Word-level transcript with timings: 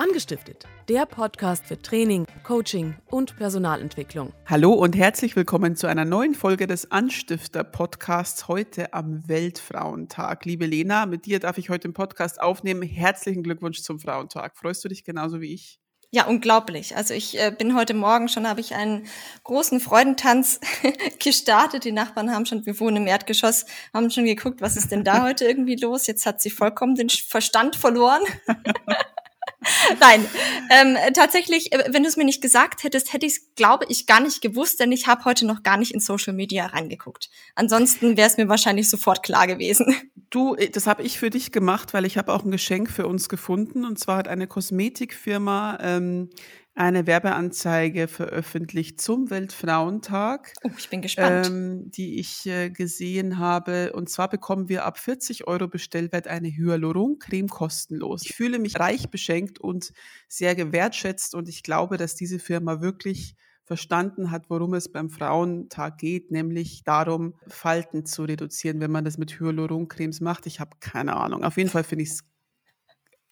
Angestiftet, 0.00 0.64
der 0.88 1.06
Podcast 1.06 1.66
für 1.66 1.76
Training, 1.76 2.24
Coaching 2.44 2.94
und 3.06 3.36
Personalentwicklung. 3.36 4.32
Hallo 4.46 4.72
und 4.72 4.94
herzlich 4.94 5.34
willkommen 5.34 5.74
zu 5.74 5.88
einer 5.88 6.04
neuen 6.04 6.36
Folge 6.36 6.68
des 6.68 6.92
Anstifter 6.92 7.64
Podcasts 7.64 8.46
heute 8.46 8.92
am 8.94 9.26
Weltfrauentag. 9.26 10.44
Liebe 10.44 10.66
Lena, 10.66 11.06
mit 11.06 11.26
dir 11.26 11.40
darf 11.40 11.58
ich 11.58 11.68
heute 11.68 11.88
den 11.88 11.94
Podcast 11.94 12.40
aufnehmen. 12.40 12.82
Herzlichen 12.82 13.42
Glückwunsch 13.42 13.82
zum 13.82 13.98
Frauentag. 13.98 14.56
Freust 14.56 14.84
du 14.84 14.88
dich 14.88 15.02
genauso 15.02 15.40
wie 15.40 15.52
ich? 15.52 15.80
Ja, 16.12 16.26
unglaublich. 16.26 16.96
Also 16.96 17.12
ich 17.12 17.36
äh, 17.36 17.50
bin 17.50 17.74
heute 17.76 17.92
Morgen 17.92 18.28
schon, 18.28 18.48
habe 18.48 18.60
ich 18.60 18.76
einen 18.76 19.08
großen 19.42 19.80
Freudentanz 19.80 20.60
gestartet. 21.18 21.84
Die 21.84 21.92
Nachbarn 21.92 22.32
haben 22.32 22.46
schon, 22.46 22.64
wir 22.64 22.78
wohnen 22.78 22.98
im 22.98 23.06
Erdgeschoss, 23.08 23.66
haben 23.92 24.10
schon 24.10 24.26
geguckt, 24.26 24.60
was 24.60 24.76
ist 24.76 24.92
denn 24.92 25.02
da 25.02 25.22
heute 25.26 25.44
irgendwie 25.44 25.76
los? 25.76 26.06
Jetzt 26.06 26.24
hat 26.24 26.40
sie 26.40 26.50
vollkommen 26.50 26.94
den 26.94 27.10
Verstand 27.10 27.74
verloren. 27.74 28.22
Nein, 30.00 30.24
ähm, 30.70 30.96
tatsächlich, 31.14 31.72
äh, 31.72 31.84
wenn 31.88 32.02
du 32.02 32.08
es 32.08 32.16
mir 32.16 32.24
nicht 32.24 32.40
gesagt 32.40 32.84
hättest, 32.84 33.12
hätte 33.12 33.26
ich 33.26 33.32
es, 33.32 33.54
glaube 33.56 33.86
ich, 33.88 34.06
gar 34.06 34.20
nicht 34.20 34.40
gewusst, 34.40 34.78
denn 34.78 34.92
ich 34.92 35.06
habe 35.08 35.24
heute 35.24 35.46
noch 35.46 35.62
gar 35.62 35.76
nicht 35.76 35.92
in 35.92 36.00
Social 36.00 36.32
Media 36.32 36.66
reingeguckt. 36.66 37.28
Ansonsten 37.56 38.16
wäre 38.16 38.28
es 38.28 38.36
mir 38.36 38.48
wahrscheinlich 38.48 38.88
sofort 38.88 39.22
klar 39.22 39.46
gewesen. 39.46 39.94
Du, 40.30 40.54
äh, 40.56 40.68
das 40.68 40.86
habe 40.86 41.02
ich 41.04 41.18
für 41.18 41.30
dich 41.30 41.52
gemacht, 41.52 41.94
weil 41.94 42.04
ich 42.04 42.18
habe 42.18 42.34
auch 42.34 42.44
ein 42.44 42.50
Geschenk 42.50 42.90
für 42.90 43.06
uns 43.06 43.30
gefunden. 43.30 43.86
Und 43.86 43.98
zwar 43.98 44.18
hat 44.18 44.28
eine 44.28 44.46
Kosmetikfirma 44.46 45.78
ähm, 45.80 46.28
eine 46.78 47.08
Werbeanzeige 47.08 48.06
veröffentlicht 48.06 49.00
zum 49.00 49.30
Weltfrauentag. 49.30 50.54
Oh, 50.62 50.70
ich 50.78 50.88
bin 50.88 51.02
gespannt. 51.02 51.46
Ähm, 51.48 51.90
die 51.90 52.20
ich 52.20 52.46
äh, 52.46 52.70
gesehen 52.70 53.38
habe. 53.38 53.92
Und 53.94 54.08
zwar 54.08 54.28
bekommen 54.30 54.68
wir 54.68 54.84
ab 54.84 54.96
40 54.96 55.48
Euro 55.48 55.66
Bestellwert 55.66 56.28
eine 56.28 56.48
Hyaluron-Creme 56.48 57.48
kostenlos. 57.48 58.22
Ich 58.24 58.36
fühle 58.36 58.60
mich 58.60 58.78
reich 58.78 59.10
beschenkt 59.10 59.58
und 59.58 59.92
sehr 60.28 60.54
gewertschätzt 60.54 61.34
und 61.34 61.48
ich 61.48 61.64
glaube, 61.64 61.96
dass 61.96 62.14
diese 62.14 62.38
Firma 62.38 62.80
wirklich 62.80 63.34
verstanden 63.64 64.30
hat, 64.30 64.48
worum 64.48 64.72
es 64.74 64.90
beim 64.90 65.10
Frauentag 65.10 65.98
geht, 65.98 66.30
nämlich 66.30 66.84
darum, 66.84 67.34
Falten 67.48 68.06
zu 68.06 68.22
reduzieren, 68.22 68.80
wenn 68.80 68.92
man 68.92 69.04
das 69.04 69.18
mit 69.18 69.40
Hyaluroncremes 69.40 70.20
macht. 70.20 70.46
Ich 70.46 70.60
habe 70.60 70.76
keine 70.78 71.16
Ahnung. 71.16 71.42
Auf 71.42 71.56
jeden 71.56 71.70
Fall 71.70 71.84
finde 71.84 72.04
ich 72.04 72.10
es 72.10 72.24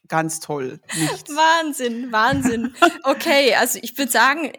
ganz 0.08 0.40
toll. 0.40 0.80
Nichts. 0.96 1.30
Wahnsinn, 1.34 2.12
Wahnsinn. 2.12 2.74
Okay, 3.02 3.54
also 3.54 3.78
ich 3.82 3.96
würde 3.98 4.10
sagen, 4.10 4.52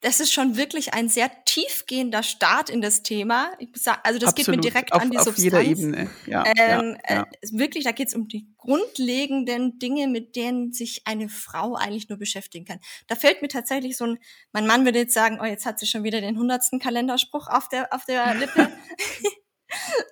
das 0.00 0.20
ist 0.20 0.32
schon 0.32 0.56
wirklich 0.56 0.94
ein 0.94 1.08
sehr 1.08 1.30
tiefgehender 1.46 2.22
Start 2.22 2.70
in 2.70 2.80
das 2.80 3.02
Thema. 3.02 3.50
Sag, 3.74 4.00
also 4.06 4.18
das 4.18 4.30
Absolut. 4.30 4.36
geht 4.36 4.56
mir 4.56 4.60
direkt 4.60 4.92
auf, 4.92 5.02
an 5.02 5.10
die 5.10 5.18
auf 5.18 5.24
Substanz. 5.24 5.42
jeder 5.42 5.62
Ebene. 5.62 6.10
Ja, 6.26 6.44
ähm, 6.56 6.96
ja, 7.08 7.16
ja. 7.16 7.22
Äh, 7.22 7.48
wirklich, 7.50 7.84
da 7.84 7.92
geht 7.92 8.08
es 8.08 8.14
um 8.14 8.28
die 8.28 8.46
grundlegenden 8.58 9.78
Dinge, 9.78 10.06
mit 10.06 10.36
denen 10.36 10.72
sich 10.72 11.02
eine 11.06 11.28
Frau 11.28 11.74
eigentlich 11.74 12.08
nur 12.08 12.18
beschäftigen 12.18 12.64
kann. 12.64 12.78
Da 13.08 13.16
fällt 13.16 13.42
mir 13.42 13.48
tatsächlich 13.48 13.96
so 13.96 14.04
ein, 14.04 14.18
mein 14.52 14.66
Mann 14.66 14.84
würde 14.84 15.00
jetzt 15.00 15.14
sagen, 15.14 15.38
oh, 15.40 15.44
jetzt 15.44 15.66
hat 15.66 15.78
sie 15.78 15.86
schon 15.86 16.04
wieder 16.04 16.20
den 16.20 16.38
hundertsten 16.38 16.78
Kalenderspruch 16.78 17.48
auf 17.48 17.68
der, 17.68 17.92
auf 17.92 18.04
der 18.04 18.34
Lippe. 18.36 18.70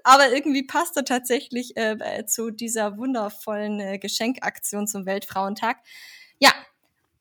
Aber 0.02 0.32
irgendwie 0.32 0.64
passt 0.64 0.96
er 0.96 1.04
tatsächlich 1.04 1.76
äh, 1.76 2.24
zu 2.26 2.50
dieser 2.50 2.96
wundervollen 2.98 3.80
äh, 3.80 3.98
Geschenkaktion 3.98 4.86
zum 4.86 5.06
Weltfrauentag. 5.06 5.78
Ja, 6.38 6.52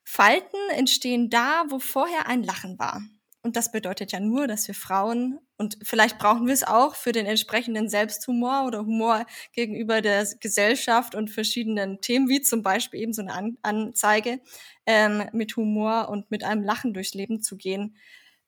Falten 0.04 0.58
entstehen 0.72 1.30
da, 1.30 1.66
wo 1.70 1.80
vorher 1.80 2.28
ein 2.28 2.44
Lachen 2.44 2.78
war. 2.78 3.02
Und 3.46 3.58
das 3.58 3.72
bedeutet 3.72 4.14
ja 4.14 4.22
nur, 4.22 4.48
dass 4.48 4.68
wir 4.70 4.76
Frauen, 4.76 5.38
und 5.58 5.78
vielleicht 5.84 6.18
brauchen 6.18 6.48
wir 6.48 6.54
es 6.54 6.64
auch 6.64 6.96
für 6.96 7.12
den 7.12 7.26
entsprechenden 7.26 7.90
Selbsthumor 7.90 8.66
oder 8.66 8.80
Humor 8.86 9.26
gegenüber 9.52 10.02
der 10.02 10.26
Gesellschaft 10.40 11.14
und 11.14 11.30
verschiedenen 11.30 12.00
Themen, 12.00 12.30
wie 12.30 12.42
zum 12.42 12.64
Beispiel 12.64 13.02
eben 13.02 13.12
so 13.12 13.22
eine 13.22 13.34
An 13.34 13.58
Anzeige, 13.62 14.40
ähm, 14.86 15.26
mit 15.34 15.58
Humor 15.58 16.08
und 16.08 16.32
mit 16.32 16.46
einem 16.46 16.64
Lachen 16.64 16.94
durchs 16.94 17.14
Leben 17.16 17.42
zu 17.42 17.58
gehen, 17.58 17.98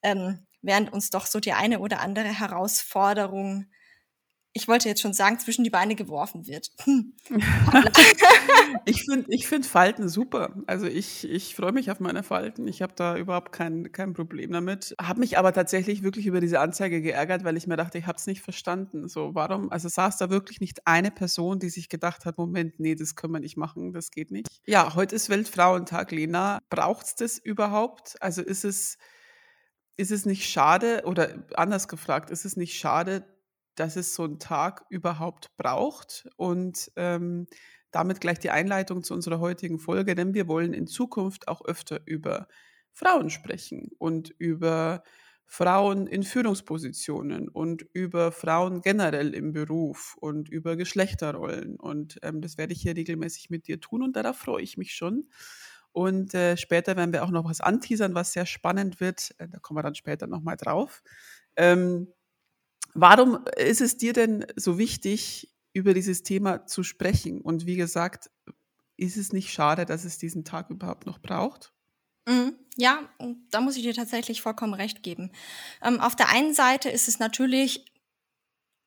ähm, 0.01 0.44
während 0.65 0.91
uns 0.91 1.09
doch 1.09 1.25
so 1.25 1.39
die 1.39 1.53
eine 1.53 1.79
oder 1.79 2.01
andere 2.01 2.27
Herausforderung 2.27 3.67
ich 4.57 4.69
wollte 4.69 4.87
jetzt 4.87 5.01
schon 5.01 5.11
sagen, 5.11 5.37
zwischen 5.37 5.65
die 5.65 5.69
Beine 5.69 5.95
geworfen 5.95 6.47
wird. 6.47 6.71
Hm. 6.85 7.11
ich 8.85 9.03
finde 9.03 9.25
ich 9.27 9.47
find 9.49 9.65
Falten 9.65 10.07
super. 10.07 10.55
Also 10.65 10.85
ich, 10.85 11.29
ich 11.29 11.55
freue 11.55 11.73
mich 11.73 11.91
auf 11.91 11.99
meine 11.99 12.23
Falten. 12.23 12.65
Ich 12.65 12.81
habe 12.81 12.93
da 12.95 13.17
überhaupt 13.17 13.51
kein, 13.51 13.91
kein 13.91 14.13
Problem 14.13 14.53
damit. 14.53 14.95
Habe 14.99 15.19
mich 15.19 15.37
aber 15.37 15.51
tatsächlich 15.51 16.03
wirklich 16.03 16.25
über 16.25 16.39
diese 16.39 16.61
Anzeige 16.61 17.01
geärgert, 17.01 17.43
weil 17.43 17.57
ich 17.57 17.67
mir 17.67 17.75
dachte, 17.75 17.97
ich 17.97 18.07
habe 18.07 18.17
es 18.17 18.27
nicht 18.27 18.41
verstanden. 18.41 19.09
So, 19.09 19.35
warum? 19.35 19.73
Also 19.73 19.89
saß 19.89 20.15
da 20.15 20.29
wirklich 20.29 20.61
nicht 20.61 20.87
eine 20.87 21.11
Person, 21.11 21.59
die 21.59 21.69
sich 21.69 21.89
gedacht 21.89 22.23
hat, 22.23 22.37
Moment, 22.37 22.79
nee, 22.79 22.95
das 22.95 23.17
können 23.17 23.33
wir 23.33 23.41
nicht 23.41 23.57
machen, 23.57 23.91
das 23.91 24.09
geht 24.09 24.31
nicht. 24.31 24.47
Ja, 24.65 24.95
heute 24.95 25.15
ist 25.15 25.29
Weltfrauentag, 25.29 26.11
Lena. 26.11 26.59
Braucht 26.69 27.07
es 27.07 27.15
das 27.15 27.37
überhaupt? 27.39 28.15
Also 28.21 28.41
ist 28.41 28.63
es, 28.63 28.97
ist 29.97 30.11
es 30.11 30.25
nicht 30.25 30.49
schade, 30.49 31.03
oder 31.05 31.45
anders 31.55 31.87
gefragt, 31.87 32.29
ist 32.29 32.45
es 32.45 32.57
nicht 32.57 32.77
schade, 32.77 33.25
dass 33.75 33.95
es 33.95 34.15
so 34.15 34.23
einen 34.23 34.39
Tag 34.39 34.85
überhaupt 34.89 35.55
braucht. 35.57 36.27
Und 36.37 36.91
ähm, 36.95 37.47
damit 37.91 38.19
gleich 38.19 38.39
die 38.39 38.49
Einleitung 38.49 39.03
zu 39.03 39.13
unserer 39.13 39.39
heutigen 39.39 39.79
Folge, 39.79 40.15
denn 40.15 40.33
wir 40.33 40.47
wollen 40.47 40.73
in 40.73 40.87
Zukunft 40.87 41.47
auch 41.47 41.63
öfter 41.63 42.01
über 42.05 42.47
Frauen 42.91 43.29
sprechen 43.29 43.91
und 43.97 44.31
über 44.37 45.03
Frauen 45.45 46.07
in 46.07 46.23
Führungspositionen 46.23 47.47
und 47.47 47.85
über 47.93 48.31
Frauen 48.31 48.81
generell 48.81 49.33
im 49.33 49.53
Beruf 49.53 50.17
und 50.19 50.49
über 50.49 50.75
Geschlechterrollen. 50.75 51.75
Und 51.79 52.17
ähm, 52.23 52.41
das 52.41 52.57
werde 52.57 52.73
ich 52.73 52.81
hier 52.81 52.95
regelmäßig 52.95 53.49
mit 53.49 53.67
dir 53.67 53.79
tun 53.79 54.01
und 54.01 54.15
darauf 54.15 54.37
freue 54.37 54.63
ich 54.63 54.75
mich 54.77 54.93
schon. 54.93 55.29
Und 55.95 56.33
äh, 56.33 56.57
später 56.57 56.95
werden 56.97 57.13
wir 57.13 57.23
auch 57.23 57.31
noch 57.31 57.45
was 57.45 57.61
anteasern, 57.61 58.15
was 58.15 58.33
sehr 58.33 58.45
spannend 58.45 58.99
wird. 58.99 59.33
Äh, 59.37 59.47
da 59.47 59.59
kommen 59.59 59.77
wir 59.77 59.83
dann 59.83 59.95
später 59.95 60.27
nochmal 60.27 60.57
drauf. 60.57 61.01
Ähm, 61.55 62.13
Warum 62.95 63.45
ist 63.57 63.81
es 63.81 63.97
dir 63.97 64.13
denn 64.13 64.45
so 64.55 64.77
wichtig, 64.77 65.53
über 65.73 65.93
dieses 65.93 66.23
Thema 66.23 66.65
zu 66.65 66.81
sprechen? 66.81 67.41
Und 67.41 67.65
wie 67.65 67.75
gesagt, 67.75 68.31
ist 68.95 69.17
es 69.17 69.33
nicht 69.33 69.51
schade, 69.51 69.85
dass 69.85 70.05
es 70.05 70.17
diesen 70.17 70.45
Tag 70.45 70.69
überhaupt 70.69 71.05
noch 71.05 71.19
braucht? 71.19 71.73
Mhm. 72.25 72.55
Ja, 72.77 73.09
da 73.51 73.59
muss 73.59 73.75
ich 73.75 73.83
dir 73.83 73.93
tatsächlich 73.93 74.41
vollkommen 74.41 74.73
recht 74.73 75.03
geben. 75.03 75.31
Ähm, 75.81 75.99
auf 75.99 76.15
der 76.15 76.29
einen 76.29 76.53
Seite 76.53 76.89
ist 76.89 77.09
es 77.09 77.19
natürlich 77.19 77.85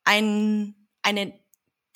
ein, 0.04 0.74
eine 1.02 1.38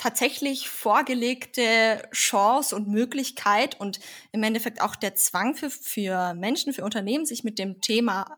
tatsächlich 0.03 0.69
vorgelegte 0.69 2.03
Chance 2.13 2.75
und 2.75 2.89
Möglichkeit 2.89 3.79
und 3.79 4.01
im 4.33 4.43
Endeffekt 4.43 4.81
auch 4.81 4.97
der 4.97 5.15
Zwang 5.15 5.55
für, 5.55 5.71
für 5.71 6.35
Menschen, 6.35 6.73
für 6.73 6.83
Unternehmen, 6.83 7.25
sich 7.25 7.45
mit 7.45 7.57
dem 7.61 7.81
Thema 7.81 8.37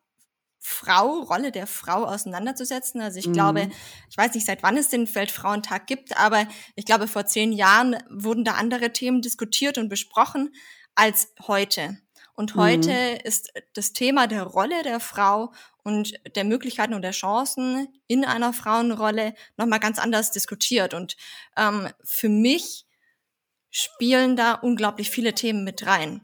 Frau, 0.60 1.20
Rolle 1.20 1.52
der 1.52 1.66
Frau 1.66 2.04
auseinanderzusetzen. 2.04 3.00
Also 3.00 3.18
ich 3.18 3.28
mhm. 3.28 3.32
glaube, 3.32 3.70
ich 4.10 4.16
weiß 4.16 4.34
nicht, 4.34 4.44
seit 4.44 4.62
wann 4.62 4.76
es 4.76 4.88
den 4.88 5.12
Weltfrauentag 5.14 5.86
gibt, 5.86 6.18
aber 6.18 6.46
ich 6.74 6.84
glaube, 6.84 7.08
vor 7.08 7.24
zehn 7.24 7.50
Jahren 7.50 7.96
wurden 8.10 8.44
da 8.44 8.52
andere 8.56 8.92
Themen 8.92 9.22
diskutiert 9.22 9.78
und 9.78 9.88
besprochen 9.88 10.54
als 10.94 11.32
heute. 11.46 11.96
Und 12.34 12.56
heute 12.56 12.90
mhm. 12.90 13.20
ist 13.22 13.52
das 13.74 13.92
Thema 13.92 14.26
der 14.26 14.42
Rolle 14.42 14.82
der 14.82 15.00
Frau 15.00 15.52
und 15.84 16.14
der 16.34 16.44
Möglichkeiten 16.44 16.94
und 16.94 17.02
der 17.02 17.12
Chancen 17.12 17.88
in 18.08 18.24
einer 18.24 18.52
Frauenrolle 18.52 19.34
nochmal 19.56 19.80
ganz 19.80 19.98
anders 19.98 20.32
diskutiert. 20.32 20.94
Und 20.94 21.16
ähm, 21.56 21.88
für 22.02 22.28
mich 22.28 22.86
spielen 23.70 24.36
da 24.36 24.54
unglaublich 24.54 25.10
viele 25.10 25.34
Themen 25.34 25.62
mit 25.62 25.86
rein. 25.86 26.20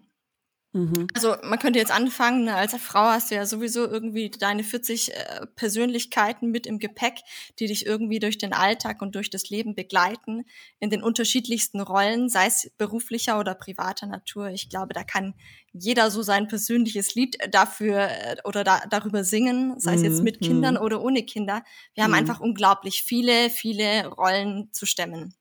Mhm. 0.73 1.09
Also 1.15 1.35
man 1.43 1.59
könnte 1.59 1.81
jetzt 1.81 1.91
anfangen, 1.91 2.45
ne, 2.45 2.55
als 2.55 2.75
Frau 2.77 3.07
hast 3.07 3.31
du 3.31 3.35
ja 3.35 3.45
sowieso 3.45 3.89
irgendwie 3.89 4.31
deine 4.31 4.63
40 4.63 5.13
äh, 5.13 5.47
Persönlichkeiten 5.57 6.51
mit 6.51 6.67
im 6.67 6.79
Gepäck, 6.79 7.21
die 7.59 7.67
dich 7.67 7.87
irgendwie 7.87 8.21
durch 8.21 8.39
den 8.39 8.53
Alltag 8.53 9.03
und 9.03 9.17
durch 9.17 9.31
das 9.31 9.51
Leben 9.51 9.75
begleiten, 9.75 10.45
in 10.79 10.91
den 10.91 11.03
unterschiedlichsten 11.03 11.81
Rollen, 11.81 12.29
sei 12.29 12.47
es 12.47 12.71
beruflicher 12.79 13.41
oder 13.41 13.57
privater 13.57 14.07
Natur. 14.07 14.51
Ich 14.51 14.69
glaube, 14.69 14.95
da 14.95 15.03
kann 15.03 15.35
jeder 15.73 16.11
so 16.11 16.23
sein 16.23 16.47
persönliches 16.47 17.17
Lied 17.17 17.37
dafür 17.51 18.09
äh, 18.09 18.37
oder 18.45 18.63
da, 18.63 18.83
darüber 18.89 19.25
singen, 19.25 19.79
sei 19.81 19.95
es 19.95 20.03
jetzt 20.03 20.23
mit 20.23 20.41
mhm. 20.41 20.45
Kindern 20.45 20.75
mhm. 20.75 20.83
oder 20.83 21.03
ohne 21.03 21.25
Kinder. 21.25 21.65
Wir 21.95 22.05
haben 22.05 22.11
mhm. 22.13 22.19
einfach 22.19 22.39
unglaublich 22.39 23.03
viele, 23.03 23.51
viele 23.51 24.07
Rollen 24.07 24.69
zu 24.73 24.87
stemmen. 24.87 25.35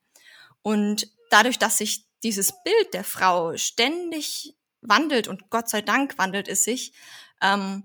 Und 0.64 1.08
dadurch, 1.30 1.60
dass 1.60 1.78
sich 1.78 2.06
dieses 2.24 2.52
Bild 2.64 2.94
der 2.94 3.04
Frau 3.04 3.56
ständig 3.58 4.56
wandelt 4.82 5.28
und 5.28 5.50
Gott 5.50 5.70
sei 5.70 5.82
Dank 5.82 6.18
wandelt 6.18 6.48
es 6.48 6.64
sich, 6.64 6.94
ähm, 7.42 7.84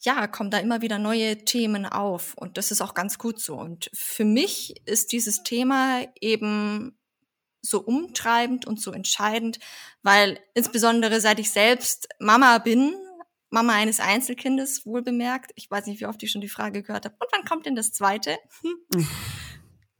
ja, 0.00 0.26
kommen 0.26 0.50
da 0.50 0.58
immer 0.58 0.82
wieder 0.82 0.98
neue 0.98 1.44
Themen 1.44 1.86
auf 1.86 2.34
und 2.36 2.58
das 2.58 2.70
ist 2.70 2.80
auch 2.80 2.94
ganz 2.94 3.18
gut 3.18 3.40
so. 3.40 3.56
Und 3.56 3.90
für 3.92 4.24
mich 4.24 4.74
ist 4.86 5.12
dieses 5.12 5.42
Thema 5.42 6.04
eben 6.20 6.98
so 7.62 7.80
umtreibend 7.80 8.66
und 8.66 8.80
so 8.80 8.92
entscheidend, 8.92 9.58
weil 10.02 10.38
insbesondere 10.54 11.20
seit 11.20 11.40
ich 11.40 11.50
selbst 11.50 12.08
Mama 12.20 12.58
bin, 12.58 12.94
Mama 13.50 13.74
eines 13.74 14.00
Einzelkindes, 14.00 14.86
wohl 14.86 15.02
bemerkt, 15.02 15.52
ich 15.56 15.70
weiß 15.70 15.86
nicht, 15.86 16.00
wie 16.00 16.06
oft 16.06 16.22
ich 16.22 16.30
schon 16.30 16.40
die 16.40 16.48
Frage 16.48 16.82
gehört 16.82 17.04
habe, 17.04 17.16
und 17.18 17.28
wann 17.32 17.44
kommt 17.44 17.66
denn 17.66 17.76
das 17.76 17.92
zweite? 17.92 18.38
Hm. 18.94 19.06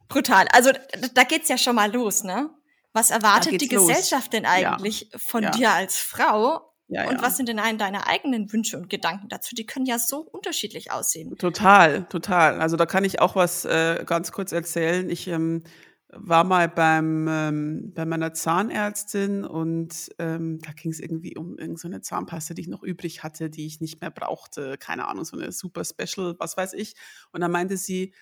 Brutal. 0.07 0.47
Also 0.53 0.71
da 1.13 1.23
geht's 1.23 1.49
ja 1.49 1.57
schon 1.57 1.75
mal 1.75 1.91
los, 1.91 2.23
ne? 2.23 2.49
Was 2.97 3.11
erwartet 3.11 3.61
die 3.61 3.73
los. 3.73 3.87
Gesellschaft 3.87 4.33
denn 4.33 4.45
eigentlich 4.45 5.09
ja. 5.11 5.19
von 5.19 5.43
ja. 5.43 5.51
dir 5.51 5.71
als 5.71 5.97
Frau? 5.97 6.73
Ja, 6.89 7.09
und 7.09 7.21
was 7.21 7.35
sind 7.35 7.49
denn 7.49 7.57
deine 7.57 8.07
eigenen 8.07 8.51
Wünsche 8.53 8.77
und 8.77 8.89
Gedanken 8.89 9.27
dazu? 9.27 9.55
Die 9.55 9.65
können 9.65 9.85
ja 9.85 9.99
so 9.99 10.19
unterschiedlich 10.19 10.89
aussehen. 10.89 11.35
Total, 11.35 12.05
total. 12.05 12.61
Also 12.61 12.77
da 12.77 12.85
kann 12.85 13.03
ich 13.03 13.19
auch 13.19 13.35
was 13.35 13.65
äh, 13.65 14.05
ganz 14.05 14.31
kurz 14.31 14.53
erzählen. 14.53 15.09
Ich 15.09 15.27
ähm, 15.27 15.63
war 16.09 16.45
mal 16.45 16.69
beim 16.69 17.27
ähm, 17.29 17.91
bei 17.93 18.05
meiner 18.05 18.33
Zahnärztin 18.33 19.43
und 19.43 20.09
ähm, 20.17 20.59
da 20.59 20.71
ging 20.71 20.91
es 20.91 21.01
irgendwie 21.01 21.35
um 21.35 21.57
irgendeine 21.57 21.99
Zahnpaste, 21.99 22.55
die 22.55 22.61
ich 22.61 22.67
noch 22.69 22.83
übrig 22.83 23.21
hatte, 23.21 23.49
die 23.49 23.65
ich 23.65 23.81
nicht 23.81 23.99
mehr 23.99 24.11
brauchte. 24.11 24.77
Keine 24.77 25.09
Ahnung, 25.09 25.25
so 25.25 25.37
eine 25.37 25.51
super 25.51 25.83
Special, 25.83 26.35
was 26.39 26.55
weiß 26.55 26.71
ich. 26.71 26.95
Und 27.33 27.41
dann 27.41 27.51
meinte 27.51 27.75
sie, 27.75 28.13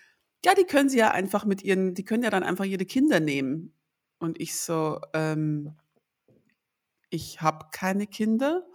ja, 0.44 0.56
die 0.56 0.64
können 0.64 0.90
sie 0.90 0.98
ja 0.98 1.12
einfach 1.12 1.46
mit 1.46 1.64
ihren, 1.64 1.94
die 1.94 2.04
können 2.04 2.24
ja 2.24 2.32
dann 2.32 2.44
einfach 2.44 2.66
ihre 2.66 2.86
Kinder 2.86 3.20
nehmen. 3.20 3.75
Und 4.20 4.40
ich 4.40 4.60
so, 4.60 5.00
ähm, 5.14 5.76
ich 7.10 7.42
habe 7.42 7.68
keine 7.72 8.08
Kinder. 8.08 8.66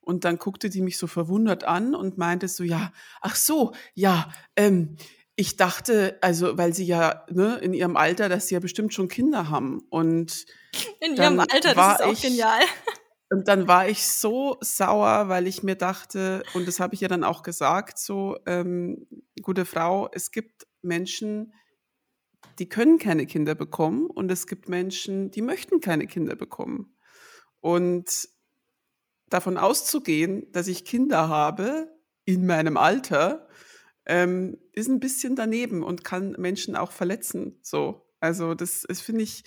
Und 0.00 0.24
dann 0.24 0.38
guckte 0.38 0.70
die 0.70 0.82
mich 0.82 0.98
so 0.98 1.08
verwundert 1.08 1.64
an 1.64 1.94
und 1.94 2.16
meinte 2.16 2.46
so, 2.46 2.62
ja, 2.62 2.92
ach 3.20 3.34
so, 3.34 3.72
ja, 3.94 4.30
ähm, 4.54 4.96
ich 5.34 5.56
dachte, 5.56 6.16
also, 6.22 6.56
weil 6.56 6.72
sie 6.72 6.86
ja 6.86 7.24
ne, 7.28 7.56
in 7.56 7.74
ihrem 7.74 7.96
Alter, 7.96 8.28
dass 8.28 8.48
sie 8.48 8.54
ja 8.54 8.60
bestimmt 8.60 8.94
schon 8.94 9.08
Kinder 9.08 9.50
haben. 9.50 9.80
Und 9.90 10.46
in 11.00 11.16
ihrem 11.16 11.40
Alter, 11.40 11.74
das 11.74 12.00
ist 12.00 12.06
auch 12.06 12.12
ich, 12.12 12.22
genial. 12.22 12.62
Und 13.28 13.48
dann 13.48 13.66
war 13.66 13.88
ich 13.88 14.06
so 14.06 14.56
sauer, 14.60 15.28
weil 15.28 15.46
ich 15.46 15.62
mir 15.62 15.74
dachte, 15.74 16.44
und 16.54 16.66
das 16.68 16.78
habe 16.80 16.94
ich 16.94 17.00
ja 17.00 17.08
dann 17.08 17.24
auch 17.24 17.42
gesagt, 17.42 17.98
so, 17.98 18.38
ähm, 18.46 19.06
gute 19.42 19.64
Frau, 19.64 20.08
es 20.12 20.30
gibt 20.30 20.66
Menschen, 20.80 21.52
die 22.58 22.68
können 22.68 22.98
keine 22.98 23.26
Kinder 23.26 23.54
bekommen 23.54 24.06
und 24.06 24.30
es 24.30 24.46
gibt 24.46 24.68
Menschen, 24.68 25.30
die 25.30 25.42
möchten 25.42 25.80
keine 25.80 26.06
Kinder 26.06 26.36
bekommen. 26.36 26.96
Und 27.60 28.28
davon 29.28 29.58
auszugehen, 29.58 30.50
dass 30.52 30.68
ich 30.68 30.84
Kinder 30.84 31.28
habe 31.28 31.90
in 32.24 32.46
meinem 32.46 32.76
Alter, 32.76 33.48
ähm, 34.06 34.58
ist 34.72 34.88
ein 34.88 35.00
bisschen 35.00 35.36
daneben 35.36 35.82
und 35.82 36.04
kann 36.04 36.36
Menschen 36.38 36.76
auch 36.76 36.92
verletzen. 36.92 37.58
So, 37.62 38.06
also 38.20 38.54
das, 38.54 38.82
das 38.88 39.00
finde 39.00 39.22
ich, 39.22 39.44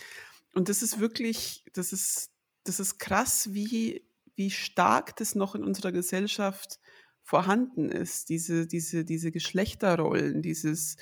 und 0.54 0.70
das 0.70 0.82
ist 0.82 1.00
wirklich, 1.00 1.64
das 1.74 1.94
ist, 1.94 2.32
das 2.66 2.80
ist 2.80 3.00
krass, 3.00 3.54
wie, 3.54 4.06
wie 4.36 4.52
stark 4.52 5.16
das 5.16 5.36
noch 5.36 5.56
in 5.56 5.64
unserer 5.64 5.92
Gesellschaft 5.92 6.80
vorhanden 7.24 7.90
ist. 7.90 8.30
Diese, 8.30 8.68
diese, 8.68 9.06
diese 9.06 9.32
Geschlechterrollen, 9.32 10.42
dieses, 10.42 10.98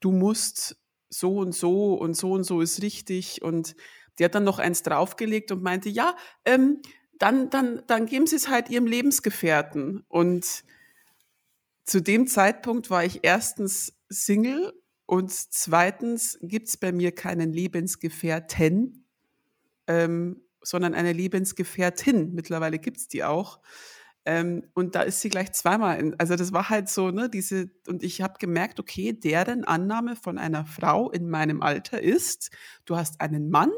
du 0.00 0.10
musst 0.10 0.76
so 1.08 1.38
und 1.38 1.54
so 1.54 1.94
und 1.94 2.14
so 2.14 2.32
und 2.32 2.44
so 2.44 2.60
ist 2.60 2.82
richtig. 2.82 3.42
Und 3.42 3.76
die 4.18 4.24
hat 4.24 4.34
dann 4.34 4.44
noch 4.44 4.58
eins 4.58 4.82
draufgelegt 4.82 5.52
und 5.52 5.62
meinte, 5.62 5.88
ja, 5.88 6.16
ähm, 6.44 6.80
dann, 7.18 7.50
dann, 7.50 7.82
dann 7.86 8.06
geben 8.06 8.26
Sie 8.26 8.36
es 8.36 8.48
halt 8.48 8.68
Ihrem 8.68 8.86
Lebensgefährten. 8.86 10.04
Und 10.08 10.64
zu 11.84 12.00
dem 12.00 12.26
Zeitpunkt 12.26 12.90
war 12.90 13.04
ich 13.04 13.20
erstens 13.22 13.94
Single 14.08 14.72
und 15.06 15.32
zweitens 15.32 16.38
gibt 16.42 16.68
es 16.68 16.76
bei 16.76 16.92
mir 16.92 17.12
keinen 17.12 17.52
Lebensgefährten, 17.52 19.06
ähm, 19.86 20.42
sondern 20.62 20.94
eine 20.94 21.12
Lebensgefährtin. 21.12 22.34
Mittlerweile 22.34 22.78
gibt 22.78 22.98
es 22.98 23.08
die 23.08 23.22
auch. 23.22 23.60
Ähm, 24.26 24.64
und 24.74 24.96
da 24.96 25.02
ist 25.02 25.20
sie 25.20 25.28
gleich 25.28 25.52
zweimal. 25.52 26.00
In, 26.00 26.18
also 26.18 26.34
das 26.34 26.52
war 26.52 26.68
halt 26.68 26.88
so, 26.88 27.10
ne, 27.12 27.30
diese, 27.30 27.70
und 27.86 28.02
ich 28.02 28.20
habe 28.20 28.34
gemerkt, 28.40 28.80
okay, 28.80 29.12
deren 29.12 29.64
Annahme 29.64 30.16
von 30.16 30.36
einer 30.36 30.66
Frau 30.66 31.10
in 31.10 31.30
meinem 31.30 31.62
Alter 31.62 32.02
ist, 32.02 32.50
du 32.84 32.96
hast 32.96 33.20
einen 33.20 33.50
Mann 33.50 33.70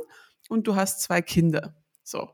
und 0.48 0.66
du 0.66 0.74
hast 0.74 1.02
zwei 1.02 1.20
Kinder. 1.20 1.76
So. 2.02 2.30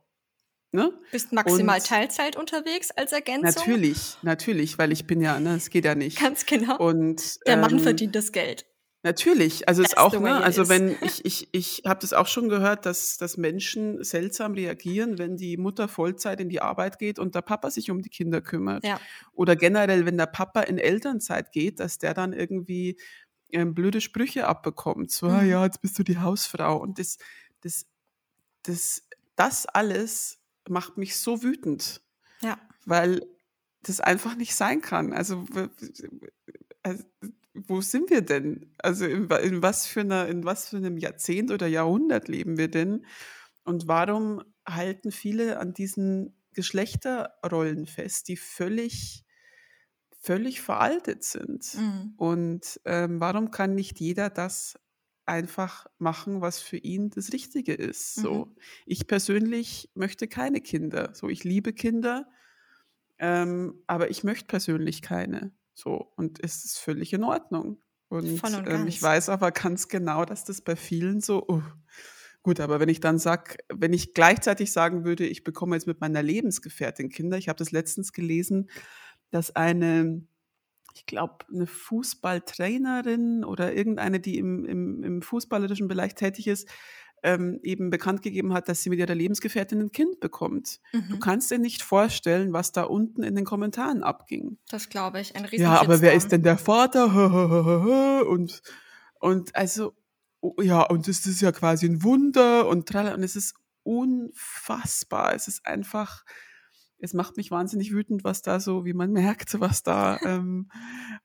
Ne? 0.70 0.92
Bist 1.10 1.32
maximal 1.32 1.78
und 1.78 1.86
Teilzeit 1.86 2.36
unterwegs 2.36 2.92
als 2.92 3.12
Ergänzung? 3.12 3.52
Natürlich, 3.54 4.16
natürlich, 4.22 4.78
weil 4.78 4.92
ich 4.92 5.06
bin 5.06 5.20
ja, 5.20 5.38
ne, 5.40 5.56
es 5.56 5.70
geht 5.70 5.84
ja 5.84 5.94
nicht. 5.94 6.20
Ganz 6.20 6.46
genau. 6.46 6.78
Und 6.78 7.44
der 7.46 7.56
Mann 7.56 7.74
ähm, 7.74 7.80
verdient 7.80 8.14
das 8.14 8.30
Geld. 8.30 8.64
Natürlich, 9.04 9.68
also 9.68 9.82
ist 9.82 9.98
auch, 9.98 10.18
ne, 10.18 10.42
also 10.42 10.70
wenn 10.70 10.96
ich 11.02 11.26
ich 11.26 11.48
ich 11.52 11.82
habe 11.84 12.00
das 12.00 12.14
auch 12.14 12.26
schon 12.26 12.48
gehört, 12.48 12.86
dass 12.86 13.18
dass 13.18 13.36
Menschen 13.36 14.02
seltsam 14.02 14.54
reagieren, 14.54 15.18
wenn 15.18 15.36
die 15.36 15.58
Mutter 15.58 15.88
Vollzeit 15.88 16.40
in 16.40 16.48
die 16.48 16.62
Arbeit 16.62 16.98
geht 16.98 17.18
und 17.18 17.34
der 17.34 17.42
Papa 17.42 17.70
sich 17.70 17.90
um 17.90 18.00
die 18.00 18.08
Kinder 18.08 18.40
kümmert. 18.40 18.82
Ja. 18.82 18.98
Oder 19.34 19.56
generell, 19.56 20.06
wenn 20.06 20.16
der 20.16 20.24
Papa 20.24 20.62
in 20.62 20.78
Elternzeit 20.78 21.52
geht, 21.52 21.80
dass 21.80 21.98
der 21.98 22.14
dann 22.14 22.32
irgendwie 22.32 22.96
ähm, 23.52 23.74
blöde 23.74 24.00
Sprüche 24.00 24.48
abbekommt. 24.48 25.10
So, 25.10 25.26
ah 25.26 25.42
mhm. 25.42 25.50
ja, 25.50 25.64
jetzt 25.66 25.82
bist 25.82 25.98
du 25.98 26.02
die 26.02 26.18
Hausfrau 26.18 26.78
und 26.78 26.98
das 26.98 27.18
das 27.60 27.84
das 28.62 29.02
das 29.36 29.66
alles 29.66 30.40
macht 30.66 30.96
mich 30.96 31.18
so 31.18 31.42
wütend. 31.42 32.00
Ja. 32.40 32.58
Weil 32.86 33.20
das 33.82 34.00
einfach 34.00 34.34
nicht 34.34 34.54
sein 34.54 34.80
kann. 34.80 35.12
Also, 35.12 35.44
also 36.82 37.04
wo 37.54 37.80
sind 37.80 38.10
wir 38.10 38.22
denn? 38.22 38.74
Also 38.78 39.06
in, 39.06 39.30
in, 39.30 39.62
was 39.62 39.86
für 39.86 40.00
einer, 40.00 40.26
in 40.28 40.44
was 40.44 40.68
für 40.68 40.76
einem 40.76 40.98
Jahrzehnt 40.98 41.50
oder 41.50 41.66
Jahrhundert 41.66 42.28
leben 42.28 42.58
wir 42.58 42.68
denn? 42.68 43.06
Und 43.64 43.88
warum 43.88 44.42
halten 44.66 45.12
viele 45.12 45.58
an 45.58 45.72
diesen 45.72 46.36
Geschlechterrollen 46.52 47.86
fest, 47.86 48.28
die 48.28 48.36
völlig, 48.36 49.24
völlig 50.20 50.60
veraltet 50.60 51.22
sind? 51.22 51.74
Mhm. 51.74 52.14
Und 52.16 52.80
ähm, 52.84 53.20
warum 53.20 53.50
kann 53.50 53.74
nicht 53.74 54.00
jeder 54.00 54.30
das 54.30 54.78
einfach 55.26 55.86
machen, 55.98 56.40
was 56.40 56.58
für 56.60 56.76
ihn 56.76 57.10
das 57.10 57.32
Richtige 57.32 57.72
ist? 57.72 58.16
So, 58.16 58.46
mhm. 58.46 58.56
ich 58.84 59.06
persönlich 59.06 59.90
möchte 59.94 60.26
keine 60.26 60.60
Kinder. 60.60 61.14
So, 61.14 61.28
ich 61.28 61.44
liebe 61.44 61.72
Kinder, 61.72 62.28
ähm, 63.18 63.82
aber 63.86 64.10
ich 64.10 64.24
möchte 64.24 64.46
persönlich 64.46 65.02
keine. 65.02 65.52
So, 65.74 66.12
und 66.16 66.42
es 66.42 66.64
ist 66.64 66.78
völlig 66.78 67.12
in 67.12 67.24
Ordnung. 67.24 67.82
Und, 68.08 68.42
und 68.42 68.68
ähm, 68.68 68.86
ich 68.86 69.02
weiß 69.02 69.28
aber 69.28 69.50
ganz 69.50 69.88
genau, 69.88 70.24
dass 70.24 70.44
das 70.44 70.60
bei 70.60 70.76
vielen 70.76 71.20
so, 71.20 71.46
uh, 71.48 71.62
gut, 72.42 72.60
aber 72.60 72.78
wenn 72.78 72.88
ich 72.88 73.00
dann 73.00 73.18
sage, 73.18 73.56
wenn 73.72 73.92
ich 73.92 74.14
gleichzeitig 74.14 74.70
sagen 74.70 75.04
würde, 75.04 75.26
ich 75.26 75.42
bekomme 75.42 75.74
jetzt 75.74 75.86
mit 75.86 76.00
meiner 76.00 76.22
Lebensgefährtin 76.22 77.08
Kinder, 77.08 77.38
ich 77.38 77.48
habe 77.48 77.58
das 77.58 77.72
letztens 77.72 78.12
gelesen, 78.12 78.70
dass 79.30 79.56
eine, 79.56 80.22
ich 80.94 81.06
glaube, 81.06 81.44
eine 81.52 81.66
Fußballtrainerin 81.66 83.42
oder 83.42 83.74
irgendeine, 83.74 84.20
die 84.20 84.38
im, 84.38 84.64
im, 84.64 85.02
im 85.02 85.22
fußballerischen 85.22 85.88
Bereich 85.88 86.14
tätig 86.14 86.46
ist, 86.46 86.68
ähm, 87.24 87.58
eben 87.62 87.88
bekannt 87.88 88.20
gegeben 88.20 88.52
hat, 88.52 88.68
dass 88.68 88.82
sie 88.82 88.90
mit 88.90 88.98
ihrer 88.98 89.14
Lebensgefährtin 89.14 89.80
ein 89.80 89.92
Kind 89.92 90.20
bekommt. 90.20 90.78
Mhm. 90.92 91.08
Du 91.08 91.18
kannst 91.18 91.50
dir 91.50 91.58
nicht 91.58 91.82
vorstellen, 91.82 92.52
was 92.52 92.70
da 92.70 92.82
unten 92.82 93.22
in 93.22 93.34
den 93.34 93.46
Kommentaren 93.46 94.02
abging. 94.02 94.58
Das 94.68 94.90
glaube 94.90 95.20
ich, 95.20 95.34
ein 95.34 95.46
riesen 95.46 95.62
Ja, 95.62 95.80
aber 95.80 96.02
wer 96.02 96.12
ist 96.12 96.30
denn 96.32 96.42
der 96.42 96.58
Vater? 96.58 97.04
Und, 98.28 98.62
und 99.20 99.56
also, 99.56 99.94
oh, 100.40 100.54
ja, 100.60 100.82
und 100.82 101.08
das 101.08 101.24
ist 101.26 101.40
ja 101.40 101.52
quasi 101.52 101.86
ein 101.86 102.02
Wunder 102.02 102.68
und, 102.68 102.94
und 102.94 103.22
es 103.22 103.36
ist 103.36 103.54
unfassbar. 103.82 105.34
Es 105.34 105.48
ist 105.48 105.66
einfach, 105.66 106.24
es 107.04 107.12
macht 107.12 107.36
mich 107.36 107.50
wahnsinnig 107.50 107.92
wütend, 107.92 108.24
was 108.24 108.40
da 108.40 108.58
so, 108.60 108.86
wie 108.86 108.94
man 108.94 109.12
merkt, 109.12 109.60
was 109.60 109.82
da, 109.82 110.18
ähm, 110.24 110.70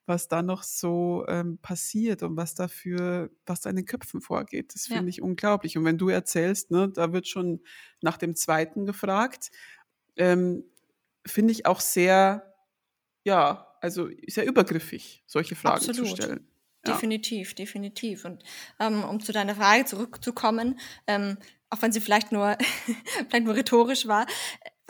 was 0.06 0.28
da 0.28 0.42
noch 0.42 0.64
so 0.64 1.26
ähm, 1.28 1.58
passiert 1.60 2.22
und 2.22 2.36
was 2.36 2.54
dafür, 2.54 3.32
was 3.46 3.62
da 3.62 3.70
in 3.70 3.78
den 3.78 3.86
Köpfen 3.86 4.22
vorgeht. 4.22 4.76
Das 4.76 4.88
finde 4.88 5.04
ja. 5.04 5.08
ich 5.08 5.22
unglaublich. 5.22 5.78
Und 5.78 5.86
wenn 5.86 5.98
du 5.98 6.10
erzählst, 6.10 6.72
ne, 6.72 6.90
da 6.90 7.14
wird 7.14 7.28
schon 7.28 7.62
nach 8.02 8.18
dem 8.18 8.36
zweiten 8.36 8.86
gefragt, 8.86 9.52
ähm, 10.18 10.66
finde 11.26 11.54
ich 11.54 11.66
auch 11.66 11.80
sehr, 11.80 12.54
ja, 13.24 13.68
also 13.82 14.10
sehr 14.28 14.46
übergriffig, 14.46 15.24
solche 15.28 15.56
Fragen 15.56 15.78
Absolut. 15.78 16.10
zu 16.10 16.16
stellen. 16.18 16.48
Definitiv, 16.86 17.56
definitiv. 17.56 18.26
Und 18.26 18.44
ähm, 18.80 19.04
um 19.04 19.20
zu 19.20 19.32
deiner 19.32 19.56
Frage 19.56 19.86
zurückzukommen, 19.86 20.80
ähm, 21.08 21.38
auch 21.70 21.82
wenn 21.82 21.92
sie 21.92 22.02
vielleicht 22.02 22.32
nur, 22.32 22.58
vielleicht 23.30 23.46
nur 23.46 23.56
rhetorisch 23.56 24.08
war, 24.08 24.26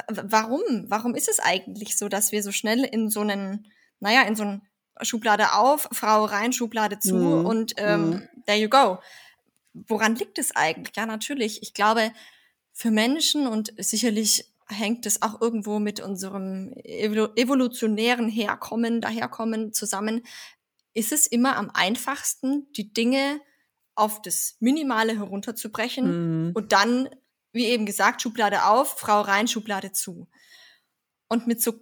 warum? 0.08 0.86
Warum 0.88 1.15
ist 1.15 1.29
es 1.29 1.39
eigentlich 1.39 1.98
so, 1.98 2.10
dass 2.10 2.32
wir 2.32 2.44
so 2.44 2.51
schnell 2.51 2.84
in 2.84 3.10
so 3.10 3.22
einen, 3.22 3.68
naja, 4.00 4.24
in 4.24 4.36
so 4.36 4.44
einen 4.44 4.62
Schublade 5.01 5.53
auf, 5.53 5.88
Frau 5.91 6.25
rein, 6.25 6.53
Schublade 6.53 7.00
zu 7.00 7.15
mhm. 7.15 7.46
und 7.46 7.74
ähm, 7.77 8.10
mhm. 8.10 8.29
there 8.46 8.60
you 8.60 8.70
go. 8.70 9.00
Woran 9.74 10.15
liegt 10.15 10.39
es 10.39 10.56
eigentlich? 10.56 10.96
Ja, 10.96 11.06
natürlich. 11.06 11.62
Ich 11.62 11.74
glaube, 11.74 12.12
für 12.74 12.91
Menschen 12.91 13.48
und 13.48 13.74
sicherlich 13.77 14.46
hängt 14.68 15.06
es 15.06 15.22
auch 15.22 15.41
irgendwo 15.41 15.79
mit 15.79 16.00
unserem 16.00 16.74
evolutionären 16.84 18.29
Herkommen, 18.29 19.01
daherkommen 19.01 19.74
zusammen, 19.74 20.24
ist 20.94 21.12
es 21.12 21.27
immer 21.27 21.58
am 21.58 21.72
einfachsten, 21.74 22.68
die 22.74 22.94
Dinge 22.94 23.41
auf 23.96 24.22
das 24.22 24.56
Minimale 24.60 25.18
herunterzubrechen 25.18 26.48
mhm. 26.48 26.51
und 26.53 26.72
dann 26.72 27.10
wie 27.51 27.65
eben 27.65 27.86
gesagt, 27.86 28.22
Schublade 28.22 28.65
auf, 28.65 29.00
Frau 29.00 29.22
rein, 29.22 29.48
Schublade 29.48 29.91
zu. 29.91 30.27
Und 31.27 31.46
mit 31.46 31.62
so, 31.62 31.74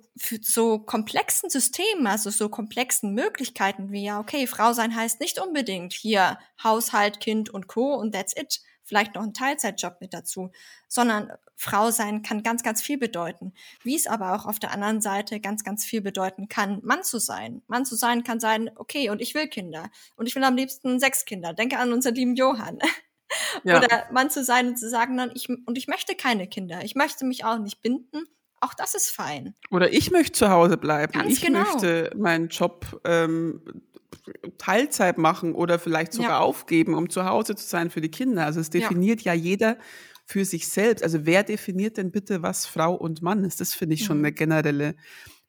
so 0.41 0.79
komplexen 0.79 1.49
Systemen, 1.49 2.05
also 2.05 2.29
so 2.29 2.49
komplexen 2.49 3.13
Möglichkeiten 3.13 3.91
wie 3.91 4.03
ja, 4.03 4.19
okay, 4.19 4.45
Frau 4.45 4.73
sein 4.73 4.93
heißt 4.93 5.21
nicht 5.21 5.39
unbedingt 5.39 5.93
hier 5.93 6.37
Haushalt, 6.61 7.21
Kind 7.21 7.49
und 7.49 7.67
Co. 7.67 7.95
und 7.95 8.13
that's 8.13 8.35
it. 8.35 8.59
vielleicht 8.83 9.15
noch 9.15 9.23
einen 9.23 9.33
Teilzeitjob 9.33 10.01
mit 10.01 10.13
dazu, 10.13 10.51
sondern 10.87 11.31
Frau 11.55 11.91
sein 11.91 12.21
kann 12.23 12.43
ganz, 12.43 12.61
ganz 12.61 12.81
viel 12.81 12.97
bedeuten. 12.97 13.53
Wie 13.83 13.95
es 13.95 14.07
aber 14.07 14.35
auch 14.35 14.45
auf 14.45 14.59
der 14.59 14.71
anderen 14.71 15.01
Seite 15.01 15.39
ganz, 15.39 15.63
ganz 15.63 15.83
viel 15.83 16.01
bedeuten 16.01 16.49
kann, 16.49 16.79
Mann 16.83 17.03
zu 17.03 17.19
sein. 17.19 17.63
Mann 17.67 17.85
zu 17.85 17.95
sein 17.95 18.23
kann 18.23 18.39
sein, 18.39 18.69
okay, 18.75 19.09
und 19.09 19.21
ich 19.21 19.33
will 19.33 19.47
Kinder. 19.47 19.89
Und 20.15 20.27
ich 20.27 20.35
will 20.35 20.43
am 20.43 20.55
liebsten 20.55 20.99
sechs 20.99 21.25
Kinder. 21.25 21.53
Denke 21.53 21.79
an 21.79 21.93
unseren 21.93 22.15
lieben 22.15 22.35
Johann. 22.35 22.79
Ja. 23.63 23.77
Oder 23.77 24.05
Mann 24.11 24.29
zu 24.29 24.43
sein 24.43 24.67
und 24.69 24.79
zu 24.79 24.89
sagen, 24.89 25.17
dann, 25.17 25.31
ich, 25.33 25.49
und 25.49 25.77
ich 25.77 25.87
möchte 25.87 26.15
keine 26.15 26.47
Kinder. 26.47 26.83
Ich 26.83 26.95
möchte 26.95 27.25
mich 27.25 27.43
auch 27.43 27.57
nicht 27.59 27.81
binden. 27.81 28.23
Auch 28.59 28.73
das 28.73 28.95
ist 28.95 29.09
fein. 29.09 29.53
Oder 29.69 29.93
ich 29.93 30.11
möchte 30.11 30.31
zu 30.31 30.49
Hause 30.49 30.77
bleiben. 30.77 31.13
Ganz 31.13 31.31
ich 31.31 31.41
genau. 31.41 31.59
möchte 31.59 32.11
meinen 32.15 32.47
Job 32.47 33.01
ähm, 33.03 33.61
Teilzeit 34.57 35.17
machen 35.17 35.53
oder 35.53 35.79
vielleicht 35.79 36.13
sogar 36.13 36.31
ja. 36.31 36.39
aufgeben, 36.39 36.93
um 36.93 37.09
zu 37.09 37.25
Hause 37.25 37.55
zu 37.55 37.65
sein 37.65 37.89
für 37.89 38.01
die 38.01 38.11
Kinder. 38.11 38.45
Also 38.45 38.59
es 38.59 38.69
definiert 38.69 39.21
ja, 39.21 39.33
ja 39.33 39.39
jeder 39.39 39.77
für 40.25 40.43
sich 40.43 40.67
selbst. 40.67 41.03
Also 41.03 41.25
wer 41.25 41.43
definiert 41.43 41.97
denn 41.97 42.11
bitte, 42.11 42.41
was 42.41 42.65
Frau 42.65 42.93
und 42.93 43.21
Mann 43.21 43.43
ist? 43.45 43.61
Das 43.61 43.73
finde 43.73 43.95
ich 43.95 44.03
schon 44.03 44.19
mhm. 44.19 44.25
eine 44.25 44.33
generelle 44.33 44.95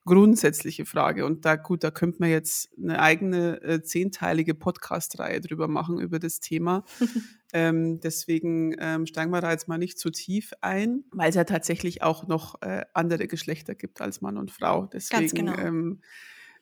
grundsätzliche 0.09 0.87
Frage. 0.87 1.27
Und 1.27 1.45
da, 1.45 1.57
gut, 1.57 1.85
da 1.85 1.91
könnte 1.91 2.19
man 2.21 2.31
jetzt 2.31 2.71
eine 2.79 3.01
eigene 3.01 3.63
äh, 3.63 3.83
zehnteilige 3.83 4.55
Podcast-Reihe 4.55 5.41
drüber 5.41 5.69
machen, 5.69 6.01
über 6.01 6.19
das 6.19 6.41
Thema. 6.41 6.85
ähm, 7.53 8.01
deswegen 8.01 8.75
ähm, 8.79 9.07
steigen 9.07 9.31
wir 9.31 9.41
da 9.41 9.51
jetzt 9.51 9.69
mal 9.69 9.79
nicht 9.79 9.99
zu 9.99 10.11
tief 10.11 10.53
ein, 10.63 11.05
weil 11.13 11.29
es 11.29 11.35
ja 11.35 11.45
tatsächlich 11.45 12.03
auch 12.03 12.27
noch 12.27 12.63
äh, 12.63 12.85
andere 12.95 13.29
Geschlechter 13.29 13.75
gibt 13.75 14.01
als 14.01 14.21
Mann 14.21 14.39
und 14.39 14.51
Frau. 14.51 14.87
Deswegen, 14.87 15.21
Ganz 15.21 15.35
genau. 15.35 15.57
Ähm, 15.57 16.01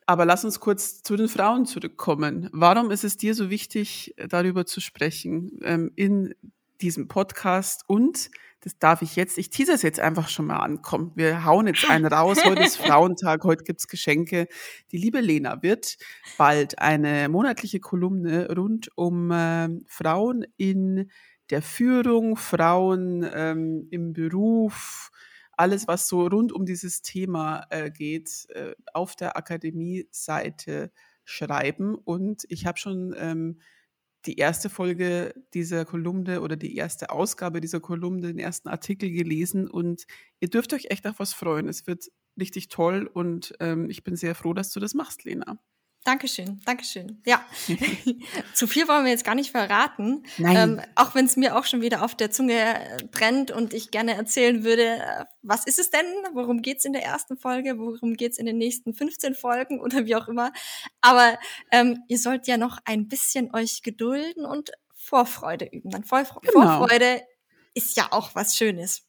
aber 0.04 0.24
lass 0.24 0.44
uns 0.44 0.60
kurz 0.60 1.02
zu 1.02 1.16
den 1.16 1.28
Frauen 1.28 1.66
zurückkommen. 1.66 2.48
Warum 2.52 2.90
ist 2.90 3.04
es 3.04 3.16
dir 3.16 3.34
so 3.34 3.50
wichtig, 3.50 4.14
darüber 4.28 4.66
zu 4.66 4.80
sprechen 4.80 5.58
ähm, 5.62 5.92
in 5.96 6.34
diesem 6.80 7.08
Podcast 7.08 7.84
und 7.86 8.30
das 8.60 8.78
darf 8.78 9.02
ich 9.02 9.16
jetzt, 9.16 9.38
ich 9.38 9.50
tease 9.50 9.72
es 9.72 9.82
jetzt 9.82 10.00
einfach 10.00 10.28
schon 10.28 10.46
mal 10.46 10.58
an. 10.58 10.82
Komm, 10.82 11.12
wir 11.14 11.44
hauen 11.44 11.66
jetzt 11.66 11.88
einen 11.88 12.06
raus. 12.06 12.44
Heute 12.44 12.62
ist 12.64 12.76
Frauentag, 12.84 13.44
heute 13.44 13.64
gibt's 13.64 13.88
Geschenke. 13.88 14.48
Die 14.90 14.98
liebe 14.98 15.20
Lena 15.20 15.62
wird 15.62 15.96
bald 16.36 16.78
eine 16.78 17.28
monatliche 17.28 17.80
Kolumne 17.80 18.48
rund 18.54 18.90
um 18.96 19.30
äh, 19.30 19.68
Frauen 19.86 20.44
in 20.56 21.10
der 21.50 21.62
Führung, 21.62 22.36
Frauen 22.36 23.28
ähm, 23.32 23.86
im 23.90 24.12
Beruf, 24.12 25.10
alles, 25.52 25.86
was 25.86 26.08
so 26.08 26.26
rund 26.26 26.52
um 26.52 26.66
dieses 26.66 27.02
Thema 27.02 27.66
äh, 27.70 27.90
geht, 27.90 28.46
äh, 28.50 28.74
auf 28.92 29.16
der 29.16 29.36
Akademie-Seite 29.36 30.90
schreiben. 31.24 31.94
Und 31.94 32.44
ich 32.48 32.66
habe 32.66 32.78
schon 32.78 33.14
ähm, 33.18 33.60
die 34.26 34.36
erste 34.36 34.68
Folge 34.68 35.34
dieser 35.54 35.84
Kolumne 35.84 36.40
oder 36.40 36.56
die 36.56 36.76
erste 36.76 37.10
Ausgabe 37.10 37.60
dieser 37.60 37.80
Kolumne, 37.80 38.28
den 38.28 38.38
ersten 38.38 38.68
Artikel 38.68 39.10
gelesen 39.10 39.68
und 39.68 40.06
ihr 40.40 40.48
dürft 40.48 40.72
euch 40.72 40.86
echt 40.90 41.06
auf 41.06 41.18
was 41.18 41.32
freuen. 41.34 41.68
Es 41.68 41.86
wird 41.86 42.06
richtig 42.38 42.68
toll 42.68 43.08
und 43.12 43.54
ähm, 43.60 43.88
ich 43.90 44.04
bin 44.04 44.16
sehr 44.16 44.34
froh, 44.34 44.52
dass 44.52 44.72
du 44.72 44.80
das 44.80 44.94
machst, 44.94 45.24
Lena. 45.24 45.58
Dankeschön, 46.06 46.60
Dankeschön. 46.64 47.20
Ja, 47.26 47.44
zu 48.54 48.68
viel 48.68 48.86
wollen 48.86 49.04
wir 49.04 49.10
jetzt 49.10 49.24
gar 49.24 49.34
nicht 49.34 49.50
verraten. 49.50 50.22
Nein. 50.38 50.56
Ähm, 50.56 50.80
auch 50.94 51.16
wenn 51.16 51.26
es 51.26 51.36
mir 51.36 51.56
auch 51.56 51.64
schon 51.64 51.80
wieder 51.80 52.04
auf 52.04 52.14
der 52.14 52.30
Zunge 52.30 52.54
äh, 52.54 53.04
brennt 53.10 53.50
und 53.50 53.74
ich 53.74 53.90
gerne 53.90 54.14
erzählen 54.14 54.62
würde, 54.62 54.84
äh, 54.84 55.24
was 55.42 55.66
ist 55.66 55.80
es 55.80 55.90
denn? 55.90 56.06
Worum 56.32 56.62
geht's 56.62 56.84
in 56.84 56.92
der 56.92 57.02
ersten 57.02 57.36
Folge? 57.36 57.76
Worum 57.78 58.14
geht's 58.14 58.38
in 58.38 58.46
den 58.46 58.56
nächsten 58.56 58.94
15 58.94 59.34
Folgen 59.34 59.80
oder 59.80 60.06
wie 60.06 60.14
auch 60.14 60.28
immer? 60.28 60.52
Aber 61.00 61.40
ähm, 61.72 61.98
ihr 62.06 62.20
sollt 62.20 62.46
ja 62.46 62.56
noch 62.56 62.78
ein 62.84 63.08
bisschen 63.08 63.52
euch 63.52 63.82
gedulden 63.82 64.46
und 64.46 64.70
Vorfreude 64.94 65.68
üben. 65.72 65.90
Dann 65.90 66.04
Vorfreude, 66.04 66.52
genau. 66.52 66.78
Vorfreude 66.78 67.22
ist 67.74 67.96
ja 67.96 68.06
auch 68.12 68.36
was 68.36 68.56
Schönes. 68.56 69.02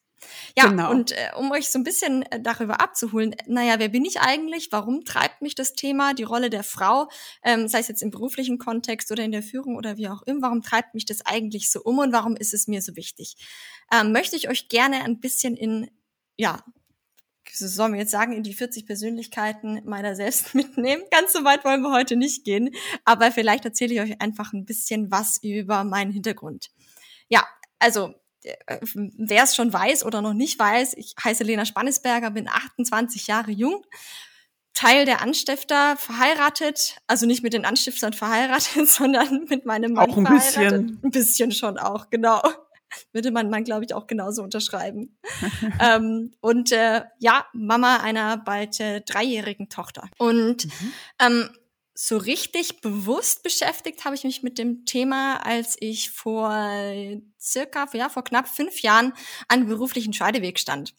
Ja, 0.56 0.66
genau. 0.66 0.90
und 0.90 1.12
äh, 1.12 1.30
um 1.36 1.50
euch 1.52 1.70
so 1.70 1.78
ein 1.78 1.84
bisschen 1.84 2.22
äh, 2.22 2.40
darüber 2.40 2.80
abzuholen, 2.80 3.34
naja, 3.46 3.78
wer 3.78 3.88
bin 3.88 4.04
ich 4.04 4.20
eigentlich? 4.20 4.68
Warum 4.70 5.04
treibt 5.04 5.42
mich 5.42 5.54
das 5.54 5.74
Thema, 5.74 6.14
die 6.14 6.24
Rolle 6.24 6.50
der 6.50 6.64
Frau, 6.64 7.08
ähm, 7.42 7.68
sei 7.68 7.80
es 7.80 7.88
jetzt 7.88 8.02
im 8.02 8.10
beruflichen 8.10 8.58
Kontext 8.58 9.10
oder 9.12 9.24
in 9.24 9.32
der 9.32 9.42
Führung 9.42 9.76
oder 9.76 9.96
wie 9.96 10.08
auch 10.08 10.22
immer, 10.22 10.42
warum 10.42 10.62
treibt 10.62 10.94
mich 10.94 11.04
das 11.04 11.24
eigentlich 11.24 11.70
so 11.70 11.82
um 11.82 11.98
und 11.98 12.12
warum 12.12 12.36
ist 12.36 12.54
es 12.54 12.66
mir 12.66 12.82
so 12.82 12.96
wichtig? 12.96 13.36
Ähm, 13.92 14.12
möchte 14.12 14.36
ich 14.36 14.48
euch 14.48 14.68
gerne 14.68 15.04
ein 15.04 15.20
bisschen 15.20 15.56
in, 15.56 15.90
ja, 16.36 16.62
so 17.50 17.66
sollen 17.66 17.92
wir 17.92 18.00
jetzt 18.00 18.10
sagen, 18.10 18.32
in 18.32 18.42
die 18.42 18.54
40 18.54 18.86
Persönlichkeiten 18.86 19.82
meiner 19.84 20.14
selbst 20.14 20.54
mitnehmen. 20.54 21.02
Ganz 21.10 21.32
so 21.32 21.44
weit 21.44 21.64
wollen 21.64 21.82
wir 21.82 21.92
heute 21.92 22.16
nicht 22.16 22.44
gehen, 22.44 22.74
aber 23.04 23.32
vielleicht 23.32 23.64
erzähle 23.64 23.94
ich 23.94 24.00
euch 24.00 24.20
einfach 24.20 24.52
ein 24.52 24.64
bisschen 24.64 25.10
was 25.10 25.42
über 25.42 25.84
meinen 25.84 26.12
Hintergrund. 26.12 26.70
Ja, 27.28 27.46
also 27.78 28.08
äh, 28.08 28.27
wer 28.94 29.44
es 29.44 29.56
schon 29.56 29.72
weiß 29.72 30.04
oder 30.04 30.22
noch 30.22 30.34
nicht 30.34 30.58
weiß, 30.58 30.94
ich 30.94 31.14
heiße 31.22 31.44
Lena 31.44 31.64
Spannisberger, 31.64 32.30
bin 32.30 32.48
28 32.48 33.26
Jahre 33.26 33.50
jung, 33.50 33.84
Teil 34.78 35.06
der 35.06 35.22
Anstifter, 35.22 35.96
verheiratet, 35.96 36.98
also 37.08 37.26
nicht 37.26 37.42
mit 37.42 37.52
den 37.52 37.64
Anstiftern 37.64 38.12
verheiratet, 38.12 38.88
sondern 38.88 39.46
mit 39.48 39.66
meinem 39.66 39.94
Mann 39.94 40.10
auch 40.10 40.16
ein. 40.16 40.24
Bisschen. 40.24 41.00
Ein 41.02 41.10
bisschen 41.10 41.50
schon 41.50 41.78
auch, 41.78 42.10
genau. 42.10 42.40
Würde 43.12 43.32
man, 43.32 43.50
man 43.50 43.64
glaube 43.64 43.84
ich, 43.84 43.92
auch 43.92 44.06
genauso 44.06 44.42
unterschreiben. 44.42 45.18
ähm, 45.80 46.30
und 46.40 46.70
äh, 46.72 47.02
ja, 47.18 47.46
Mama 47.52 47.98
einer 47.98 48.36
bald 48.36 48.78
äh, 48.78 49.00
dreijährigen 49.00 49.68
Tochter. 49.68 50.08
Und 50.16 50.66
mhm. 50.66 50.92
ähm, 51.20 51.50
so 52.00 52.16
richtig 52.16 52.80
bewusst 52.80 53.42
beschäftigt 53.42 54.04
habe 54.04 54.14
ich 54.14 54.22
mich 54.22 54.44
mit 54.44 54.56
dem 54.56 54.84
Thema, 54.84 55.44
als 55.44 55.76
ich 55.80 56.12
vor 56.12 56.48
circa, 57.40 57.88
ja, 57.92 58.08
vor 58.08 58.22
knapp 58.22 58.46
fünf 58.46 58.82
Jahren 58.82 59.12
an 59.48 59.66
beruflichen 59.66 60.12
Scheideweg 60.12 60.60
stand. 60.60 60.94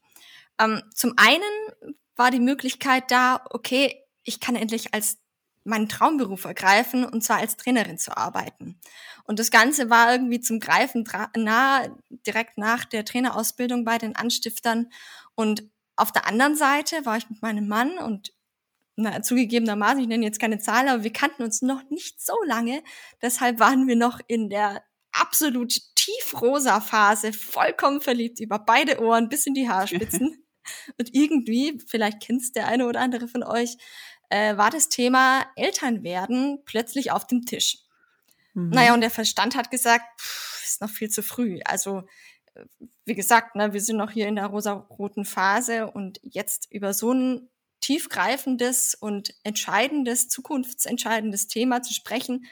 Ähm, 0.59 0.83
zum 0.93 1.13
einen 1.15 1.93
war 2.17 2.31
die 2.31 2.41
Möglichkeit 2.41 3.11
da, 3.11 3.45
okay, 3.51 4.03
ich 4.23 4.41
kann 4.41 4.57
endlich 4.57 4.93
als 4.93 5.19
meinen 5.63 5.87
Traumberuf 5.87 6.43
ergreifen 6.43 7.05
und 7.05 7.23
zwar 7.23 7.37
als 7.37 7.55
Trainerin 7.55 7.97
zu 7.97 8.17
arbeiten. 8.17 8.77
Und 9.23 9.39
das 9.39 9.51
Ganze 9.51 9.89
war 9.89 10.11
irgendwie 10.11 10.41
zum 10.41 10.59
Greifen 10.59 11.07
nah, 11.37 11.87
direkt 12.27 12.57
nach 12.57 12.83
der 12.83 13.05
Trainerausbildung 13.05 13.85
bei 13.85 13.99
den 13.99 14.17
Anstiftern. 14.17 14.91
Und 15.33 15.63
auf 15.95 16.11
der 16.11 16.27
anderen 16.27 16.57
Seite 16.57 17.05
war 17.05 17.15
ich 17.15 17.29
mit 17.29 17.41
meinem 17.41 17.69
Mann 17.69 17.97
und 17.99 18.33
na, 18.99 19.21
zugegebenermaßen, 19.21 20.01
ich 20.01 20.07
nenne 20.07 20.25
jetzt 20.25 20.39
keine 20.39 20.59
Zahl, 20.59 20.87
aber 20.89 21.03
wir 21.03 21.13
kannten 21.13 21.43
uns 21.43 21.61
noch 21.61 21.89
nicht 21.89 22.21
so 22.21 22.35
lange. 22.45 22.83
Deshalb 23.21 23.59
waren 23.59 23.87
wir 23.87 23.95
noch 23.95 24.19
in 24.27 24.49
der 24.49 24.83
absolut 25.11 25.73
tiefrosa 25.95 26.81
Phase, 26.81 27.33
vollkommen 27.33 28.01
verliebt 28.01 28.39
über 28.39 28.59
beide 28.59 29.01
Ohren 29.01 29.29
bis 29.29 29.45
in 29.45 29.53
die 29.53 29.69
Haarspitzen. 29.69 30.45
Und 30.99 31.15
irgendwie, 31.15 31.81
vielleicht 31.87 32.21
kennt 32.21 32.55
der 32.55 32.67
eine 32.67 32.87
oder 32.87 32.99
andere 32.99 33.27
von 33.27 33.43
euch, 33.43 33.77
äh, 34.29 34.55
war 34.57 34.69
das 34.69 34.89
Thema 34.89 35.45
Elternwerden 35.55 36.61
plötzlich 36.65 37.11
auf 37.11 37.25
dem 37.25 37.45
Tisch. 37.45 37.77
Mhm. 38.53 38.69
Naja, 38.69 38.93
und 38.93 39.01
der 39.01 39.09
Verstand 39.09 39.55
hat 39.55 39.71
gesagt, 39.71 40.05
pff, 40.21 40.63
ist 40.63 40.81
noch 40.81 40.91
viel 40.91 41.09
zu 41.09 41.23
früh. 41.23 41.59
Also, 41.65 42.03
äh, 42.53 42.65
wie 43.05 43.15
gesagt, 43.15 43.55
ne, 43.55 43.73
wir 43.73 43.81
sind 43.81 43.97
noch 43.97 44.11
hier 44.11 44.27
in 44.27 44.35
der 44.35 44.45
rosa-roten 44.45 45.25
Phase 45.25 45.89
und 45.89 46.19
jetzt 46.21 46.71
über 46.71 46.93
so 46.93 47.13
ein 47.13 47.49
tiefgreifendes 47.81 48.95
und 48.95 49.33
entscheidendes, 49.43 50.27
zukunftsentscheidendes 50.27 51.47
Thema 51.47 51.81
zu 51.81 51.93
sprechen, 51.93 52.45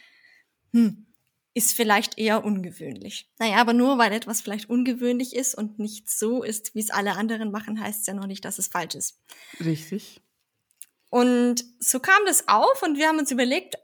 hm, 0.72 1.08
ist 1.54 1.74
vielleicht 1.74 2.18
eher 2.20 2.46
ungewöhnlich. 2.46 3.32
Naja, 3.40 3.58
aber 3.58 3.74
nur 3.74 3.98
weil 3.98 4.14
etwas 4.14 4.42
vielleicht 4.42 4.70
ungewöhnlich 4.70 5.36
ist 5.36 5.56
und 5.56 5.80
nicht 5.80 6.10
so 6.10 6.44
ist, 6.44 6.76
wie 6.76 6.80
es 6.80 6.92
alle 6.92 7.16
anderen 7.16 7.52
machen, 7.52 7.80
heißt 7.80 8.02
es 8.02 8.08
ja 8.08 8.14
noch 8.14 8.28
nicht, 8.28 8.46
dass 8.46 8.60
es 8.60 8.68
falsch 8.68 8.96
ist. 8.96 9.20
Richtig. 9.60 10.22
Und 11.10 11.66
so 11.80 12.00
kam 12.00 12.20
das 12.26 12.48
auf 12.48 12.84
und 12.84 12.98
wir 12.98 13.08
haben 13.08 13.18
uns 13.18 13.32
überlegt, 13.32 13.76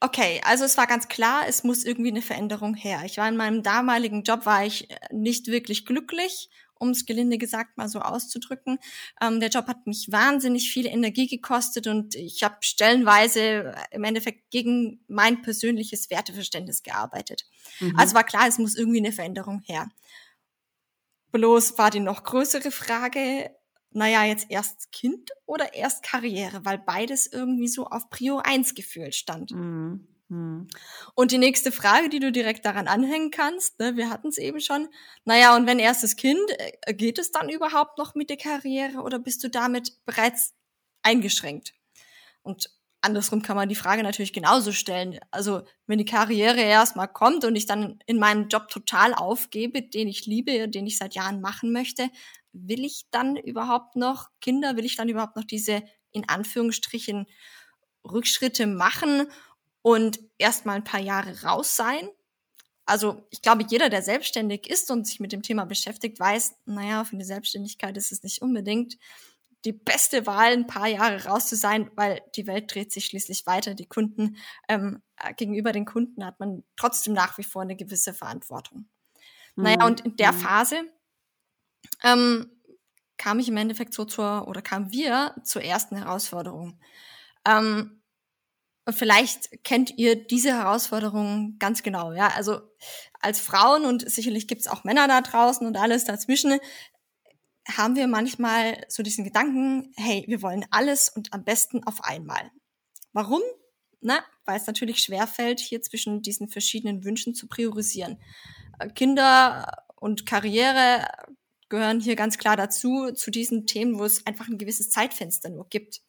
okay, 0.00 0.40
also 0.44 0.64
es 0.64 0.78
war 0.78 0.86
ganz 0.86 1.08
klar, 1.08 1.42
es 1.46 1.62
muss 1.62 1.84
irgendwie 1.84 2.10
eine 2.10 2.22
Veränderung 2.22 2.74
her. 2.74 3.02
Ich 3.04 3.18
war 3.18 3.28
in 3.28 3.36
meinem 3.36 3.62
damaligen 3.62 4.22
Job, 4.22 4.46
war 4.46 4.64
ich 4.64 4.88
nicht 5.10 5.48
wirklich 5.48 5.84
glücklich 5.84 6.48
um 6.80 6.90
es 6.90 7.06
gelinde 7.06 7.38
gesagt 7.38 7.76
mal 7.76 7.88
so 7.88 8.00
auszudrücken. 8.00 8.78
Ähm, 9.20 9.38
der 9.38 9.50
Job 9.50 9.66
hat 9.68 9.86
mich 9.86 10.08
wahnsinnig 10.10 10.70
viel 10.70 10.86
Energie 10.86 11.28
gekostet 11.28 11.86
und 11.86 12.14
ich 12.14 12.42
habe 12.42 12.56
stellenweise 12.60 13.40
äh, 13.40 13.74
im 13.92 14.04
Endeffekt 14.04 14.50
gegen 14.50 15.04
mein 15.06 15.42
persönliches 15.42 16.10
Werteverständnis 16.10 16.82
gearbeitet. 16.82 17.44
Mhm. 17.80 17.98
Also 17.98 18.14
war 18.14 18.24
klar, 18.24 18.48
es 18.48 18.58
muss 18.58 18.76
irgendwie 18.76 18.98
eine 18.98 19.12
Veränderung 19.12 19.60
her. 19.60 19.88
Bloß 21.32 21.78
war 21.78 21.90
die 21.90 22.00
noch 22.00 22.24
größere 22.24 22.70
Frage, 22.70 23.50
naja, 23.92 24.24
jetzt 24.24 24.46
erst 24.48 24.90
Kind 24.92 25.30
oder 25.46 25.74
erst 25.74 26.02
Karriere, 26.02 26.64
weil 26.64 26.78
beides 26.78 27.26
irgendwie 27.26 27.68
so 27.68 27.86
auf 27.86 28.08
Prio 28.10 28.38
1 28.38 28.74
gefühlt 28.74 29.14
stand. 29.14 29.52
Mhm. 29.52 30.06
Hm. 30.30 30.68
Und 31.14 31.32
die 31.32 31.38
nächste 31.38 31.72
Frage, 31.72 32.08
die 32.08 32.20
du 32.20 32.30
direkt 32.30 32.64
daran 32.64 32.86
anhängen 32.86 33.32
kannst, 33.32 33.80
ne, 33.80 33.96
wir 33.96 34.10
hatten 34.10 34.28
es 34.28 34.38
eben 34.38 34.60
schon, 34.60 34.88
naja, 35.24 35.56
und 35.56 35.66
wenn 35.66 35.80
erstes 35.80 36.14
Kind, 36.16 36.38
äh, 36.58 36.94
geht 36.94 37.18
es 37.18 37.32
dann 37.32 37.48
überhaupt 37.48 37.98
noch 37.98 38.14
mit 38.14 38.30
der 38.30 38.36
Karriere 38.36 39.00
oder 39.00 39.18
bist 39.18 39.42
du 39.42 39.50
damit 39.50 39.96
bereits 40.06 40.54
eingeschränkt? 41.02 41.74
Und 42.42 42.70
andersrum 43.00 43.42
kann 43.42 43.56
man 43.56 43.68
die 43.68 43.74
Frage 43.74 44.04
natürlich 44.04 44.32
genauso 44.32 44.70
stellen. 44.70 45.18
Also, 45.32 45.62
wenn 45.88 45.98
die 45.98 46.04
Karriere 46.04 46.60
erstmal 46.60 47.08
kommt 47.08 47.44
und 47.44 47.56
ich 47.56 47.66
dann 47.66 47.98
in 48.06 48.18
meinem 48.20 48.46
Job 48.48 48.68
total 48.68 49.14
aufgebe, 49.14 49.82
den 49.82 50.06
ich 50.06 50.26
liebe, 50.26 50.68
den 50.68 50.86
ich 50.86 50.96
seit 50.98 51.16
Jahren 51.16 51.40
machen 51.40 51.72
möchte, 51.72 52.08
will 52.52 52.84
ich 52.84 53.06
dann 53.10 53.36
überhaupt 53.36 53.96
noch 53.96 54.28
Kinder, 54.40 54.76
will 54.76 54.84
ich 54.84 54.96
dann 54.96 55.08
überhaupt 55.08 55.34
noch 55.36 55.44
diese 55.44 55.82
in 56.12 56.28
Anführungsstrichen 56.28 57.26
Rückschritte 58.04 58.66
machen 58.66 59.26
und 59.82 60.20
erstmal 60.38 60.76
ein 60.76 60.84
paar 60.84 61.00
Jahre 61.00 61.42
raus 61.42 61.76
sein? 61.76 62.08
Also 62.86 63.26
ich 63.30 63.42
glaube, 63.42 63.64
jeder, 63.68 63.88
der 63.88 64.02
selbstständig 64.02 64.68
ist 64.68 64.90
und 64.90 65.06
sich 65.06 65.20
mit 65.20 65.32
dem 65.32 65.42
Thema 65.42 65.64
beschäftigt, 65.64 66.18
weiß, 66.18 66.56
naja, 66.66 67.04
für 67.04 67.14
eine 67.14 67.24
Selbstständigkeit 67.24 67.96
ist 67.96 68.10
es 68.10 68.22
nicht 68.22 68.42
unbedingt 68.42 68.98
die 69.64 69.72
beste 69.72 70.26
Wahl, 70.26 70.52
ein 70.52 70.66
paar 70.66 70.86
Jahre 70.86 71.24
raus 71.24 71.48
zu 71.48 71.56
sein, 71.56 71.90
weil 71.94 72.22
die 72.34 72.46
Welt 72.46 72.74
dreht 72.74 72.92
sich 72.92 73.06
schließlich 73.06 73.46
weiter. 73.46 73.74
Die 73.74 73.86
Kunden, 73.86 74.36
ähm, 74.68 75.02
äh, 75.16 75.34
gegenüber 75.34 75.72
den 75.72 75.84
Kunden 75.84 76.24
hat 76.24 76.40
man 76.40 76.64
trotzdem 76.76 77.12
nach 77.12 77.36
wie 77.38 77.44
vor 77.44 77.62
eine 77.62 77.76
gewisse 77.76 78.14
Verantwortung. 78.14 78.88
Mhm. 79.56 79.64
Naja, 79.64 79.86
und 79.86 80.00
in 80.00 80.16
der 80.16 80.32
mhm. 80.32 80.38
Phase 80.38 80.82
ähm, 82.02 82.50
kam 83.18 83.38
ich 83.38 83.48
im 83.48 83.56
Endeffekt 83.58 83.92
so 83.92 84.04
zur, 84.06 84.48
oder 84.48 84.62
kamen 84.62 84.90
wir 84.92 85.34
zur 85.44 85.62
ersten 85.62 85.96
Herausforderung. 85.96 86.80
Ähm, 87.46 87.99
vielleicht 88.92 89.64
kennt 89.64 89.96
ihr 89.98 90.16
diese 90.16 90.50
Herausforderung 90.50 91.56
ganz 91.58 91.82
genau. 91.82 92.12
Ja, 92.12 92.28
also 92.28 92.60
als 93.20 93.40
Frauen 93.40 93.84
und 93.84 94.08
sicherlich 94.10 94.48
gibt 94.48 94.62
es 94.62 94.68
auch 94.68 94.84
Männer 94.84 95.08
da 95.08 95.20
draußen 95.20 95.66
und 95.66 95.76
alles 95.76 96.04
dazwischen, 96.04 96.58
haben 97.68 97.96
wir 97.96 98.06
manchmal 98.06 98.84
so 98.88 99.02
diesen 99.02 99.24
Gedanken, 99.24 99.92
hey, 99.96 100.24
wir 100.26 100.42
wollen 100.42 100.64
alles 100.70 101.08
und 101.08 101.32
am 101.32 101.44
besten 101.44 101.84
auf 101.84 102.04
einmal. 102.04 102.50
Warum? 103.12 103.42
Na, 104.00 104.24
weil 104.44 104.56
es 104.56 104.66
natürlich 104.66 105.00
schwerfällt, 105.00 105.60
hier 105.60 105.82
zwischen 105.82 106.22
diesen 106.22 106.48
verschiedenen 106.48 107.04
Wünschen 107.04 107.34
zu 107.34 107.46
priorisieren. 107.46 108.18
Kinder 108.94 109.84
und 109.96 110.24
Karriere 110.24 111.06
gehören 111.68 112.00
hier 112.00 112.16
ganz 112.16 112.38
klar 112.38 112.56
dazu, 112.56 113.12
zu 113.12 113.30
diesen 113.30 113.66
Themen, 113.66 113.98
wo 113.98 114.04
es 114.04 114.26
einfach 114.26 114.48
ein 114.48 114.58
gewisses 114.58 114.90
Zeitfenster 114.90 115.50
nur 115.50 115.68
gibt. 115.68 116.00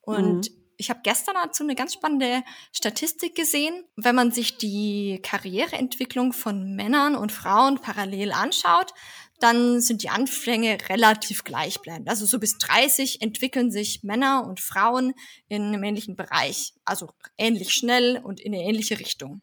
Und 0.00 0.50
mhm. 0.50 0.67
Ich 0.78 0.90
habe 0.90 1.00
gestern 1.02 1.34
dazu 1.34 1.64
eine 1.64 1.74
ganz 1.74 1.92
spannende 1.92 2.42
Statistik 2.72 3.34
gesehen. 3.34 3.84
Wenn 3.96 4.14
man 4.14 4.30
sich 4.30 4.56
die 4.56 5.20
Karriereentwicklung 5.22 6.32
von 6.32 6.74
Männern 6.74 7.16
und 7.16 7.32
Frauen 7.32 7.80
parallel 7.80 8.32
anschaut, 8.32 8.94
dann 9.40 9.80
sind 9.80 10.02
die 10.02 10.08
Anfänge 10.08 10.78
relativ 10.88 11.44
gleichbleibend. 11.44 12.08
Also 12.08 12.26
so 12.26 12.38
bis 12.38 12.58
30 12.58 13.22
entwickeln 13.22 13.70
sich 13.70 14.02
Männer 14.04 14.46
und 14.46 14.60
Frauen 14.60 15.14
in 15.48 15.62
einem 15.62 15.82
ähnlichen 15.82 16.16
Bereich, 16.16 16.74
also 16.84 17.10
ähnlich 17.36 17.74
schnell 17.74 18.20
und 18.22 18.40
in 18.40 18.54
eine 18.54 18.62
ähnliche 18.62 18.98
Richtung. 19.00 19.42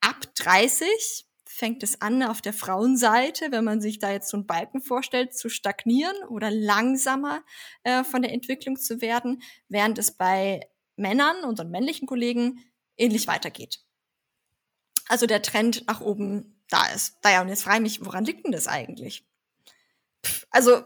Ab 0.00 0.34
30 0.34 1.26
fängt 1.54 1.84
es 1.84 2.00
an, 2.00 2.22
auf 2.24 2.42
der 2.42 2.52
Frauenseite, 2.52 3.52
wenn 3.52 3.64
man 3.64 3.80
sich 3.80 4.00
da 4.00 4.10
jetzt 4.10 4.28
so 4.28 4.36
einen 4.36 4.46
Balken 4.46 4.80
vorstellt, 4.80 5.36
zu 5.36 5.48
stagnieren 5.48 6.16
oder 6.28 6.50
langsamer 6.50 7.44
äh, 7.84 8.02
von 8.02 8.22
der 8.22 8.32
Entwicklung 8.32 8.76
zu 8.76 9.00
werden, 9.00 9.40
während 9.68 9.98
es 9.98 10.10
bei 10.10 10.68
Männern, 10.96 11.44
unseren 11.44 11.70
männlichen 11.70 12.08
Kollegen, 12.08 12.58
ähnlich 12.96 13.28
weitergeht. 13.28 13.80
Also 15.08 15.26
der 15.26 15.42
Trend 15.42 15.86
nach 15.86 16.00
oben 16.00 16.60
da 16.68 16.86
ist. 16.86 17.22
Naja, 17.22 17.42
und 17.42 17.48
jetzt 17.48 17.62
frage 17.62 17.76
ich 17.76 17.82
mich, 17.82 18.04
woran 18.04 18.24
liegt 18.24 18.44
denn 18.44 18.52
das 18.52 18.66
eigentlich? 18.66 19.24
Pff, 20.24 20.46
also, 20.50 20.82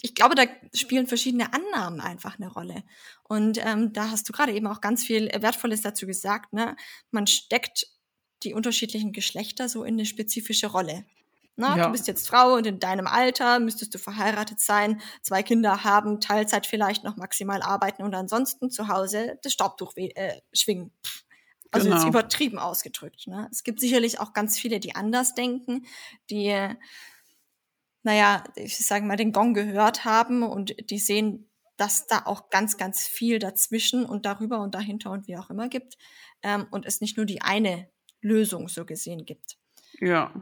ich 0.00 0.14
glaube, 0.14 0.34
da 0.34 0.44
spielen 0.74 1.06
verschiedene 1.06 1.52
Annahmen 1.52 2.00
einfach 2.00 2.38
eine 2.38 2.50
Rolle. 2.50 2.82
Und 3.22 3.64
ähm, 3.64 3.92
da 3.92 4.10
hast 4.10 4.28
du 4.28 4.32
gerade 4.32 4.54
eben 4.54 4.66
auch 4.66 4.80
ganz 4.80 5.04
viel 5.04 5.28
Wertvolles 5.28 5.82
dazu 5.82 6.06
gesagt. 6.06 6.52
Ne? 6.52 6.74
Man 7.10 7.26
steckt 7.26 7.86
die 8.42 8.54
unterschiedlichen 8.54 9.12
Geschlechter 9.12 9.68
so 9.68 9.84
in 9.84 9.94
eine 9.94 10.06
spezifische 10.06 10.68
Rolle. 10.68 11.04
Na, 11.60 11.76
ja. 11.76 11.86
Du 11.86 11.92
bist 11.92 12.06
jetzt 12.06 12.28
Frau 12.28 12.54
und 12.54 12.68
in 12.68 12.78
deinem 12.78 13.08
Alter 13.08 13.58
müsstest 13.58 13.92
du 13.92 13.98
verheiratet 13.98 14.60
sein, 14.60 15.00
zwei 15.22 15.42
Kinder 15.42 15.82
haben, 15.82 16.20
Teilzeit 16.20 16.66
vielleicht 16.68 17.02
noch 17.02 17.16
maximal 17.16 17.62
arbeiten 17.62 18.04
und 18.04 18.14
ansonsten 18.14 18.70
zu 18.70 18.86
Hause 18.86 19.40
das 19.42 19.52
Staubtuch 19.52 19.92
äh, 19.96 20.40
schwingen. 20.52 20.92
Also 21.72 21.86
genau. 21.86 21.96
jetzt 21.98 22.08
übertrieben 22.08 22.60
ausgedrückt. 22.60 23.26
Ne? 23.26 23.48
Es 23.50 23.64
gibt 23.64 23.80
sicherlich 23.80 24.20
auch 24.20 24.34
ganz 24.34 24.56
viele, 24.56 24.78
die 24.78 24.94
anders 24.94 25.34
denken, 25.34 25.84
die, 26.30 26.54
naja, 28.04 28.44
ich 28.54 28.78
sage 28.78 29.04
mal, 29.04 29.16
den 29.16 29.32
Gong 29.32 29.52
gehört 29.52 30.04
haben 30.04 30.44
und 30.44 30.76
die 30.90 31.00
sehen, 31.00 31.50
dass 31.76 32.06
da 32.06 32.22
auch 32.24 32.50
ganz, 32.50 32.76
ganz 32.76 33.06
viel 33.06 33.40
dazwischen 33.40 34.06
und 34.06 34.26
darüber 34.26 34.60
und 34.60 34.76
dahinter 34.76 35.10
und 35.10 35.26
wie 35.26 35.36
auch 35.36 35.50
immer 35.50 35.68
gibt 35.68 35.98
ähm, 36.42 36.68
und 36.70 36.86
es 36.86 37.00
nicht 37.00 37.16
nur 37.16 37.26
die 37.26 37.42
eine 37.42 37.88
Lösung 38.20 38.68
so 38.68 38.84
gesehen 38.84 39.24
gibt. 39.24 39.56
Ja. 40.00 40.32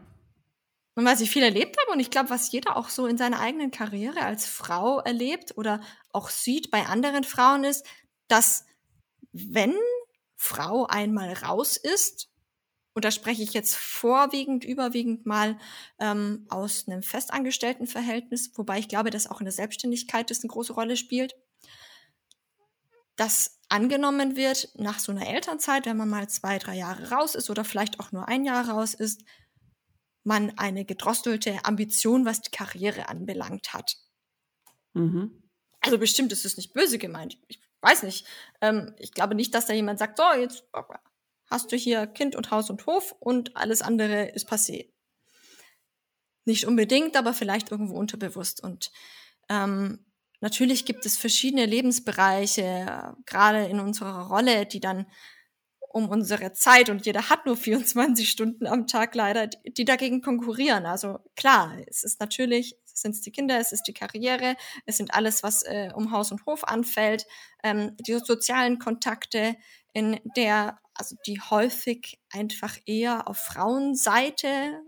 Und 0.94 1.04
was 1.04 1.20
ich 1.20 1.30
viel 1.30 1.42
erlebt 1.42 1.76
habe 1.80 1.92
und 1.92 2.00
ich 2.00 2.10
glaube, 2.10 2.30
was 2.30 2.50
jeder 2.50 2.76
auch 2.76 2.88
so 2.88 3.06
in 3.06 3.18
seiner 3.18 3.40
eigenen 3.40 3.70
Karriere 3.70 4.22
als 4.22 4.46
Frau 4.46 5.00
erlebt 5.00 5.56
oder 5.56 5.80
auch 6.12 6.30
sieht 6.30 6.70
bei 6.70 6.86
anderen 6.86 7.24
Frauen 7.24 7.64
ist, 7.64 7.86
dass 8.28 8.64
wenn 9.32 9.74
Frau 10.36 10.86
einmal 10.86 11.32
raus 11.34 11.76
ist, 11.76 12.30
und 12.94 13.04
da 13.04 13.10
spreche 13.10 13.42
ich 13.42 13.52
jetzt 13.52 13.74
vorwiegend, 13.74 14.64
überwiegend 14.64 15.26
mal 15.26 15.58
ähm, 15.98 16.46
aus 16.48 16.88
einem 16.88 17.02
festangestellten 17.02 17.86
Verhältnis, 17.86 18.52
wobei 18.54 18.78
ich 18.78 18.88
glaube, 18.88 19.10
dass 19.10 19.26
auch 19.26 19.40
in 19.40 19.44
der 19.44 19.52
Selbstständigkeit 19.52 20.30
das 20.30 20.40
eine 20.40 20.48
große 20.48 20.72
Rolle 20.72 20.96
spielt, 20.96 21.34
dass 23.16 23.58
angenommen 23.68 24.36
wird 24.36 24.68
nach 24.74 24.98
so 24.98 25.12
einer 25.12 25.26
Elternzeit, 25.26 25.86
wenn 25.86 25.96
man 25.96 26.08
mal 26.08 26.28
zwei, 26.28 26.58
drei 26.58 26.76
Jahre 26.76 27.10
raus 27.10 27.34
ist 27.34 27.50
oder 27.50 27.64
vielleicht 27.64 27.98
auch 27.98 28.12
nur 28.12 28.28
ein 28.28 28.44
Jahr 28.44 28.68
raus 28.68 28.94
ist, 28.94 29.22
man 30.22 30.56
eine 30.58 30.84
gedrosselte 30.84 31.64
Ambition, 31.64 32.24
was 32.24 32.42
die 32.42 32.50
Karriere 32.50 33.08
anbelangt 33.08 33.72
hat. 33.72 33.96
Mhm. 34.92 35.42
Also 35.80 35.98
bestimmt 35.98 36.32
ist 36.32 36.44
es 36.44 36.56
nicht 36.56 36.74
böse 36.74 36.98
gemeint. 36.98 37.38
Ich 37.46 37.60
weiß 37.80 38.02
nicht. 38.02 38.26
Ähm, 38.60 38.94
ich 38.98 39.12
glaube 39.12 39.34
nicht, 39.34 39.54
dass 39.54 39.66
da 39.66 39.72
jemand 39.72 39.98
sagt, 39.98 40.18
so, 40.18 40.24
jetzt 40.38 40.64
hast 41.48 41.70
du 41.70 41.76
hier 41.76 42.06
Kind 42.06 42.34
und 42.34 42.50
Haus 42.50 42.70
und 42.70 42.86
Hof 42.86 43.14
und 43.20 43.56
alles 43.56 43.82
andere 43.82 44.26
ist 44.30 44.50
passé. 44.50 44.92
Nicht 46.44 46.66
unbedingt, 46.66 47.16
aber 47.16 47.32
vielleicht 47.32 47.70
irgendwo 47.70 47.96
unterbewusst. 47.96 48.62
Und 48.62 48.90
ähm, 49.48 50.05
natürlich 50.40 50.84
gibt 50.84 51.06
es 51.06 51.16
verschiedene 51.16 51.66
Lebensbereiche, 51.66 53.14
gerade 53.26 53.66
in 53.66 53.80
unserer 53.80 54.28
Rolle, 54.28 54.66
die 54.66 54.80
dann 54.80 55.06
um 55.90 56.08
unsere 56.10 56.52
Zeit 56.52 56.90
und 56.90 57.06
jeder 57.06 57.30
hat 57.30 57.46
nur 57.46 57.56
24 57.56 58.28
Stunden 58.28 58.66
am 58.66 58.86
Tag 58.86 59.14
leider, 59.14 59.46
die 59.46 59.84
dagegen 59.84 60.20
konkurrieren. 60.20 60.86
Also 60.86 61.18
klar, 61.36 61.76
es 61.86 62.04
ist 62.04 62.20
natürlich 62.20 62.76
sind 62.98 63.14
es 63.14 63.20
die 63.20 63.30
Kinder, 63.30 63.58
es 63.58 63.72
ist 63.72 63.84
die 63.84 63.92
Karriere, 63.92 64.56
es 64.86 64.96
sind 64.96 65.14
alles, 65.14 65.42
was 65.42 65.62
äh, 65.62 65.90
um 65.94 66.12
Haus 66.12 66.32
und 66.32 66.44
Hof 66.46 66.64
anfällt, 66.64 67.26
ähm, 67.62 67.96
die 68.00 68.14
sozialen 68.14 68.78
Kontakte, 68.78 69.56
in 69.92 70.20
der, 70.36 70.78
also 70.94 71.16
die 71.26 71.40
häufig 71.40 72.18
einfach 72.30 72.76
eher 72.86 73.28
auf 73.28 73.38
Frauenseite 73.38 74.80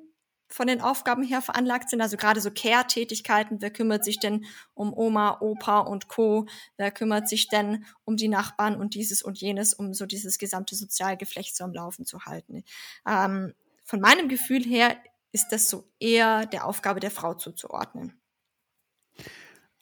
von 0.48 0.66
den 0.66 0.80
Aufgaben 0.80 1.22
her 1.22 1.42
veranlagt 1.42 1.90
sind, 1.90 2.00
also 2.00 2.16
gerade 2.16 2.40
so 2.40 2.50
Care-Tätigkeiten, 2.50 3.60
wer 3.60 3.70
kümmert 3.70 4.04
sich 4.04 4.18
denn 4.18 4.46
um 4.74 4.92
Oma, 4.94 5.38
Opa 5.40 5.80
und 5.80 6.08
Co., 6.08 6.46
wer 6.76 6.90
kümmert 6.90 7.28
sich 7.28 7.48
denn 7.48 7.84
um 8.04 8.16
die 8.16 8.28
Nachbarn 8.28 8.76
und 8.76 8.94
dieses 8.94 9.22
und 9.22 9.38
jenes, 9.38 9.74
um 9.74 9.92
so 9.94 10.06
dieses 10.06 10.38
gesamte 10.38 10.74
Sozialgeflecht 10.74 11.54
so 11.54 11.64
am 11.64 11.72
Laufen 11.72 12.06
zu 12.06 12.24
halten. 12.24 12.64
Ähm, 13.06 13.54
von 13.84 14.00
meinem 14.00 14.28
Gefühl 14.28 14.64
her 14.64 14.96
ist 15.32 15.48
das 15.50 15.68
so 15.68 15.84
eher 16.00 16.46
der 16.46 16.66
Aufgabe 16.66 17.00
der 17.00 17.10
Frau 17.10 17.34
zuzuordnen. 17.34 18.18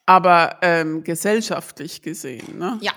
Aber 0.04 0.58
ähm, 0.62 1.02
gesellschaftlich 1.02 2.02
gesehen, 2.02 2.58
ne? 2.58 2.78
Ja. 2.80 2.92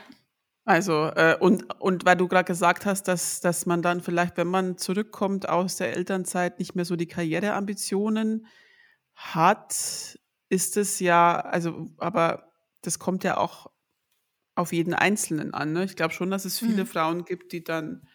Also, 0.70 1.08
äh, 1.16 1.36
und, 1.40 1.82
und 1.82 2.06
weil 2.06 2.16
du 2.16 2.28
gerade 2.28 2.46
gesagt 2.46 2.86
hast, 2.86 3.08
dass, 3.08 3.42
dass 3.42 3.66
man 3.66 3.82
dann 3.82 4.02
vielleicht, 4.02 4.38
wenn 4.38 4.46
man 4.46 4.78
zurückkommt 4.78 5.50
aus 5.50 5.78
der 5.78 5.96
Elternzeit, 5.96 6.60
nicht 6.60 6.76
mehr 6.76 6.86
so 6.86 6.96
die 6.96 7.08
Karriereambitionen 7.08 8.46
hat, 9.16 10.20
ist 10.50 10.78
es 10.78 11.00
ja, 11.00 11.40
also, 11.40 11.88
aber 11.98 12.52
das 12.84 13.00
kommt 13.00 13.24
ja 13.24 13.38
auch 13.38 13.72
auf 14.54 14.72
jeden 14.72 14.94
Einzelnen 14.94 15.56
an. 15.56 15.74
Ne? 15.74 15.86
Ich 15.86 15.96
glaube 15.96 16.14
schon, 16.14 16.30
dass 16.30 16.46
es 16.46 16.60
viele 16.60 16.84
mhm. 16.84 16.88
Frauen 16.88 17.26
gibt, 17.26 17.52
die 17.52 17.64
dann 17.64 18.08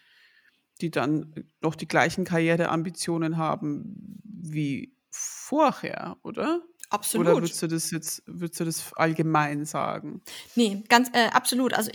die 0.80 0.90
dann 0.90 1.50
noch 1.60 1.74
die 1.74 1.88
gleichen 1.88 2.24
Karriereambitionen 2.24 3.36
haben 3.36 4.20
wie 4.24 4.96
vorher, 5.10 6.18
oder? 6.22 6.62
Absolut. 6.90 7.26
Oder 7.26 7.36
würdest 7.36 7.60
du 7.62 7.66
das 7.66 7.90
jetzt, 7.90 8.22
würdest 8.26 8.60
du 8.60 8.64
das 8.64 8.92
allgemein 8.94 9.64
sagen? 9.64 10.22
Nee, 10.54 10.84
ganz 10.88 11.08
äh, 11.12 11.28
absolut. 11.32 11.74
Also 11.74 11.90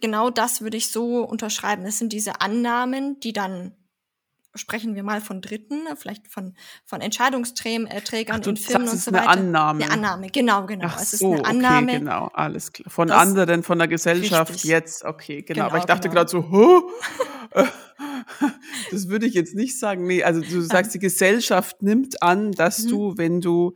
genau 0.00 0.30
das 0.30 0.60
würde 0.60 0.76
ich 0.76 0.90
so 0.90 1.22
unterschreiben. 1.24 1.84
Es 1.86 1.98
sind 1.98 2.12
diese 2.12 2.40
Annahmen, 2.40 3.20
die 3.20 3.32
dann 3.32 3.72
sprechen 4.56 4.94
wir 4.94 5.02
mal 5.02 5.20
von 5.20 5.40
Dritten, 5.42 5.80
vielleicht 5.96 6.28
von, 6.28 6.54
von 6.84 7.00
Entscheidungsträgern 7.00 7.88
Ach, 8.42 8.46
in 8.46 8.56
Firmen 8.56 8.88
und 8.88 8.98
so 9.00 9.10
eine 9.10 9.18
weiter. 9.18 9.28
Annahme. 9.30 9.82
Eine 9.84 9.92
Annahme, 9.92 10.28
genau, 10.30 10.66
genau. 10.66 10.86
Ach 10.90 11.00
es 11.02 11.12
ist 11.14 11.18
so, 11.20 11.32
eine 11.32 11.44
Annahme. 11.44 11.88
okay, 11.88 11.98
genau, 11.98 12.30
alles 12.32 12.72
klar. 12.72 12.88
Von 12.88 13.08
Das- 13.08 13.16
anderen, 13.20 13.64
von 13.64 13.78
der 13.78 13.88
Gesellschaft 13.88 14.52
Richtig. 14.52 14.70
jetzt, 14.70 15.04
okay, 15.04 15.42
genau. 15.42 15.62
Aber 15.64 15.70
Genau, 15.72 15.80
ich 15.82 15.86
dachte 15.86 16.08
genau. 16.08 16.20
gerade 16.20 16.30
so, 16.30 16.50
huh? 16.52 16.82
das 18.90 19.08
würde 19.08 19.26
ich 19.26 19.34
jetzt 19.34 19.54
nicht 19.54 19.78
sagen. 19.78 20.06
Nee, 20.06 20.22
also 20.22 20.40
du 20.40 20.60
sagst, 20.60 20.94
die 20.94 20.98
Gesellschaft 20.98 21.82
nimmt 21.82 22.22
an, 22.22 22.52
dass 22.52 22.84
Mhm. 22.84 22.88
du, 22.88 23.14
wenn 23.16 23.40
du 23.40 23.74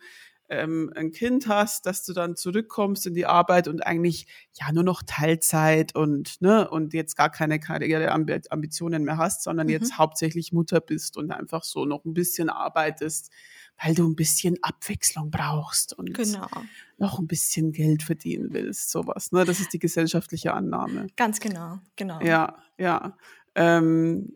ähm, 0.50 0.90
ein 0.96 1.10
Kind 1.10 1.46
hast, 1.48 1.84
dass 1.86 2.04
du 2.04 2.12
dann 2.12 2.34
zurückkommst 2.36 3.06
in 3.06 3.14
die 3.14 3.26
Arbeit 3.26 3.68
und 3.68 3.86
eigentlich 3.86 4.26
ja 4.54 4.72
nur 4.72 4.82
noch 4.82 5.02
Teilzeit 5.06 5.94
und 5.94 6.40
ne 6.40 6.68
und 6.70 6.94
jetzt 6.94 7.16
gar 7.16 7.30
keine 7.30 7.60
Karriereambitionen 7.60 9.04
mehr 9.04 9.18
hast, 9.18 9.42
sondern 9.42 9.66
Mhm. 9.66 9.72
jetzt 9.72 9.98
hauptsächlich 9.98 10.52
Mutter 10.52 10.80
bist 10.80 11.16
und 11.16 11.30
einfach 11.30 11.64
so 11.64 11.84
noch 11.84 12.04
ein 12.04 12.14
bisschen 12.14 12.48
arbeitest, 12.50 13.30
weil 13.82 13.94
du 13.94 14.08
ein 14.08 14.16
bisschen 14.16 14.56
Abwechslung 14.62 15.30
brauchst 15.30 15.92
und 15.92 16.14
Genau, 16.14 16.48
noch 16.96 17.18
ein 17.18 17.26
bisschen 17.26 17.72
Geld 17.72 18.02
verdienen 18.02 18.48
willst, 18.52 18.90
sowas. 18.90 19.32
Ne? 19.32 19.44
Das 19.44 19.60
ist 19.60 19.72
die 19.72 19.78
gesellschaftliche 19.78 20.54
Annahme. 20.54 21.06
ganz 21.16 21.40
genau, 21.40 21.78
genau. 21.96 22.20
Ja, 22.20 22.56
ja. 22.78 23.16
Ähm, 23.54 24.34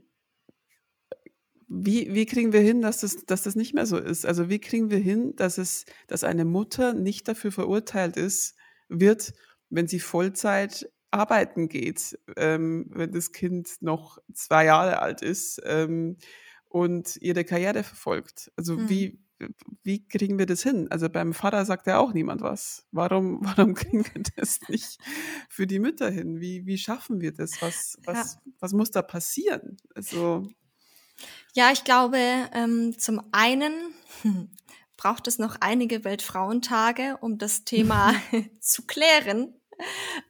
wie, 1.75 2.13
wie 2.15 2.27
kriegen 2.27 2.53
wir 2.53 2.61
hin, 2.61 2.83
dass 2.83 3.01
das, 3.01 3.25
dass 3.25 3.43
das 3.43 3.57
nicht 3.57 3.75
mehr 3.75 3.87
so 3.87 3.97
ist? 3.97 4.27
Also 4.27 4.49
wie 4.51 4.59
kriegen 4.61 4.91
wir 4.91 4.99
hin, 4.99 5.35
dass 5.37 5.57
es, 5.59 5.87
dass 6.07 6.23
eine 6.25 6.45
Mutter 6.45 6.93
nicht 6.93 7.29
dafür 7.29 7.51
verurteilt 7.53 8.17
ist, 8.17 8.57
wird, 8.89 9.33
wenn 9.71 9.89
sie 9.89 10.01
Vollzeit 10.01 10.91
arbeiten 11.11 11.69
geht, 11.69 12.19
ähm, 12.37 12.87
wenn 12.91 13.13
das 13.13 13.33
Kind 13.33 13.71
noch 13.81 14.19
zwei 14.35 14.67
Jahre 14.67 15.01
alt 15.01 15.23
ist 15.23 15.61
ähm, 15.65 16.19
und 16.69 17.17
ihre 17.23 17.45
Karriere 17.45 17.83
verfolgt? 17.85 18.53
Also 18.57 18.77
Mhm. 18.77 18.89
wie, 18.89 19.21
wie 19.83 20.07
kriegen 20.07 20.39
wir 20.39 20.47
das 20.47 20.63
hin? 20.63 20.89
Also 20.91 21.09
beim 21.09 21.33
Vater 21.33 21.65
sagt 21.65 21.87
ja 21.87 21.99
auch 21.99 22.13
niemand 22.13 22.43
was. 22.43 22.87
Warum, 22.93 23.41
warum 23.73 23.75
kriegen 23.75 24.05
wir 24.05 24.23
das 24.37 24.61
nicht 24.69 24.99
für 25.49 25.67
die 25.67 25.79
Mütter 25.79 26.11
hin? 26.11 26.41
Wie, 26.41 26.67
wie 26.67 26.79
schaffen 26.79 27.21
wir 27.21 27.33
das? 27.33 27.61
Was, 27.63 27.99
was, 28.05 28.39
was 28.61 28.73
muss 28.73 28.91
da 28.91 29.03
passieren? 29.03 29.79
Also, 29.95 30.49
Ja, 31.55 31.71
ich 31.73 31.85
glaube, 31.85 32.19
ähm, 32.53 32.99
zum 32.99 33.23
einen 33.33 33.73
hm, 34.23 34.51
braucht 34.97 35.27
es 35.27 35.39
noch 35.39 35.57
einige 35.61 36.05
Weltfrauentage, 36.05 37.19
um 37.21 37.39
das 37.39 37.65
Thema 37.65 38.15
zu 38.61 38.87
klären, 38.87 39.55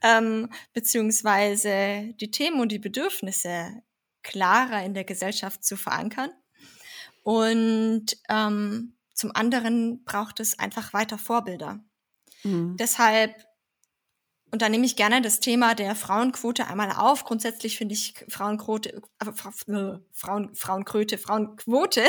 ähm, 0.01 0.49
beziehungsweise 0.73 2.13
die 2.19 2.31
Themen 2.31 2.59
und 2.59 2.71
die 2.71 2.79
Bedürfnisse 2.79 3.83
klarer 4.23 4.83
in 4.83 4.93
der 4.93 5.03
Gesellschaft 5.03 5.63
zu 5.63 5.77
verankern. 5.77 6.31
Und 7.23 8.17
ähm, 8.29 8.95
zum 9.13 9.31
anderen 9.33 10.03
braucht 10.03 10.39
es 10.39 10.59
einfach 10.59 10.93
weiter 10.93 11.17
Vorbilder. 11.17 11.79
mhm. 12.43 12.75
Deshalb, 12.77 13.35
und 14.53 14.61
da 14.61 14.69
nehme 14.69 14.85
ich 14.85 14.95
gerne 14.95 15.19
das 15.19 15.39
Thema 15.39 15.73
der 15.73 15.95
Frauenquote 15.95 16.67
einmal 16.67 16.91
auf. 16.91 17.25
Grundsätzlich 17.25 17.75
finde 17.75 17.95
ich 17.95 18.13
Frauenquote, 18.29 19.01
äh, 19.19 19.27
äh, 19.27 19.97
Frauen, 20.11 20.53
Frauenkröte, 20.53 21.17
Frauenquote, 21.17 22.03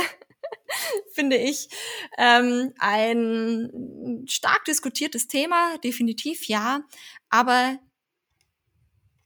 finde 1.14 1.38
ich 1.38 1.70
ähm, 2.18 2.74
ein 2.78 4.24
stark 4.28 4.66
diskutiertes 4.66 5.26
Thema, 5.26 5.78
definitiv 5.78 6.46
ja. 6.46 6.83
Aber 7.30 7.78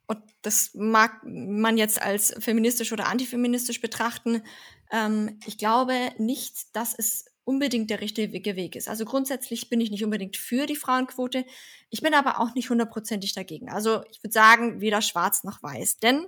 und 0.07 0.23
das 0.43 0.71
mag 0.75 1.21
man 1.25 1.77
jetzt 1.77 2.01
als 2.01 2.37
feministisch 2.39 2.93
oder 2.93 3.09
antifeministisch 3.09 3.81
betrachten. 3.81 4.45
Ähm, 4.93 5.41
ich 5.45 5.59
glaube 5.59 6.13
nicht, 6.19 6.77
dass 6.77 6.95
es 6.97 7.25
unbedingt 7.49 7.89
der 7.89 8.03
richtige 8.03 8.57
Weg 8.57 8.77
ist. 8.77 8.89
Also 8.89 9.07
grundsätzlich 9.07 9.71
bin 9.71 9.81
ich 9.81 9.91
nicht 9.91 10.05
unbedingt 10.05 10.37
für 10.37 10.67
die 10.67 10.77
Frauenquote. 10.77 11.47
Ich 11.89 12.03
bin 12.03 12.13
aber 12.13 12.41
auch 12.41 12.55
nicht 12.55 12.69
hundertprozentig 12.69 13.33
dagegen. 13.33 13.71
Also 13.71 14.03
ich 14.11 14.23
würde 14.23 14.35
sagen, 14.35 14.83
weder 14.83 15.01
schwarz 15.01 15.45
noch 15.45 15.63
weiß. 15.63 15.99
Denn 15.99 16.27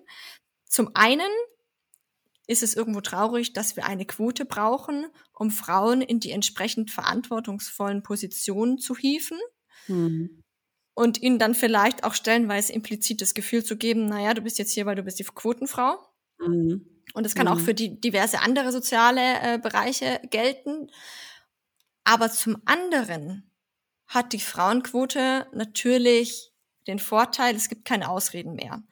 zum 0.65 0.91
einen 0.95 1.31
ist 2.47 2.63
es 2.63 2.75
irgendwo 2.75 3.03
traurig, 3.03 3.53
dass 3.53 3.77
wir 3.77 3.85
eine 3.85 4.07
Quote 4.07 4.47
brauchen, 4.47 5.07
um 5.35 5.51
Frauen 5.51 6.01
in 6.01 6.21
die 6.21 6.31
entsprechend 6.31 6.91
verantwortungsvollen 6.91 8.03
Positionen 8.03 8.79
zu 8.79 8.97
hieven 8.97 9.39
Mhm. 9.89 10.43
und 10.95 11.23
ihnen 11.23 11.39
dann 11.39 11.55
vielleicht 11.55 12.03
auch 12.05 12.15
stellenweise 12.15 12.73
implizit 12.73 13.21
das 13.21 13.35
Gefühl 13.35 13.63
zu 13.65 13.77
geben, 13.77 14.07
naja, 14.07 14.35
du 14.35 14.41
bist 14.43 14.59
jetzt 14.59 14.73
hier, 14.73 14.87
weil 14.87 14.97
du 14.97 15.03
bist 15.03 15.19
die 15.19 15.25
Quotenfrau. 15.25 15.99
Mhm. 16.39 16.87
Und 17.15 17.27
es 17.27 17.35
kann 17.35 17.49
auch 17.49 17.57
Mhm. 17.57 17.65
für 17.65 17.75
die 17.75 18.01
diverse 18.01 18.41
andere 18.41 18.73
soziale 18.73 19.41
äh, 19.55 19.59
Bereiche 19.59 20.21
gelten. 20.31 20.91
Aber 22.05 22.31
zum 22.31 22.61
anderen 22.65 23.51
hat 24.07 24.33
die 24.33 24.41
Frauenquote 24.41 25.47
natürlich 25.53 26.53
den 26.87 26.99
Vorteil, 26.99 27.55
es 27.55 27.69
gibt 27.69 27.85
keine 27.85 28.09
Ausreden 28.09 28.55
mehr. 28.55 28.83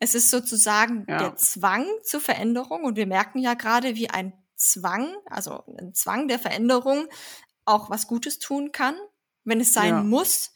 Es 0.00 0.14
ist 0.14 0.30
sozusagen 0.30 1.06
Ja. 1.08 1.18
der 1.18 1.36
Zwang 1.36 1.86
zur 2.02 2.20
Veränderung 2.20 2.84
und 2.84 2.96
wir 2.96 3.06
merken 3.06 3.38
ja 3.38 3.54
gerade, 3.54 3.94
wie 3.96 4.10
ein 4.10 4.32
Zwang, 4.56 5.14
also 5.26 5.64
ein 5.78 5.94
Zwang 5.94 6.28
der 6.28 6.38
Veränderung 6.38 7.06
auch 7.64 7.90
was 7.90 8.06
Gutes 8.08 8.38
tun 8.38 8.72
kann. 8.72 8.96
Wenn 9.44 9.60
es 9.60 9.72
sein 9.72 9.88
Ja. 9.88 10.02
muss, 10.02 10.52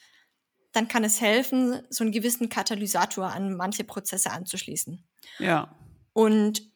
dann 0.73 0.89
kann 0.89 1.05
es 1.05 1.21
helfen, 1.21 1.83
so 1.91 2.03
einen 2.05 2.13
gewissen 2.13 2.49
Katalysator 2.49 3.27
an 3.33 3.55
manche 3.57 3.85
Prozesse 3.85 4.31
anzuschließen. 4.31 5.03
Ja. 5.39 5.75
Und 6.13 6.71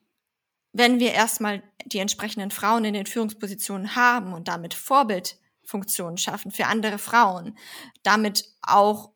wenn 0.72 1.01
wir 1.01 1.12
erstmal 1.12 1.62
die 1.87 1.99
entsprechenden 1.99 2.51
Frauen 2.51 2.85
in 2.85 2.94
den 2.94 3.07
Führungspositionen 3.07 3.96
haben 3.96 4.33
und 4.33 4.49
damit 4.49 4.75
Vorbildfunktionen 4.75 6.18
schaffen 6.18 6.51
für 6.51 6.66
andere 6.66 6.99
Frauen, 6.99 7.57
damit 8.03 8.44
auch 8.62 9.12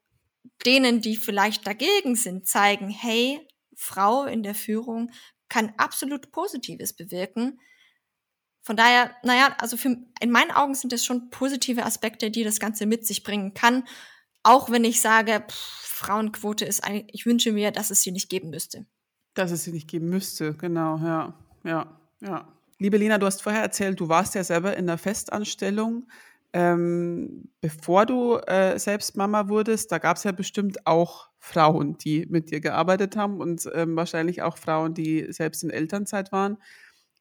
denen, 0.64 1.00
die 1.00 1.16
vielleicht 1.16 1.66
dagegen 1.66 2.16
sind, 2.16 2.46
zeigen, 2.46 2.88
hey, 2.88 3.46
Frau 3.76 4.24
in 4.24 4.42
der 4.42 4.54
Führung 4.54 5.10
kann 5.48 5.72
absolut 5.76 6.30
Positives 6.32 6.92
bewirken. 6.92 7.60
Von 8.62 8.76
daher, 8.76 9.14
naja, 9.22 9.56
also 9.58 9.76
für, 9.76 9.96
in 10.20 10.30
meinen 10.30 10.50
Augen 10.50 10.74
sind 10.74 10.92
es 10.92 11.04
schon 11.04 11.30
positive 11.30 11.84
Aspekte, 11.84 12.30
die 12.30 12.44
das 12.44 12.60
Ganze 12.60 12.86
mit 12.86 13.06
sich 13.06 13.22
bringen 13.22 13.54
kann. 13.54 13.86
Auch 14.42 14.70
wenn 14.70 14.84
ich 14.84 15.00
sage, 15.00 15.44
pff, 15.48 15.54
Frauenquote 15.54 16.64
ist 16.64 16.84
eigentlich, 16.84 17.06
ich 17.14 17.26
wünsche 17.26 17.52
mir, 17.52 17.70
dass 17.70 17.90
es 17.90 18.02
sie 18.02 18.12
nicht 18.12 18.30
geben 18.30 18.50
müsste. 18.50 18.86
Dass 19.34 19.50
es 19.50 19.64
sie 19.64 19.72
nicht 19.72 19.88
geben 19.88 20.08
müsste, 20.08 20.54
genau, 20.54 20.98
ja, 20.98 21.34
ja, 21.64 21.98
ja. 22.20 22.48
Liebe 22.78 22.96
Lena, 22.96 23.18
du 23.18 23.26
hast 23.26 23.42
vorher 23.42 23.62
erzählt, 23.62 24.00
du 24.00 24.08
warst 24.08 24.34
ja 24.34 24.42
selber 24.42 24.76
in 24.76 24.86
der 24.86 24.98
Festanstellung. 24.98 26.08
Ähm, 26.52 27.48
bevor 27.60 28.06
du 28.06 28.36
äh, 28.38 28.78
selbst 28.78 29.16
Mama 29.16 29.48
wurdest, 29.48 29.92
da 29.92 29.98
gab 29.98 30.16
es 30.16 30.24
ja 30.24 30.32
bestimmt 30.32 30.86
auch 30.86 31.28
Frauen, 31.38 31.96
die 31.98 32.26
mit 32.26 32.50
dir 32.50 32.60
gearbeitet 32.60 33.16
haben 33.16 33.40
und 33.40 33.68
ähm, 33.72 33.94
wahrscheinlich 33.96 34.42
auch 34.42 34.58
Frauen, 34.58 34.94
die 34.94 35.32
selbst 35.32 35.62
in 35.62 35.70
Elternzeit 35.70 36.32
waren. 36.32 36.58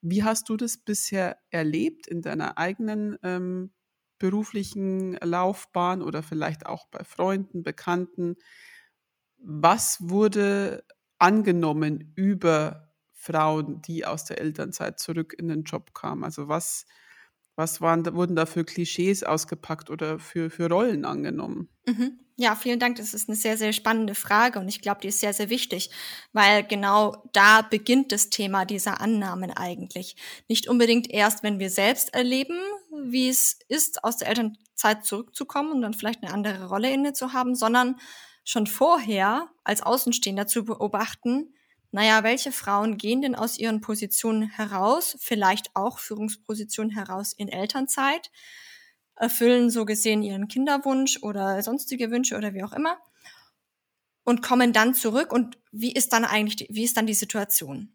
Wie 0.01 0.23
hast 0.23 0.49
du 0.49 0.57
das 0.57 0.77
bisher 0.77 1.37
erlebt 1.51 2.07
in 2.07 2.21
deiner 2.21 2.57
eigenen 2.57 3.17
ähm, 3.21 3.71
beruflichen 4.17 5.13
Laufbahn 5.21 6.01
oder 6.01 6.23
vielleicht 6.23 6.65
auch 6.65 6.87
bei 6.87 7.03
Freunden, 7.03 7.63
Bekannten? 7.63 8.35
Was 9.37 9.97
wurde 10.01 10.83
angenommen 11.19 12.13
über 12.15 12.89
Frauen, 13.13 13.81
die 13.81 14.05
aus 14.05 14.25
der 14.25 14.39
Elternzeit 14.39 14.99
zurück 14.99 15.35
in 15.37 15.49
den 15.49 15.63
Job 15.63 15.93
kamen? 15.93 16.23
Also 16.23 16.47
was, 16.47 16.85
was 17.55 17.81
waren, 17.81 18.05
wurden 18.15 18.35
da 18.35 18.45
für 18.45 18.63
Klischees 18.63 19.23
ausgepackt 19.23 19.89
oder 19.89 20.19
für, 20.19 20.49
für 20.49 20.69
Rollen 20.69 21.05
angenommen? 21.05 21.69
Mhm. 21.85 22.19
Ja, 22.37 22.55
vielen 22.55 22.79
Dank. 22.79 22.95
Das 22.95 23.13
ist 23.13 23.27
eine 23.27 23.35
sehr, 23.35 23.57
sehr 23.57 23.73
spannende 23.73 24.15
Frage 24.15 24.59
und 24.59 24.69
ich 24.69 24.79
glaube, 24.79 25.01
die 25.01 25.09
ist 25.09 25.19
sehr, 25.19 25.33
sehr 25.33 25.49
wichtig, 25.49 25.89
weil 26.31 26.63
genau 26.63 27.21
da 27.33 27.61
beginnt 27.61 28.13
das 28.13 28.29
Thema 28.29 28.63
dieser 28.63 29.01
Annahmen 29.01 29.51
eigentlich. 29.51 30.15
Nicht 30.47 30.69
unbedingt 30.69 31.11
erst, 31.11 31.43
wenn 31.43 31.59
wir 31.59 31.69
selbst 31.69 32.13
erleben, 32.13 32.57
wie 33.03 33.27
es 33.27 33.59
ist, 33.67 34.05
aus 34.05 34.15
der 34.15 34.29
Elternzeit 34.29 35.03
zurückzukommen 35.03 35.73
und 35.73 35.81
dann 35.81 35.93
vielleicht 35.93 36.23
eine 36.23 36.33
andere 36.33 36.69
Rolle 36.69 36.89
inne 36.93 37.11
zu 37.11 37.33
haben, 37.33 37.55
sondern 37.55 37.97
schon 38.49 38.65
vorher 38.65 39.47
als 39.63 39.83
Außenstehender 39.83 40.47
zu 40.47 40.65
beobachten, 40.65 41.53
naja, 41.91 42.23
welche 42.23 42.51
Frauen 42.51 42.97
gehen 42.97 43.21
denn 43.21 43.35
aus 43.35 43.59
ihren 43.59 43.79
Positionen 43.79 44.49
heraus, 44.49 45.15
vielleicht 45.19 45.75
auch 45.75 45.99
Führungspositionen 45.99 46.91
heraus 46.91 47.31
in 47.31 47.47
Elternzeit, 47.47 48.31
erfüllen 49.15 49.69
so 49.69 49.85
gesehen 49.85 50.23
ihren 50.23 50.47
Kinderwunsch 50.47 51.19
oder 51.21 51.61
sonstige 51.61 52.09
Wünsche 52.09 52.37
oder 52.37 52.55
wie 52.55 52.63
auch 52.63 52.73
immer 52.73 52.97
und 54.23 54.41
kommen 54.41 54.73
dann 54.73 54.95
zurück 54.95 55.31
und 55.31 55.59
wie 55.71 55.91
ist 55.91 56.11
dann 56.13 56.25
eigentlich, 56.25 56.67
wie 56.71 56.85
ist 56.85 56.97
dann 56.97 57.05
die 57.05 57.13
Situation? 57.13 57.93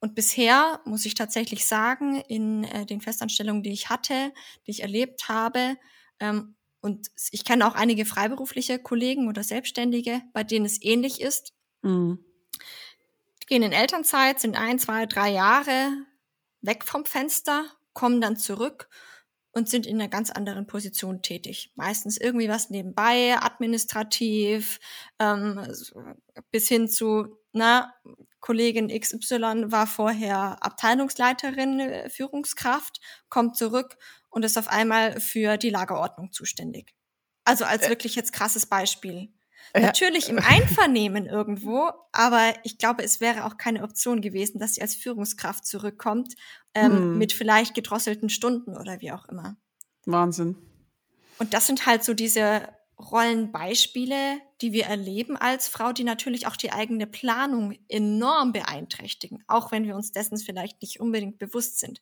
Und 0.00 0.14
bisher 0.14 0.80
muss 0.86 1.04
ich 1.04 1.14
tatsächlich 1.14 1.66
sagen, 1.66 2.22
in 2.28 2.64
äh, 2.64 2.86
den 2.86 3.02
Festanstellungen, 3.02 3.62
die 3.62 3.72
ich 3.72 3.90
hatte, 3.90 4.32
die 4.66 4.70
ich 4.70 4.82
erlebt 4.82 5.28
habe, 5.28 5.76
ähm, 6.20 6.56
und 6.84 7.10
ich 7.30 7.46
kenne 7.46 7.66
auch 7.66 7.74
einige 7.74 8.04
freiberufliche 8.04 8.78
Kollegen 8.78 9.26
oder 9.26 9.42
Selbstständige, 9.42 10.20
bei 10.34 10.44
denen 10.44 10.66
es 10.66 10.82
ähnlich 10.82 11.18
ist. 11.22 11.54
Mhm. 11.80 12.22
Die 13.42 13.46
gehen 13.46 13.62
in 13.62 13.72
Elternzeit, 13.72 14.38
sind 14.38 14.54
ein, 14.54 14.78
zwei, 14.78 15.06
drei 15.06 15.30
Jahre, 15.30 15.92
weg 16.60 16.84
vom 16.84 17.06
Fenster, 17.06 17.64
kommen 17.94 18.20
dann 18.20 18.36
zurück 18.36 18.90
und 19.52 19.70
sind 19.70 19.86
in 19.86 19.98
einer 19.98 20.10
ganz 20.10 20.30
anderen 20.30 20.66
Position 20.66 21.22
tätig. 21.22 21.72
Meistens 21.74 22.18
irgendwie 22.18 22.50
was 22.50 22.68
nebenbei, 22.68 23.38
administrativ, 23.40 24.78
ähm, 25.18 25.66
bis 26.50 26.68
hin 26.68 26.86
zu, 26.86 27.38
na, 27.52 27.94
Kollegin 28.40 28.88
XY 28.88 29.72
war 29.72 29.86
vorher 29.86 30.62
Abteilungsleiterin, 30.62 31.80
äh, 31.80 32.10
Führungskraft, 32.10 33.00
kommt 33.30 33.56
zurück 33.56 33.96
und 34.34 34.44
ist 34.44 34.58
auf 34.58 34.68
einmal 34.68 35.20
für 35.20 35.56
die 35.56 35.70
Lagerordnung 35.70 36.32
zuständig. 36.32 36.94
Also 37.44 37.64
als 37.64 37.88
wirklich 37.88 38.14
jetzt 38.14 38.32
krasses 38.32 38.66
Beispiel. 38.66 39.32
Natürlich 39.74 40.28
im 40.28 40.38
Einvernehmen 40.44 41.26
irgendwo, 41.26 41.90
aber 42.12 42.54
ich 42.64 42.78
glaube, 42.78 43.02
es 43.02 43.20
wäre 43.20 43.44
auch 43.44 43.56
keine 43.56 43.82
Option 43.82 44.20
gewesen, 44.20 44.58
dass 44.58 44.74
sie 44.74 44.82
als 44.82 44.94
Führungskraft 44.94 45.66
zurückkommt, 45.66 46.34
ähm, 46.74 46.92
hm. 46.92 47.18
mit 47.18 47.32
vielleicht 47.32 47.74
gedrosselten 47.74 48.28
Stunden 48.28 48.76
oder 48.76 49.00
wie 49.00 49.12
auch 49.12 49.26
immer. 49.26 49.56
Wahnsinn. 50.04 50.56
Und 51.38 51.54
das 51.54 51.66
sind 51.66 51.86
halt 51.86 52.04
so 52.04 52.14
diese 52.14 52.68
Rollenbeispiele, 52.98 54.40
die 54.60 54.72
wir 54.72 54.84
erleben 54.84 55.36
als 55.36 55.68
Frau, 55.68 55.92
die 55.92 56.04
natürlich 56.04 56.46
auch 56.46 56.56
die 56.56 56.72
eigene 56.72 57.06
Planung 57.06 57.76
enorm 57.88 58.52
beeinträchtigen, 58.52 59.42
auch 59.48 59.72
wenn 59.72 59.84
wir 59.84 59.96
uns 59.96 60.12
dessen 60.12 60.38
vielleicht 60.38 60.80
nicht 60.80 61.00
unbedingt 61.00 61.38
bewusst 61.38 61.80
sind. 61.80 62.00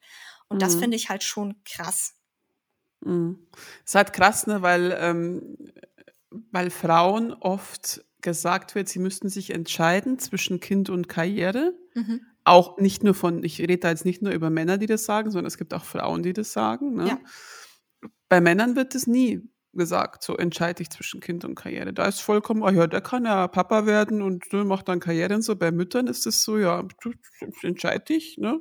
Und 0.48 0.56
mhm. 0.56 0.60
das 0.60 0.74
finde 0.74 0.96
ich 0.96 1.08
halt 1.08 1.22
schon 1.22 1.62
krass. 1.64 2.14
Mhm. 3.04 3.38
ist 3.84 3.94
halt 3.94 4.12
krass, 4.12 4.46
ne, 4.46 4.62
weil, 4.62 4.96
ähm, 5.00 5.56
weil 6.50 6.70
Frauen 6.70 7.32
oft 7.32 8.04
gesagt 8.20 8.74
wird, 8.74 8.88
sie 8.88 9.00
müssten 9.00 9.28
sich 9.28 9.50
entscheiden 9.50 10.18
zwischen 10.18 10.60
Kind 10.60 10.88
und 10.88 11.08
Karriere. 11.08 11.74
Mhm. 11.94 12.20
Auch 12.44 12.78
nicht 12.78 13.04
nur 13.04 13.14
von, 13.14 13.44
ich 13.44 13.60
rede 13.60 13.78
da 13.78 13.90
jetzt 13.90 14.04
nicht 14.04 14.22
nur 14.22 14.32
über 14.32 14.50
Männer, 14.50 14.78
die 14.78 14.86
das 14.86 15.04
sagen, 15.04 15.30
sondern 15.30 15.46
es 15.46 15.58
gibt 15.58 15.74
auch 15.74 15.84
Frauen, 15.84 16.22
die 16.22 16.32
das 16.32 16.52
sagen. 16.52 16.94
Ne? 16.94 17.08
Ja. 17.08 17.20
Bei 18.28 18.40
Männern 18.40 18.74
wird 18.76 18.94
das 18.94 19.06
nie 19.06 19.42
gesagt, 19.74 20.22
so 20.22 20.36
entscheide 20.36 20.82
ich 20.82 20.90
zwischen 20.90 21.20
Kind 21.20 21.44
und 21.44 21.54
Karriere. 21.54 21.92
Da 21.92 22.06
ist 22.06 22.20
vollkommen, 22.20 22.62
oh 22.62 22.68
ja, 22.70 22.86
der 22.86 23.00
kann 23.00 23.24
ja 23.24 23.48
Papa 23.48 23.86
werden 23.86 24.22
und 24.22 24.52
ne, 24.52 24.64
macht 24.64 24.88
dann 24.88 25.00
Karriere 25.00 25.34
und 25.34 25.42
so. 25.42 25.56
Bei 25.56 25.70
Müttern 25.70 26.06
ist 26.06 26.26
es 26.26 26.42
so, 26.42 26.58
ja, 26.58 26.86
entscheide 27.62 28.04
dich, 28.04 28.38
ne? 28.38 28.60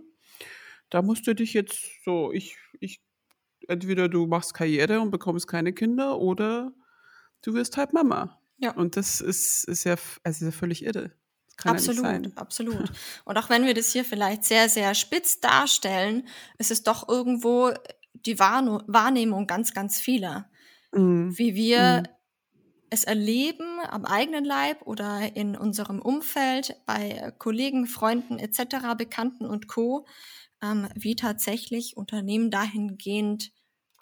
Da 0.89 1.01
musst 1.01 1.25
du 1.25 1.33
dich 1.33 1.53
jetzt 1.53 2.03
so, 2.03 2.31
ich, 2.33 2.57
ich, 2.70 2.70
entweder 3.67 4.09
du 4.09 4.27
machst 4.27 4.53
Karriere 4.53 4.99
und 5.01 5.11
bekommst 5.11 5.47
keine 5.47 5.73
Kinder 5.73 6.19
oder 6.19 6.71
du 7.41 7.53
wirst 7.53 7.77
halt 7.77 7.93
Mama. 7.93 8.39
Ja. 8.57 8.71
Und 8.71 8.95
das 8.95 9.21
ist, 9.21 9.63
ist 9.65 9.83
ja, 9.83 9.95
also 10.23 10.45
ist 10.45 10.53
ja 10.53 10.57
völlig 10.57 10.85
irre. 10.85 11.11
absolut, 11.63 12.05
ja 12.05 12.31
absolut. 12.35 12.91
Und 13.25 13.37
auch 13.37 13.49
wenn 13.49 13.65
wir 13.65 13.73
das 13.73 13.91
hier 13.91 14.05
vielleicht 14.05 14.43
sehr, 14.43 14.69
sehr 14.69 14.93
spitz 14.93 15.39
darstellen, 15.39 16.27
ist 16.57 16.71
es 16.71 16.83
doch 16.83 17.09
irgendwo 17.09 17.71
die 18.13 18.39
Wahrnehmung 18.39 19.47
ganz, 19.47 19.73
ganz 19.73 19.99
vieler. 19.99 20.49
Mhm. 20.91 21.37
Wie 21.37 21.55
wir 21.55 22.03
mhm. 22.03 22.07
es 22.91 23.03
erleben 23.03 23.79
am 23.89 24.05
eigenen 24.05 24.45
Leib 24.45 24.83
oder 24.83 25.35
in 25.35 25.55
unserem 25.55 26.01
Umfeld, 26.01 26.75
bei 26.85 27.33
Kollegen, 27.39 27.87
Freunden 27.87 28.37
etc., 28.37 28.95
Bekannten 28.97 29.45
und 29.45 29.67
Co., 29.67 30.05
ähm, 30.61 30.87
wie 30.95 31.15
tatsächlich 31.15 31.97
Unternehmen 31.97 32.51
dahingehend 32.51 33.51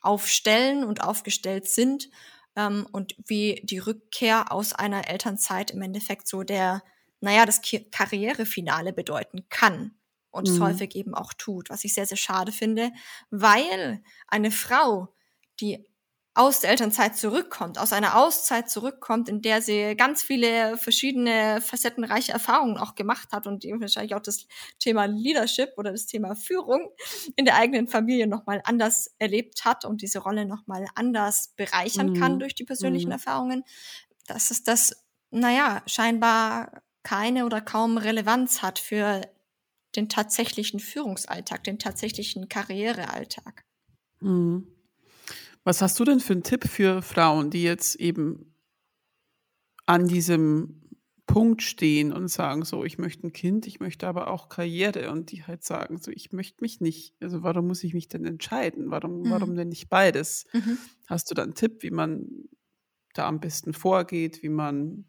aufstellen 0.02 0.84
und 0.84 1.02
aufgestellt 1.02 1.68
sind 1.68 2.10
ähm, 2.56 2.88
und 2.92 3.16
wie 3.26 3.62
die 3.64 3.80
Rückkehr 3.80 4.52
aus 4.52 4.74
einer 4.74 5.10
Elternzeit 5.10 5.72
im 5.72 5.82
Endeffekt 5.82 6.28
so 6.28 6.44
der, 6.44 6.84
naja, 7.22 7.46
das 7.46 7.62
Karrierefinale 7.92 8.94
bedeuten 8.94 9.48
kann 9.50 9.96
und 10.32 10.48
mhm. 10.48 10.56
es 10.56 10.62
häufig 10.62 10.96
eben 10.96 11.16
auch 11.16 11.34
tut, 11.34 11.70
was 11.70 11.84
ich 11.84 11.94
sehr, 11.94 12.06
sehr 12.06 12.18
schade 12.18 12.52
finde, 12.52 12.92
weil 13.30 14.02
eine 14.28 14.52
Frau, 14.52 15.14
die 15.60 15.89
aus 16.36 16.62
der 16.62 16.70
Elternzeit 16.70 17.18
zurückkommt, 17.18 17.80
aus 17.80 17.92
einer 17.92 18.16
Auszeit 18.16 18.70
zurückkommt, 18.70 19.30
in 19.30 19.42
der 19.42 19.62
sie 19.62 19.96
ganz 19.96 20.22
viele 20.22 20.78
verschiedene 20.78 21.60
facettenreiche 21.60 22.32
Erfahrungen 22.32 22.78
auch 22.78 22.96
gemacht 22.96 23.30
hat 23.32 23.48
und 23.48 23.64
die 23.64 23.74
wahrscheinlich 23.78 24.16
auch 24.16 24.22
das 24.22 24.48
Thema 24.78 25.06
Leadership 25.06 25.72
oder 25.78 25.92
das 25.92 26.06
Thema 26.06 26.36
Führung 26.36 26.92
in 27.36 27.46
der 27.46 27.56
eigenen 27.56 27.88
Familie 27.88 28.28
nochmal 28.28 28.62
anders 28.64 29.14
erlebt 29.18 29.66
hat 29.66 29.86
und 29.86 30.02
diese 30.02 30.20
Rolle 30.20 30.46
nochmal 30.46 30.86
anders 30.96 31.54
bereichern 31.58 32.12
mhm. 32.12 32.20
kann 32.20 32.40
durch 32.40 32.56
die 32.56 32.66
persönlichen 32.66 33.08
mhm. 33.08 33.14
Erfahrungen, 33.14 33.64
dass 34.28 34.52
es 34.52 34.64
das, 34.64 35.04
naja, 35.32 35.82
scheinbar 35.88 36.84
keine 37.04 37.46
oder 37.46 37.60
kaum 37.60 37.98
Relevanz 37.98 38.62
hat 38.62 38.78
für 38.78 39.22
den 39.96 40.10
tatsächlichen 40.10 40.80
Führungsalltag, 40.80 41.64
den 41.64 41.80
tatsächlichen 41.80 42.50
Karrierealltag. 42.50 43.66
Mhm. 44.20 44.68
Was 45.70 45.84
hast 45.84 46.00
du 46.00 46.04
denn 46.04 46.20
für 46.20 46.34
einen 46.34 46.42
Tipp 46.42 46.68
für 46.68 47.04
Frauen, 47.04 47.52
die 47.52 47.62
jetzt 47.62 47.94
eben 47.98 48.56
an 49.86 50.08
diesem 50.08 50.82
Punkt 51.28 51.62
stehen 51.62 52.12
und 52.12 52.28
sagen, 52.28 52.66
so, 52.66 52.84
ich 52.84 52.98
möchte 52.98 53.28
ein 53.28 53.34
Kind, 53.34 53.68
ich 53.68 53.80
möchte 53.80 54.08
aber 54.08 54.32
auch 54.32 54.50
Karriere 54.50 55.12
und 55.12 55.32
die 55.32 55.44
halt 55.44 55.64
sagen, 55.64 56.00
so, 56.00 56.10
ich 56.10 56.32
möchte 56.32 56.64
mich 56.64 56.82
nicht, 56.82 57.14
also 57.22 57.44
warum 57.44 57.68
muss 57.68 57.84
ich 57.84 57.94
mich 57.94 58.08
denn 58.08 58.26
entscheiden? 58.26 58.90
Warum, 58.90 59.20
mhm. 59.20 59.30
warum 59.30 59.56
denn 59.56 59.70
nicht 59.70 59.90
beides? 59.90 60.48
Mhm. 60.54 60.80
Hast 61.06 61.30
du 61.30 61.36
da 61.36 61.44
einen 61.44 61.54
Tipp, 61.54 61.84
wie 61.84 61.92
man 61.92 62.50
da 63.14 63.28
am 63.28 63.40
besten 63.40 63.74
vorgeht, 63.74 64.42
wie 64.42 64.50
man 64.50 65.06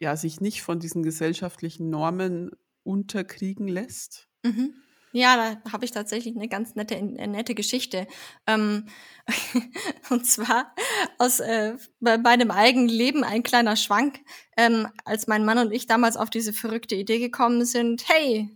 ja 0.00 0.16
sich 0.16 0.40
nicht 0.40 0.62
von 0.62 0.80
diesen 0.80 1.02
gesellschaftlichen 1.02 1.90
Normen 1.90 2.50
unterkriegen 2.82 3.68
lässt? 3.68 4.30
Mhm. 4.42 4.72
Ja, 5.16 5.36
da 5.62 5.72
habe 5.72 5.84
ich 5.84 5.92
tatsächlich 5.92 6.34
eine 6.34 6.48
ganz 6.48 6.74
nette, 6.74 6.96
eine 6.96 7.16
äh, 7.20 7.26
nette 7.28 7.54
Geschichte. 7.54 8.08
Ähm, 8.48 8.88
und 10.10 10.26
zwar 10.26 10.74
aus 11.18 11.38
äh, 11.38 11.76
bei 12.00 12.18
meinem 12.18 12.50
eigenen 12.50 12.88
Leben 12.88 13.22
ein 13.22 13.44
kleiner 13.44 13.76
Schwank, 13.76 14.18
ähm, 14.56 14.88
als 15.04 15.28
mein 15.28 15.44
Mann 15.44 15.58
und 15.58 15.72
ich 15.72 15.86
damals 15.86 16.16
auf 16.16 16.30
diese 16.30 16.52
verrückte 16.52 16.96
Idee 16.96 17.20
gekommen 17.20 17.64
sind, 17.64 18.08
hey, 18.08 18.50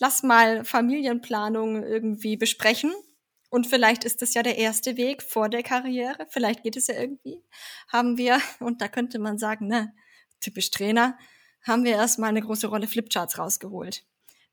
lass 0.00 0.24
mal 0.24 0.64
Familienplanung 0.64 1.84
irgendwie 1.84 2.36
besprechen. 2.36 2.92
Und 3.48 3.68
vielleicht 3.68 4.02
ist 4.02 4.22
das 4.22 4.34
ja 4.34 4.42
der 4.42 4.58
erste 4.58 4.96
Weg 4.96 5.22
vor 5.22 5.48
der 5.48 5.62
Karriere. 5.62 6.26
Vielleicht 6.30 6.64
geht 6.64 6.76
es 6.76 6.88
ja 6.88 6.96
irgendwie. 6.96 7.44
Haben 7.86 8.18
wir, 8.18 8.40
und 8.58 8.80
da 8.80 8.88
könnte 8.88 9.20
man 9.20 9.38
sagen, 9.38 9.68
ne, 9.68 9.94
typisch 10.40 10.72
Trainer, 10.72 11.16
haben 11.64 11.84
wir 11.84 11.92
erstmal 11.92 12.30
eine 12.30 12.42
große 12.42 12.66
Rolle 12.66 12.88
Flipcharts 12.88 13.38
rausgeholt. 13.38 14.04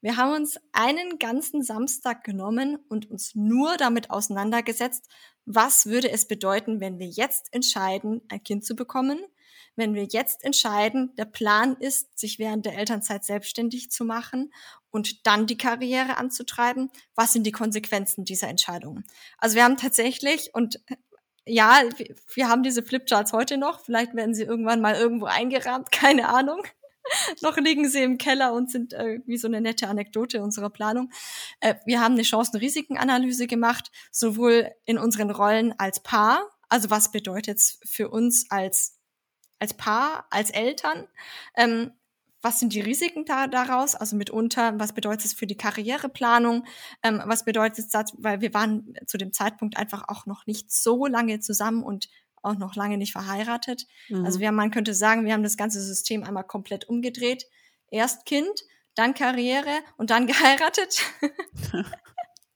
Wir 0.01 0.17
haben 0.17 0.33
uns 0.33 0.59
einen 0.71 1.19
ganzen 1.19 1.61
Samstag 1.61 2.23
genommen 2.23 2.77
und 2.87 3.09
uns 3.11 3.35
nur 3.35 3.75
damit 3.77 4.09
auseinandergesetzt, 4.09 5.09
was 5.45 5.87
würde 5.87 6.09
es 6.09 6.27
bedeuten, 6.27 6.79
wenn 6.79 6.99
wir 6.99 7.07
jetzt 7.07 7.53
entscheiden, 7.53 8.21
ein 8.29 8.43
Kind 8.43 8.65
zu 8.65 8.75
bekommen, 8.75 9.19
wenn 9.75 9.93
wir 9.95 10.05
jetzt 10.05 10.43
entscheiden, 10.43 11.13
der 11.15 11.25
Plan 11.25 11.75
ist, 11.79 12.17
sich 12.17 12.39
während 12.39 12.65
der 12.65 12.77
Elternzeit 12.77 13.25
selbstständig 13.25 13.91
zu 13.91 14.05
machen 14.05 14.53
und 14.89 15.25
dann 15.25 15.47
die 15.47 15.57
Karriere 15.57 16.17
anzutreiben, 16.17 16.91
was 17.15 17.33
sind 17.33 17.45
die 17.45 17.51
Konsequenzen 17.51 18.25
dieser 18.25 18.47
Entscheidung? 18.47 19.03
Also 19.37 19.55
wir 19.55 19.63
haben 19.63 19.77
tatsächlich 19.77 20.53
und 20.53 20.79
ja, 21.45 21.81
wir 22.33 22.47
haben 22.47 22.63
diese 22.63 22.83
Flipcharts 22.83 23.33
heute 23.33 23.57
noch. 23.57 23.79
Vielleicht 23.79 24.13
werden 24.15 24.35
sie 24.35 24.43
irgendwann 24.43 24.81
mal 24.81 24.95
irgendwo 24.95 25.25
eingerahmt, 25.25 25.91
keine 25.91 26.29
Ahnung. 26.29 26.63
noch 27.41 27.57
liegen 27.57 27.89
sie 27.89 28.03
im 28.03 28.17
Keller 28.17 28.53
und 28.53 28.71
sind 28.71 28.93
äh, 28.93 29.19
wie 29.25 29.37
so 29.37 29.47
eine 29.47 29.61
nette 29.61 29.87
Anekdote 29.87 30.41
unserer 30.41 30.69
Planung. 30.69 31.11
Äh, 31.59 31.75
wir 31.85 32.01
haben 32.01 32.13
eine 32.13 32.23
Chancen-Risiken-Analyse 32.23 33.47
gemacht, 33.47 33.91
sowohl 34.11 34.71
in 34.85 34.97
unseren 34.97 35.31
Rollen 35.31 35.73
als 35.77 36.01
Paar, 36.01 36.49
also 36.69 36.89
was 36.89 37.11
bedeutet 37.11 37.57
es 37.57 37.79
für 37.83 38.09
uns 38.09 38.49
als 38.49 38.95
als 39.61 39.73
Paar, 39.73 40.25
als 40.29 40.51
Eltern, 40.51 41.09
ähm, 41.55 41.91
was 42.41 42.59
sind 42.59 42.73
die 42.73 42.81
Risiken 42.81 43.25
da, 43.25 43.47
daraus? 43.47 43.95
Also 43.95 44.15
mitunter, 44.15 44.79
was 44.79 44.93
bedeutet 44.93 45.25
es 45.25 45.33
für 45.33 45.47
die 45.47 45.57
Karriereplanung? 45.57 46.65
Ähm, 47.03 47.21
was 47.25 47.43
bedeutet 47.43 47.93
es, 47.93 48.13
weil 48.17 48.39
wir 48.41 48.53
waren 48.53 48.93
zu 49.07 49.17
dem 49.17 49.33
Zeitpunkt 49.33 49.77
einfach 49.77 50.05
auch 50.07 50.25
noch 50.25 50.45
nicht 50.45 50.71
so 50.71 51.05
lange 51.05 51.39
zusammen 51.41 51.83
und 51.83 52.09
auch 52.43 52.55
noch 52.55 52.75
lange 52.75 52.97
nicht 52.97 53.11
verheiratet. 53.11 53.85
Also 54.09 54.19
mhm. 54.19 54.25
Also 54.25 54.39
wir, 54.39 54.51
man 54.51 54.71
könnte 54.71 54.93
sagen, 54.93 55.25
wir 55.25 55.33
haben 55.33 55.43
das 55.43 55.57
ganze 55.57 55.81
System 55.81 56.23
einmal 56.23 56.43
komplett 56.43 56.87
umgedreht. 56.87 57.45
Erst 57.91 58.25
Kind, 58.25 58.63
dann 58.95 59.13
Karriere 59.13 59.79
und 59.97 60.09
dann 60.09 60.27
geheiratet. 60.27 61.01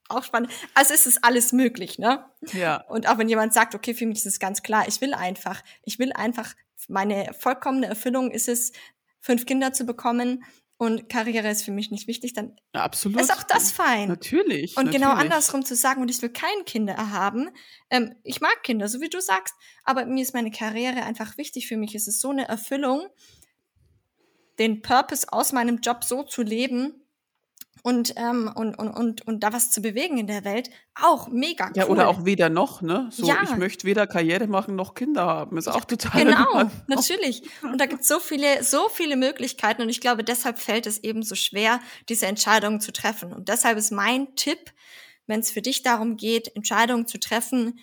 auch 0.10 0.24
spannend. 0.24 0.52
Also 0.74 0.94
ist 0.94 1.08
es 1.08 1.24
alles 1.24 1.52
möglich, 1.52 1.98
ne? 1.98 2.26
Ja. 2.54 2.84
Und 2.88 3.08
auch 3.08 3.18
wenn 3.18 3.30
jemand 3.30 3.54
sagt, 3.54 3.76
okay, 3.76 3.94
für 3.94 4.06
mich 4.06 4.20
ist 4.20 4.26
es 4.26 4.40
ganz 4.40 4.62
klar, 4.62 4.88
ich 4.88 5.02
will 5.02 5.14
einfach, 5.14 5.62
ich 5.84 6.00
will 6.00 6.14
einfach, 6.14 6.54
meine 6.88 7.34
vollkommene 7.34 7.88
Erfüllung 7.88 8.32
ist 8.32 8.48
es, 8.48 8.72
fünf 9.20 9.46
Kinder 9.46 9.74
zu 9.74 9.86
bekommen, 9.86 10.44
und 10.78 11.08
Karriere 11.08 11.50
ist 11.50 11.64
für 11.64 11.72
mich 11.72 11.92
nicht 11.92 12.08
wichtig, 12.08 12.34
dann 12.34 12.56
ja, 12.74 12.84
absolut. 12.84 13.22
ist 13.22 13.32
auch 13.32 13.44
das 13.44 13.72
fein. 13.72 14.10
Natürlich. 14.10 14.76
Und 14.76 14.86
genau 14.86 14.86
natürlich. 14.86 15.02
genau 15.02 15.12
andersrum 15.12 15.66
zu 15.66 15.76
sagen, 15.76 16.02
und 16.02 16.10
ich 16.10 16.22
will 16.22 16.30
keine 16.30 16.64
Kinder 16.64 17.12
haben. 17.12 17.50
Ähm, 17.90 18.16
ich 18.24 18.42
mag 18.42 18.64
Kinder, 18.64 18.88
so 18.88 19.00
wie 19.00 19.10
du 19.10 19.22
sagst, 19.22 19.56
aber 19.84 20.06
mir 20.06 20.22
ist 20.22 20.34
meine 20.34 20.52
Karriere 20.52 21.04
einfach 21.04 21.38
wichtig. 21.38 21.68
Für 21.68 21.78
mich 21.78 21.96
ist 21.96 22.08
es 22.08 22.20
so 22.20 22.32
eine 22.32 22.48
Erfüllung, 22.48 23.08
den 24.60 24.82
Purpose 24.82 25.28
aus 25.32 25.52
meinem 25.52 25.80
Job 25.80 26.04
so 26.04 26.24
zu 26.24 26.42
leben, 26.42 27.03
und, 27.86 28.14
ähm, 28.16 28.50
und, 28.56 28.76
und, 28.80 28.90
und, 28.90 29.28
und 29.28 29.42
da 29.42 29.52
was 29.54 29.70
zu 29.70 29.82
bewegen 29.82 30.18
in 30.18 30.26
der 30.26 30.44
Welt, 30.46 30.70
auch 30.96 31.28
mega 31.28 31.66
cool. 31.68 31.74
Ja, 31.76 31.88
oder 31.88 32.08
auch 32.08 32.24
weder 32.26 32.50
noch, 32.50 32.82
ne? 32.82 33.10
So, 33.12 33.28
Ja. 33.28 33.42
ich 33.44 33.56
möchte 33.58 33.86
weder 33.86 34.08
Karriere 34.08 34.48
machen 34.48 34.76
noch 34.78 34.94
Kinder 34.96 35.26
haben. 35.26 35.58
Ist 35.58 35.68
auch 35.68 35.84
total 35.84 36.24
Genau, 36.24 36.38
entspannt. 36.60 36.72
natürlich. 36.88 37.44
Und 37.62 37.80
da 37.80 37.86
gibt 37.86 38.04
es 38.04 38.08
so 38.08 38.20
viele, 38.22 38.64
so 38.64 38.88
viele 38.90 39.18
Möglichkeiten. 39.18 39.82
Und 39.82 39.90
ich 39.90 40.00
glaube, 40.00 40.24
deshalb 40.24 40.60
fällt 40.60 40.88
es 40.88 41.04
eben 41.04 41.24
so 41.24 41.36
schwer, 41.36 41.82
diese 42.08 42.26
Entscheidungen 42.26 42.80
zu 42.80 42.94
treffen. 42.94 43.34
Und 43.34 43.50
deshalb 43.50 43.78
ist 43.78 43.92
mein 43.92 44.34
Tipp, 44.36 44.72
wenn 45.28 45.42
es 45.42 45.52
für 45.52 45.62
dich 45.62 45.84
darum 45.84 46.16
geht, 46.16 46.56
Entscheidungen 46.56 47.06
zu 47.06 47.20
treffen, 47.20 47.80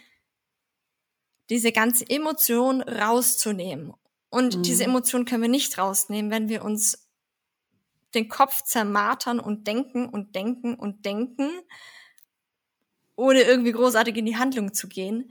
diese 1.51 1.73
ganze 1.73 2.09
Emotion 2.09 2.81
rauszunehmen. 2.81 3.93
Und 4.31 4.57
Mhm. 4.59 4.63
diese 4.63 4.85
Emotion 4.85 5.25
können 5.27 5.43
wir 5.43 5.49
nicht 5.51 5.77
rausnehmen, 5.77 6.31
wenn 6.31 6.49
wir 6.49 6.65
uns 6.65 7.07
den 8.15 8.29
Kopf 8.29 8.63
zermartern 8.63 9.41
und 9.41 9.67
denken 9.67 10.09
und 10.09 10.35
denken 10.35 10.75
und 10.75 11.05
denken, 11.05 11.51
ohne 13.17 13.43
irgendwie 13.43 13.73
großartig 13.73 14.17
in 14.17 14.27
die 14.27 14.37
Handlung 14.37 14.73
zu 14.73 14.89
gehen, 14.89 15.31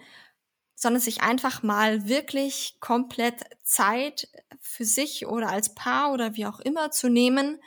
sondern 0.75 1.01
sich 1.01 1.21
einfach 1.21 1.63
mal 1.63 2.07
wirklich 2.07 2.77
komplett 2.79 3.43
Zeit 3.63 4.29
für 4.61 4.85
sich 4.85 5.27
oder 5.27 5.49
als 5.49 5.75
Paar 5.75 6.13
oder 6.13 6.35
wie 6.35 6.45
auch 6.45 6.59
immer 6.59 6.91
zu 6.91 7.09
nehmen. 7.09 7.59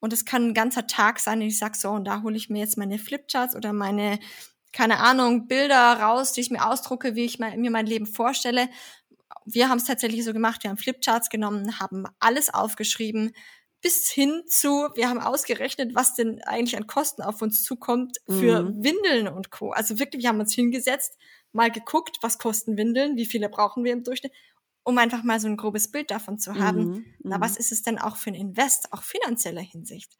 Und 0.00 0.12
es 0.12 0.24
kann 0.24 0.48
ein 0.48 0.54
ganzer 0.54 0.86
Tag 0.86 1.18
sein, 1.18 1.40
ich 1.40 1.58
sag 1.58 1.76
so, 1.76 1.90
und 1.90 2.04
da 2.04 2.22
hole 2.22 2.36
ich 2.36 2.48
mir 2.48 2.60
jetzt 2.60 2.78
meine 2.78 2.98
Flipcharts 2.98 3.56
oder 3.56 3.72
meine, 3.72 4.18
keine 4.72 5.00
Ahnung, 5.00 5.48
Bilder 5.48 6.00
raus, 6.00 6.32
die 6.32 6.42
ich 6.42 6.50
mir 6.50 6.66
ausdrucke, 6.66 7.14
wie 7.14 7.24
ich 7.24 7.38
mir 7.38 7.70
mein 7.70 7.86
Leben 7.86 8.06
vorstelle. 8.06 8.68
Wir 9.44 9.68
haben 9.68 9.78
es 9.78 9.84
tatsächlich 9.84 10.24
so 10.24 10.32
gemacht, 10.32 10.62
wir 10.62 10.70
haben 10.70 10.78
Flipcharts 10.78 11.28
genommen, 11.28 11.78
haben 11.78 12.04
alles 12.20 12.52
aufgeschrieben, 12.52 13.32
bis 13.82 14.10
hin 14.10 14.42
zu, 14.46 14.88
wir 14.94 15.08
haben 15.08 15.20
ausgerechnet, 15.20 15.94
was 15.94 16.14
denn 16.14 16.42
eigentlich 16.42 16.76
an 16.76 16.86
Kosten 16.86 17.22
auf 17.22 17.42
uns 17.42 17.62
zukommt 17.62 18.18
für 18.28 18.62
Mhm. 18.62 18.84
Windeln 18.84 19.28
und 19.28 19.50
Co. 19.50 19.70
Also 19.70 19.98
wirklich, 19.98 20.22
wir 20.22 20.30
haben 20.30 20.40
uns 20.40 20.54
hingesetzt, 20.54 21.16
mal 21.52 21.70
geguckt, 21.70 22.18
was 22.22 22.38
kosten 22.38 22.76
Windeln, 22.76 23.16
wie 23.16 23.26
viele 23.26 23.48
brauchen 23.48 23.84
wir 23.84 23.92
im 23.92 24.04
Durchschnitt, 24.04 24.32
um 24.82 24.98
einfach 24.98 25.22
mal 25.24 25.40
so 25.40 25.48
ein 25.48 25.56
grobes 25.56 25.90
Bild 25.90 26.10
davon 26.10 26.38
zu 26.38 26.58
haben. 26.58 26.84
Mhm, 26.84 27.04
Na, 27.22 27.38
mhm. 27.38 27.42
was 27.42 27.56
ist 27.56 27.72
es 27.72 27.82
denn 27.82 27.98
auch 27.98 28.16
für 28.16 28.30
ein 28.30 28.34
Invest, 28.34 28.92
auch 28.92 29.02
finanzieller 29.02 29.62
Hinsicht? 29.62 30.16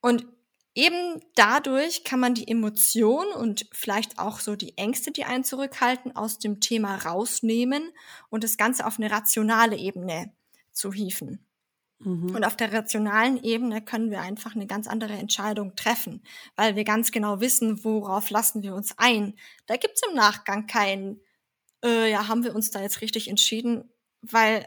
Und 0.00 0.26
eben 0.74 1.20
dadurch 1.34 2.02
kann 2.04 2.18
man 2.20 2.34
die 2.34 2.48
Emotion 2.48 3.26
und 3.28 3.66
vielleicht 3.72 4.18
auch 4.18 4.40
so 4.40 4.56
die 4.56 4.76
Ängste, 4.78 5.10
die 5.10 5.24
einen 5.24 5.44
zurückhalten, 5.44 6.16
aus 6.16 6.38
dem 6.38 6.60
Thema 6.60 6.96
rausnehmen 6.96 7.92
und 8.30 8.42
das 8.44 8.56
Ganze 8.56 8.86
auf 8.86 8.98
eine 8.98 9.10
rationale 9.10 9.76
Ebene 9.76 10.32
zu 10.72 10.92
hieven. 10.92 11.46
Mhm. 12.04 12.34
Und 12.34 12.44
auf 12.44 12.56
der 12.56 12.72
rationalen 12.72 13.42
Ebene 13.42 13.82
können 13.82 14.10
wir 14.10 14.20
einfach 14.20 14.54
eine 14.54 14.66
ganz 14.66 14.86
andere 14.86 15.14
Entscheidung 15.14 15.76
treffen, 15.76 16.22
weil 16.56 16.76
wir 16.76 16.84
ganz 16.84 17.12
genau 17.12 17.40
wissen, 17.40 17.84
worauf 17.84 18.30
lassen 18.30 18.62
wir 18.62 18.74
uns 18.74 18.98
ein. 18.98 19.34
Da 19.66 19.76
gibt's 19.76 20.02
im 20.08 20.14
Nachgang 20.14 20.66
kein, 20.66 21.20
äh, 21.84 22.10
ja, 22.10 22.28
haben 22.28 22.44
wir 22.44 22.54
uns 22.54 22.70
da 22.70 22.82
jetzt 22.82 23.00
richtig 23.00 23.28
entschieden, 23.28 23.90
weil 24.20 24.66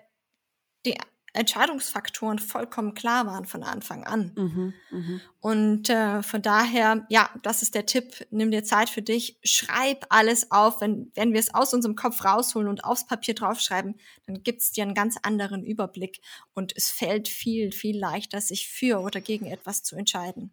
die 0.85 0.97
Entscheidungsfaktoren 1.35 2.39
vollkommen 2.39 2.93
klar 2.93 3.25
waren 3.25 3.45
von 3.45 3.63
Anfang 3.63 4.03
an. 4.03 4.31
Mhm, 4.35 4.73
mhm. 4.91 5.21
Und 5.39 5.89
äh, 5.89 6.23
von 6.23 6.41
daher, 6.41 7.05
ja, 7.09 7.29
das 7.43 7.61
ist 7.61 7.75
der 7.75 7.85
Tipp. 7.85 8.25
Nimm 8.31 8.51
dir 8.51 8.63
Zeit 8.63 8.89
für 8.89 9.01
dich, 9.01 9.37
schreib 9.43 10.05
alles 10.09 10.51
auf. 10.51 10.81
Wenn, 10.81 11.11
wenn 11.15 11.33
wir 11.33 11.39
es 11.39 11.53
aus 11.53 11.73
unserem 11.73 11.95
Kopf 11.95 12.23
rausholen 12.25 12.67
und 12.67 12.83
aufs 12.83 13.05
Papier 13.05 13.35
draufschreiben, 13.35 13.95
dann 14.25 14.43
gibt's 14.43 14.71
dir 14.71 14.83
einen 14.83 14.95
ganz 14.95 15.17
anderen 15.21 15.63
Überblick 15.63 16.21
und 16.53 16.73
es 16.75 16.89
fällt 16.89 17.27
viel, 17.27 17.71
viel 17.71 17.97
leichter, 17.97 18.41
sich 18.41 18.67
für 18.67 18.99
oder 18.99 19.21
gegen 19.21 19.45
etwas 19.45 19.83
zu 19.83 19.95
entscheiden. 19.95 20.51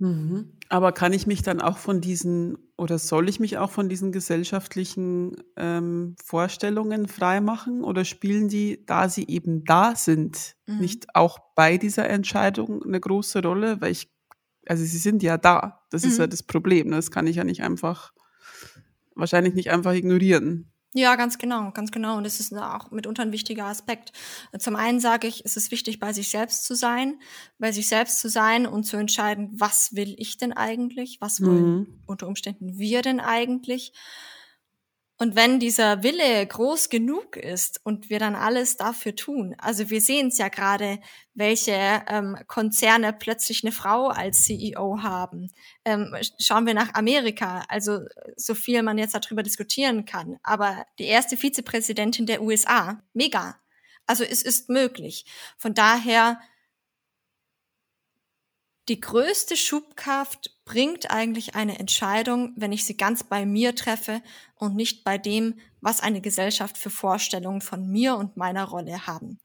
Mhm. 0.00 0.52
Aber 0.68 0.92
kann 0.92 1.12
ich 1.12 1.26
mich 1.26 1.42
dann 1.42 1.60
auch 1.60 1.78
von 1.78 2.00
diesen 2.00 2.56
oder 2.76 2.98
soll 2.98 3.28
ich 3.28 3.40
mich 3.40 3.58
auch 3.58 3.70
von 3.70 3.88
diesen 3.88 4.12
gesellschaftlichen 4.12 5.36
ähm, 5.56 6.14
Vorstellungen 6.24 7.08
freimachen 7.08 7.82
oder 7.82 8.04
spielen 8.04 8.48
die, 8.48 8.84
da 8.86 9.08
sie 9.08 9.26
eben 9.26 9.64
da 9.64 9.96
sind, 9.96 10.54
Mhm. 10.66 10.78
nicht 10.78 11.06
auch 11.14 11.38
bei 11.56 11.78
dieser 11.78 12.08
Entscheidung 12.08 12.82
eine 12.84 13.00
große 13.00 13.42
Rolle? 13.42 13.80
Weil 13.80 13.90
ich, 13.92 14.08
also 14.66 14.84
sie 14.84 14.98
sind 14.98 15.22
ja 15.24 15.36
da. 15.38 15.80
Das 15.90 16.04
ist 16.04 16.14
Mhm. 16.18 16.20
ja 16.22 16.26
das 16.28 16.42
Problem. 16.44 16.88
ne? 16.90 16.96
Das 16.96 17.10
kann 17.10 17.26
ich 17.26 17.36
ja 17.36 17.44
nicht 17.44 17.62
einfach, 17.62 18.12
wahrscheinlich 19.14 19.54
nicht 19.54 19.70
einfach 19.70 19.92
ignorieren. 19.94 20.70
Ja, 20.94 21.16
ganz 21.16 21.36
genau, 21.38 21.70
ganz 21.72 21.90
genau. 21.92 22.16
Und 22.16 22.24
das 22.24 22.40
ist 22.40 22.52
auch 22.54 22.90
mitunter 22.90 23.22
ein 23.22 23.32
wichtiger 23.32 23.66
Aspekt. 23.66 24.12
Zum 24.58 24.74
einen 24.74 25.00
sage 25.00 25.26
ich, 25.28 25.44
es 25.44 25.56
ist 25.56 25.70
wichtig, 25.70 26.00
bei 26.00 26.12
sich 26.14 26.30
selbst 26.30 26.64
zu 26.64 26.74
sein, 26.74 27.20
bei 27.58 27.72
sich 27.72 27.88
selbst 27.88 28.20
zu 28.20 28.28
sein 28.30 28.66
und 28.66 28.84
zu 28.84 28.96
entscheiden, 28.96 29.50
was 29.52 29.94
will 29.94 30.14
ich 30.18 30.38
denn 30.38 30.52
eigentlich? 30.54 31.18
Was 31.20 31.44
wollen 31.44 31.76
Mhm. 31.80 32.00
unter 32.06 32.26
Umständen 32.26 32.78
wir 32.78 33.02
denn 33.02 33.20
eigentlich? 33.20 33.92
Und 35.20 35.34
wenn 35.34 35.58
dieser 35.58 36.04
Wille 36.04 36.46
groß 36.46 36.90
genug 36.90 37.36
ist 37.36 37.80
und 37.82 38.08
wir 38.08 38.20
dann 38.20 38.36
alles 38.36 38.76
dafür 38.76 39.16
tun, 39.16 39.56
also 39.58 39.90
wir 39.90 40.00
sehen 40.00 40.28
es 40.28 40.38
ja 40.38 40.48
gerade, 40.48 41.00
welche 41.34 41.72
ähm, 42.06 42.36
Konzerne 42.46 43.12
plötzlich 43.12 43.64
eine 43.64 43.72
Frau 43.72 44.08
als 44.08 44.44
CEO 44.44 45.02
haben. 45.02 45.50
Ähm, 45.84 46.14
schauen 46.38 46.66
wir 46.66 46.74
nach 46.74 46.94
Amerika, 46.94 47.64
also 47.68 47.98
so 48.36 48.54
viel 48.54 48.82
man 48.84 48.96
jetzt 48.96 49.14
darüber 49.14 49.42
diskutieren 49.42 50.04
kann, 50.04 50.38
aber 50.44 50.86
die 51.00 51.06
erste 51.06 51.36
Vizepräsidentin 51.36 52.26
der 52.26 52.40
USA, 52.40 53.02
mega. 53.12 53.56
Also 54.06 54.22
es 54.22 54.42
ist 54.42 54.68
möglich. 54.68 55.26
Von 55.58 55.74
daher 55.74 56.40
die 58.88 59.00
größte 59.00 59.56
Schubkraft 59.56 60.64
bringt 60.64 61.10
eigentlich 61.10 61.54
eine 61.54 61.78
Entscheidung, 61.78 62.52
wenn 62.56 62.72
ich 62.72 62.84
sie 62.84 62.96
ganz 62.96 63.24
bei 63.24 63.44
mir 63.46 63.74
treffe 63.74 64.22
und 64.54 64.74
nicht 64.76 65.04
bei 65.04 65.18
dem, 65.18 65.58
was 65.80 66.00
eine 66.00 66.20
Gesellschaft 66.20 66.78
für 66.78 66.90
Vorstellungen 66.90 67.60
von 67.60 67.88
mir 67.88 68.16
und 68.16 68.36
meiner 68.36 68.64
Rolle 68.64 69.06
haben. 69.06 69.38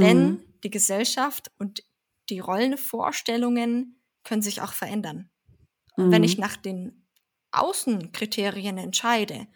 Denn 0.00 0.38
Mhm. 0.38 0.42
die 0.64 0.70
Gesellschaft 0.70 1.50
und 1.58 1.84
die 2.28 2.40
Rollenvorstellungen 2.40 4.00
können 4.24 4.42
sich 4.42 4.60
auch 4.60 4.72
verändern. 4.72 5.30
Und 5.96 6.10
wenn 6.12 6.24
Mhm. 6.24 6.24
ich 6.24 6.38
nach 6.38 6.56
den 6.56 7.06
Außenkriterien 7.52 8.78
entscheide, 8.78 9.48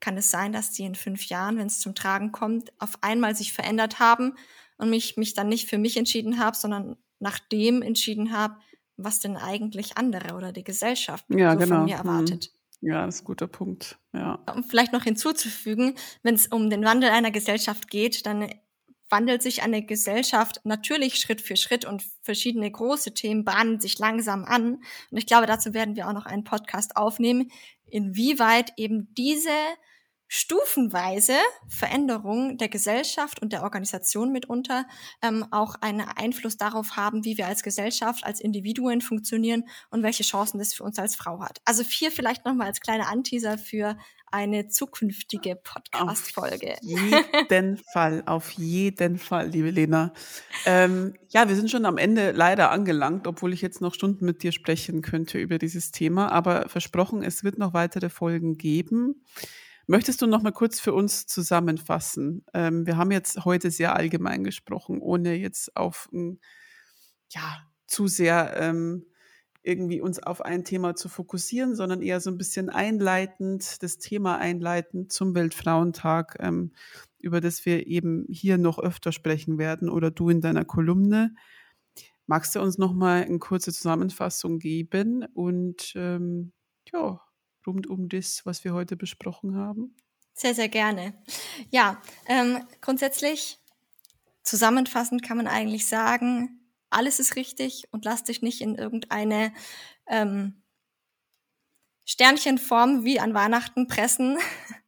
kann 0.00 0.16
es 0.16 0.30
sein, 0.30 0.52
dass 0.52 0.72
die 0.72 0.84
in 0.84 0.94
fünf 0.94 1.26
Jahren, 1.26 1.58
wenn 1.58 1.66
es 1.66 1.80
zum 1.80 1.94
Tragen 1.94 2.32
kommt, 2.32 2.72
auf 2.80 3.02
einmal 3.02 3.34
sich 3.36 3.52
verändert 3.52 3.98
haben 3.98 4.34
und 4.78 4.90
mich, 4.90 5.16
mich 5.16 5.34
dann 5.34 5.48
nicht 5.48 5.68
für 5.68 5.78
mich 5.78 5.96
entschieden 5.96 6.38
habe, 6.38 6.56
sondern 6.56 6.96
nach 7.20 7.38
dem 7.38 7.82
entschieden 7.82 8.32
habe, 8.36 8.56
was 8.96 9.20
denn 9.20 9.36
eigentlich 9.36 9.96
andere 9.96 10.34
oder 10.34 10.52
die 10.52 10.64
Gesellschaft 10.64 11.24
Ja, 11.30 11.52
so 11.52 11.58
genau. 11.58 11.76
von 11.76 11.84
mir 11.84 11.98
Mhm. 12.02 12.08
erwartet. 12.08 12.50
Ja, 12.82 13.06
das 13.06 13.16
ist 13.16 13.20
ein 13.22 13.24
guter 13.26 13.46
Punkt. 13.46 13.98
Ja. 14.12 14.38
Um 14.54 14.64
vielleicht 14.64 14.92
noch 14.92 15.04
hinzuzufügen, 15.04 15.94
wenn 16.22 16.34
es 16.34 16.46
um 16.48 16.68
den 16.70 16.84
Wandel 16.84 17.10
einer 17.10 17.30
Gesellschaft 17.30 17.88
geht, 17.90 18.24
dann 18.26 18.50
wandelt 19.10 19.42
sich 19.42 19.62
eine 19.62 19.84
Gesellschaft 19.84 20.60
natürlich 20.64 21.16
Schritt 21.16 21.40
für 21.40 21.56
Schritt 21.56 21.84
und 21.84 22.04
verschiedene 22.22 22.70
große 22.70 23.12
Themen 23.12 23.44
bahnen 23.44 23.80
sich 23.80 23.98
langsam 23.98 24.44
an. 24.44 24.82
Und 25.10 25.18
ich 25.18 25.26
glaube, 25.26 25.46
dazu 25.46 25.74
werden 25.74 25.96
wir 25.96 26.08
auch 26.08 26.12
noch 26.12 26.26
einen 26.26 26.44
Podcast 26.44 26.96
aufnehmen, 26.96 27.50
inwieweit 27.86 28.72
eben 28.76 29.12
diese 29.14 29.50
stufenweise 30.32 31.34
Veränderung 31.66 32.56
der 32.56 32.68
Gesellschaft 32.68 33.42
und 33.42 33.52
der 33.52 33.64
Organisation 33.64 34.30
mitunter 34.30 34.86
ähm, 35.22 35.44
auch 35.50 35.74
einen 35.80 36.02
Einfluss 36.02 36.56
darauf 36.56 36.92
haben, 36.96 37.24
wie 37.24 37.36
wir 37.36 37.48
als 37.48 37.64
Gesellschaft, 37.64 38.24
als 38.24 38.40
Individuen 38.40 39.00
funktionieren 39.00 39.64
und 39.90 40.04
welche 40.04 40.22
Chancen 40.22 40.58
das 40.58 40.72
für 40.72 40.84
uns 40.84 41.00
als 41.00 41.16
Frau 41.16 41.40
hat. 41.40 41.60
Also 41.64 41.82
hier 41.82 42.12
vielleicht 42.12 42.44
nochmal 42.44 42.68
als 42.68 42.80
kleiner 42.80 43.08
Anteaser 43.08 43.58
für 43.58 43.98
eine 44.30 44.68
zukünftige 44.68 45.56
Podcast-Folge. 45.56 46.76
jeden 46.80 47.78
Fall, 47.92 48.22
auf 48.26 48.52
jeden 48.52 49.18
Fall, 49.18 49.48
liebe 49.48 49.70
Lena. 49.70 50.12
Ähm, 50.64 51.14
ja, 51.30 51.48
wir 51.48 51.56
sind 51.56 51.72
schon 51.72 51.84
am 51.86 51.98
Ende 51.98 52.30
leider 52.30 52.70
angelangt, 52.70 53.26
obwohl 53.26 53.52
ich 53.52 53.62
jetzt 53.62 53.80
noch 53.80 53.94
Stunden 53.94 54.24
mit 54.24 54.44
dir 54.44 54.52
sprechen 54.52 55.02
könnte 55.02 55.38
über 55.38 55.58
dieses 55.58 55.90
Thema. 55.90 56.30
Aber 56.30 56.68
versprochen, 56.68 57.24
es 57.24 57.42
wird 57.42 57.58
noch 57.58 57.74
weitere 57.74 58.08
Folgen 58.10 58.58
geben. 58.58 59.24
Möchtest 59.90 60.22
du 60.22 60.28
noch 60.28 60.42
mal 60.42 60.52
kurz 60.52 60.78
für 60.78 60.92
uns 60.92 61.26
zusammenfassen? 61.26 62.44
Ähm, 62.54 62.86
wir 62.86 62.96
haben 62.96 63.10
jetzt 63.10 63.44
heute 63.44 63.72
sehr 63.72 63.96
allgemein 63.96 64.44
gesprochen, 64.44 65.00
ohne 65.00 65.34
jetzt 65.34 65.76
auf 65.76 66.08
ein, 66.12 66.38
ja 67.32 67.66
zu 67.88 68.06
sehr 68.06 68.56
ähm, 68.56 69.06
irgendwie 69.64 70.00
uns 70.00 70.22
auf 70.22 70.42
ein 70.42 70.64
Thema 70.64 70.94
zu 70.94 71.08
fokussieren, 71.08 71.74
sondern 71.74 72.02
eher 72.02 72.20
so 72.20 72.30
ein 72.30 72.38
bisschen 72.38 72.70
einleitend, 72.70 73.82
das 73.82 73.98
Thema 73.98 74.38
einleitend 74.38 75.12
zum 75.12 75.34
Weltfrauentag, 75.34 76.36
ähm, 76.38 76.72
über 77.18 77.40
das 77.40 77.66
wir 77.66 77.88
eben 77.88 78.26
hier 78.30 78.58
noch 78.58 78.78
öfter 78.78 79.10
sprechen 79.10 79.58
werden 79.58 79.88
oder 79.88 80.12
du 80.12 80.28
in 80.28 80.40
deiner 80.40 80.64
Kolumne. 80.64 81.34
Magst 82.28 82.54
du 82.54 82.60
uns 82.60 82.78
noch 82.78 82.92
mal 82.92 83.24
eine 83.24 83.40
kurze 83.40 83.72
Zusammenfassung 83.72 84.60
geben 84.60 85.24
und 85.34 85.94
ähm, 85.96 86.52
ja, 86.92 87.20
rund 87.66 87.86
um 87.86 88.08
das, 88.08 88.44
was 88.44 88.64
wir 88.64 88.74
heute 88.74 88.96
besprochen 88.96 89.56
haben? 89.56 89.94
Sehr, 90.34 90.54
sehr 90.54 90.68
gerne. 90.68 91.14
Ja, 91.70 92.00
ähm, 92.26 92.66
grundsätzlich 92.80 93.58
zusammenfassend 94.42 95.22
kann 95.22 95.36
man 95.36 95.46
eigentlich 95.46 95.86
sagen, 95.86 96.60
alles 96.88 97.20
ist 97.20 97.36
richtig 97.36 97.84
und 97.92 98.04
lass 98.04 98.24
dich 98.24 98.42
nicht 98.42 98.60
in 98.60 98.74
irgendeine 98.74 99.52
ähm, 100.06 100.62
Sternchenform 102.04 103.04
wie 103.04 103.20
an 103.20 103.34
Weihnachten 103.34 103.86
pressen, 103.86 104.38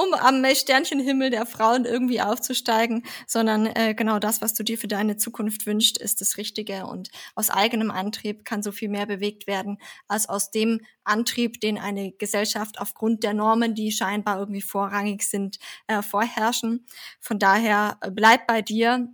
um 0.00 0.14
am 0.14 0.44
Sternchenhimmel 0.54 1.30
der 1.30 1.46
Frauen 1.46 1.84
irgendwie 1.84 2.20
aufzusteigen, 2.20 3.04
sondern 3.26 3.66
äh, 3.66 3.94
genau 3.94 4.18
das, 4.18 4.40
was 4.40 4.54
du 4.54 4.62
dir 4.62 4.78
für 4.78 4.88
deine 4.88 5.16
Zukunft 5.16 5.66
wünschst, 5.66 5.98
ist 5.98 6.20
das 6.20 6.36
Richtige. 6.36 6.86
Und 6.86 7.10
aus 7.34 7.50
eigenem 7.50 7.90
Antrieb 7.90 8.44
kann 8.44 8.62
so 8.62 8.72
viel 8.72 8.88
mehr 8.88 9.06
bewegt 9.06 9.46
werden, 9.46 9.78
als 10.08 10.28
aus 10.28 10.50
dem 10.50 10.80
Antrieb, 11.04 11.60
den 11.60 11.78
eine 11.78 12.12
Gesellschaft 12.12 12.78
aufgrund 12.78 13.22
der 13.24 13.34
Normen, 13.34 13.74
die 13.74 13.92
scheinbar 13.92 14.38
irgendwie 14.38 14.62
vorrangig 14.62 15.22
sind, 15.22 15.58
äh, 15.86 16.02
vorherrschen. 16.02 16.86
Von 17.20 17.38
daher 17.38 17.98
äh, 18.00 18.10
bleib 18.10 18.46
bei 18.46 18.62
dir, 18.62 19.08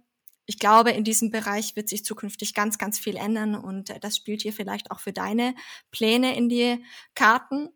ich 0.47 0.59
glaube, 0.59 0.93
in 0.93 1.03
diesem 1.03 1.31
Bereich 1.31 1.75
wird 1.75 1.89
sich 1.89 2.05
zukünftig 2.05 2.55
ganz, 2.55 2.79
ganz 2.79 2.99
viel 2.99 3.17
ändern 3.17 3.57
und 3.57 3.91
äh, 3.91 3.99
das 3.99 4.17
spielt 4.17 4.43
hier 4.43 4.53
vielleicht 4.53 4.91
auch 4.91 5.01
für 5.01 5.13
deine 5.13 5.55
Pläne 5.91 6.37
in 6.37 6.49
die 6.49 6.85
Karten. 7.15 7.71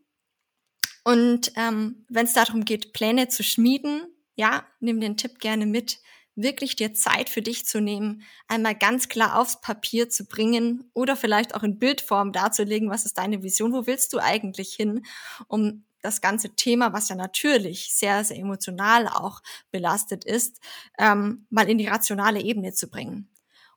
Und 1.10 1.50
ähm, 1.56 2.04
wenn 2.08 2.26
es 2.26 2.34
darum 2.34 2.64
geht, 2.64 2.92
Pläne 2.92 3.28
zu 3.28 3.42
schmieden, 3.42 4.02
ja, 4.36 4.64
nimm 4.78 5.00
den 5.00 5.16
Tipp 5.16 5.40
gerne 5.40 5.66
mit, 5.66 5.98
wirklich 6.36 6.76
dir 6.76 6.94
Zeit 6.94 7.28
für 7.28 7.42
dich 7.42 7.66
zu 7.66 7.80
nehmen, 7.80 8.22
einmal 8.46 8.76
ganz 8.76 9.08
klar 9.08 9.36
aufs 9.36 9.60
Papier 9.60 10.08
zu 10.08 10.24
bringen 10.24 10.88
oder 10.94 11.16
vielleicht 11.16 11.56
auch 11.56 11.64
in 11.64 11.80
Bildform 11.80 12.32
darzulegen, 12.32 12.90
was 12.90 13.06
ist 13.06 13.18
deine 13.18 13.42
Vision, 13.42 13.72
wo 13.72 13.88
willst 13.88 14.12
du 14.12 14.20
eigentlich 14.20 14.72
hin, 14.72 15.04
um 15.48 15.84
das 16.00 16.20
ganze 16.20 16.54
Thema, 16.54 16.92
was 16.92 17.08
ja 17.08 17.16
natürlich 17.16 17.92
sehr, 17.92 18.22
sehr 18.22 18.38
emotional 18.38 19.08
auch 19.08 19.42
belastet 19.72 20.24
ist, 20.24 20.60
ähm, 20.96 21.44
mal 21.50 21.68
in 21.68 21.76
die 21.76 21.88
rationale 21.88 22.40
Ebene 22.40 22.72
zu 22.72 22.88
bringen. 22.88 23.28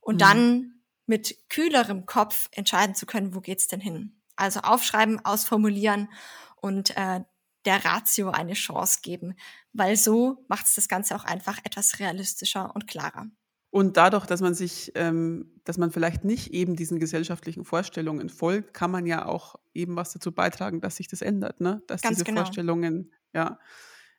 Und 0.01 0.15
mhm. 0.15 0.19
dann 0.19 0.73
mit 1.07 1.49
kühlerem 1.49 2.05
Kopf 2.05 2.47
entscheiden 2.51 2.93
zu 2.93 3.07
können, 3.07 3.33
wo 3.33 3.41
geht's 3.41 3.67
denn 3.67 3.81
hin? 3.81 4.21
Also 4.43 4.59
aufschreiben, 4.59 5.23
ausformulieren 5.23 6.09
und 6.57 6.95
äh, 6.97 7.21
der 7.65 7.85
Ratio 7.85 8.29
eine 8.29 8.53
Chance 8.53 8.99
geben, 9.01 9.35
weil 9.71 9.95
so 9.95 10.43
macht 10.49 10.65
es 10.65 10.75
das 10.75 10.89
Ganze 10.89 11.15
auch 11.15 11.23
einfach 11.23 11.59
etwas 11.63 11.99
realistischer 11.99 12.75
und 12.75 12.85
klarer. 12.85 13.27
Und 13.69 13.95
dadurch, 13.95 14.25
dass 14.25 14.41
man 14.41 14.53
sich, 14.53 14.91
ähm, 14.95 15.59
dass 15.63 15.77
man 15.77 15.91
vielleicht 15.91 16.25
nicht 16.25 16.53
eben 16.53 16.75
diesen 16.75 16.99
gesellschaftlichen 16.99 17.63
Vorstellungen 17.63 18.27
folgt, 18.27 18.73
kann 18.73 18.91
man 18.91 19.05
ja 19.05 19.25
auch 19.25 19.55
eben 19.73 19.95
was 19.95 20.11
dazu 20.11 20.33
beitragen, 20.33 20.81
dass 20.81 20.97
sich 20.97 21.07
das 21.07 21.21
ändert, 21.21 21.61
ne? 21.61 21.81
Dass 21.87 22.01
Ganz 22.01 22.17
diese 22.17 22.25
genau. 22.25 22.41
Vorstellungen 22.41 23.13
ja 23.33 23.57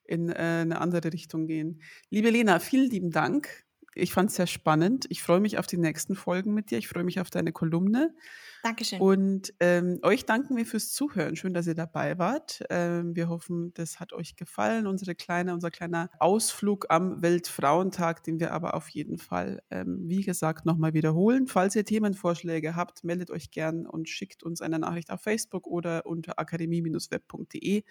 in 0.04 0.30
äh, 0.30 0.62
eine 0.62 0.80
andere 0.80 1.12
Richtung 1.12 1.46
gehen. 1.46 1.82
Liebe 2.08 2.30
Lena, 2.30 2.58
vielen 2.60 2.90
lieben 2.90 3.10
Dank. 3.10 3.63
Ich 3.94 4.12
fand 4.12 4.30
es 4.30 4.36
sehr 4.36 4.46
spannend. 4.46 5.06
Ich 5.08 5.22
freue 5.22 5.40
mich 5.40 5.58
auf 5.58 5.66
die 5.66 5.76
nächsten 5.76 6.14
Folgen 6.14 6.54
mit 6.54 6.70
dir. 6.70 6.78
Ich 6.78 6.88
freue 6.88 7.04
mich 7.04 7.20
auf 7.20 7.30
deine 7.30 7.52
Kolumne. 7.52 8.14
Dankeschön. 8.62 9.00
Und 9.00 9.52
ähm, 9.60 9.98
euch 10.02 10.24
danken 10.24 10.56
wir 10.56 10.66
fürs 10.66 10.92
Zuhören. 10.92 11.36
Schön, 11.36 11.54
dass 11.54 11.66
ihr 11.66 11.74
dabei 11.74 12.18
wart. 12.18 12.64
Ähm, 12.70 13.14
wir 13.14 13.28
hoffen, 13.28 13.72
das 13.74 14.00
hat 14.00 14.12
euch 14.12 14.36
gefallen. 14.36 14.86
Unsere 14.86 15.14
kleine, 15.14 15.52
unser 15.52 15.70
kleiner 15.70 16.10
Ausflug 16.18 16.86
am 16.88 17.22
Weltfrauentag, 17.22 18.22
den 18.24 18.40
wir 18.40 18.52
aber 18.52 18.74
auf 18.74 18.88
jeden 18.88 19.18
Fall, 19.18 19.62
ähm, 19.70 20.00
wie 20.04 20.22
gesagt, 20.22 20.66
nochmal 20.66 20.94
wiederholen. 20.94 21.46
Falls 21.46 21.76
ihr 21.76 21.84
Themenvorschläge 21.84 22.74
habt, 22.74 23.04
meldet 23.04 23.30
euch 23.30 23.50
gern 23.50 23.86
und 23.86 24.08
schickt 24.08 24.42
uns 24.42 24.60
eine 24.60 24.78
Nachricht 24.78 25.10
auf 25.10 25.20
Facebook 25.20 25.66
oder 25.66 26.06
unter 26.06 26.38
akademie-web.de. 26.38 27.84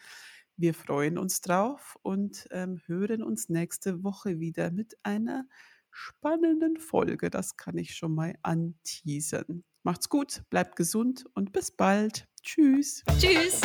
Wir 0.56 0.74
freuen 0.76 1.18
uns 1.18 1.42
drauf 1.42 1.98
und 2.04 2.48
ähm, 2.52 2.80
hören 2.86 3.24
uns 3.24 3.50
nächste 3.50 4.04
Woche 4.04 4.40
wieder 4.40 4.70
mit 4.70 4.96
einer 5.02 5.46
spannenden 5.94 6.78
Folge. 6.78 7.30
Das 7.30 7.56
kann 7.56 7.78
ich 7.78 7.96
schon 7.96 8.14
mal 8.14 8.36
anteasern. 8.42 9.64
Macht's 9.84 10.10
gut, 10.10 10.44
bleibt 10.50 10.76
gesund 10.76 11.26
und 11.34 11.54
bis 11.54 11.72
bald. 11.72 12.28
Tschüss. 12.42 13.04
Tschüss. 13.20 13.62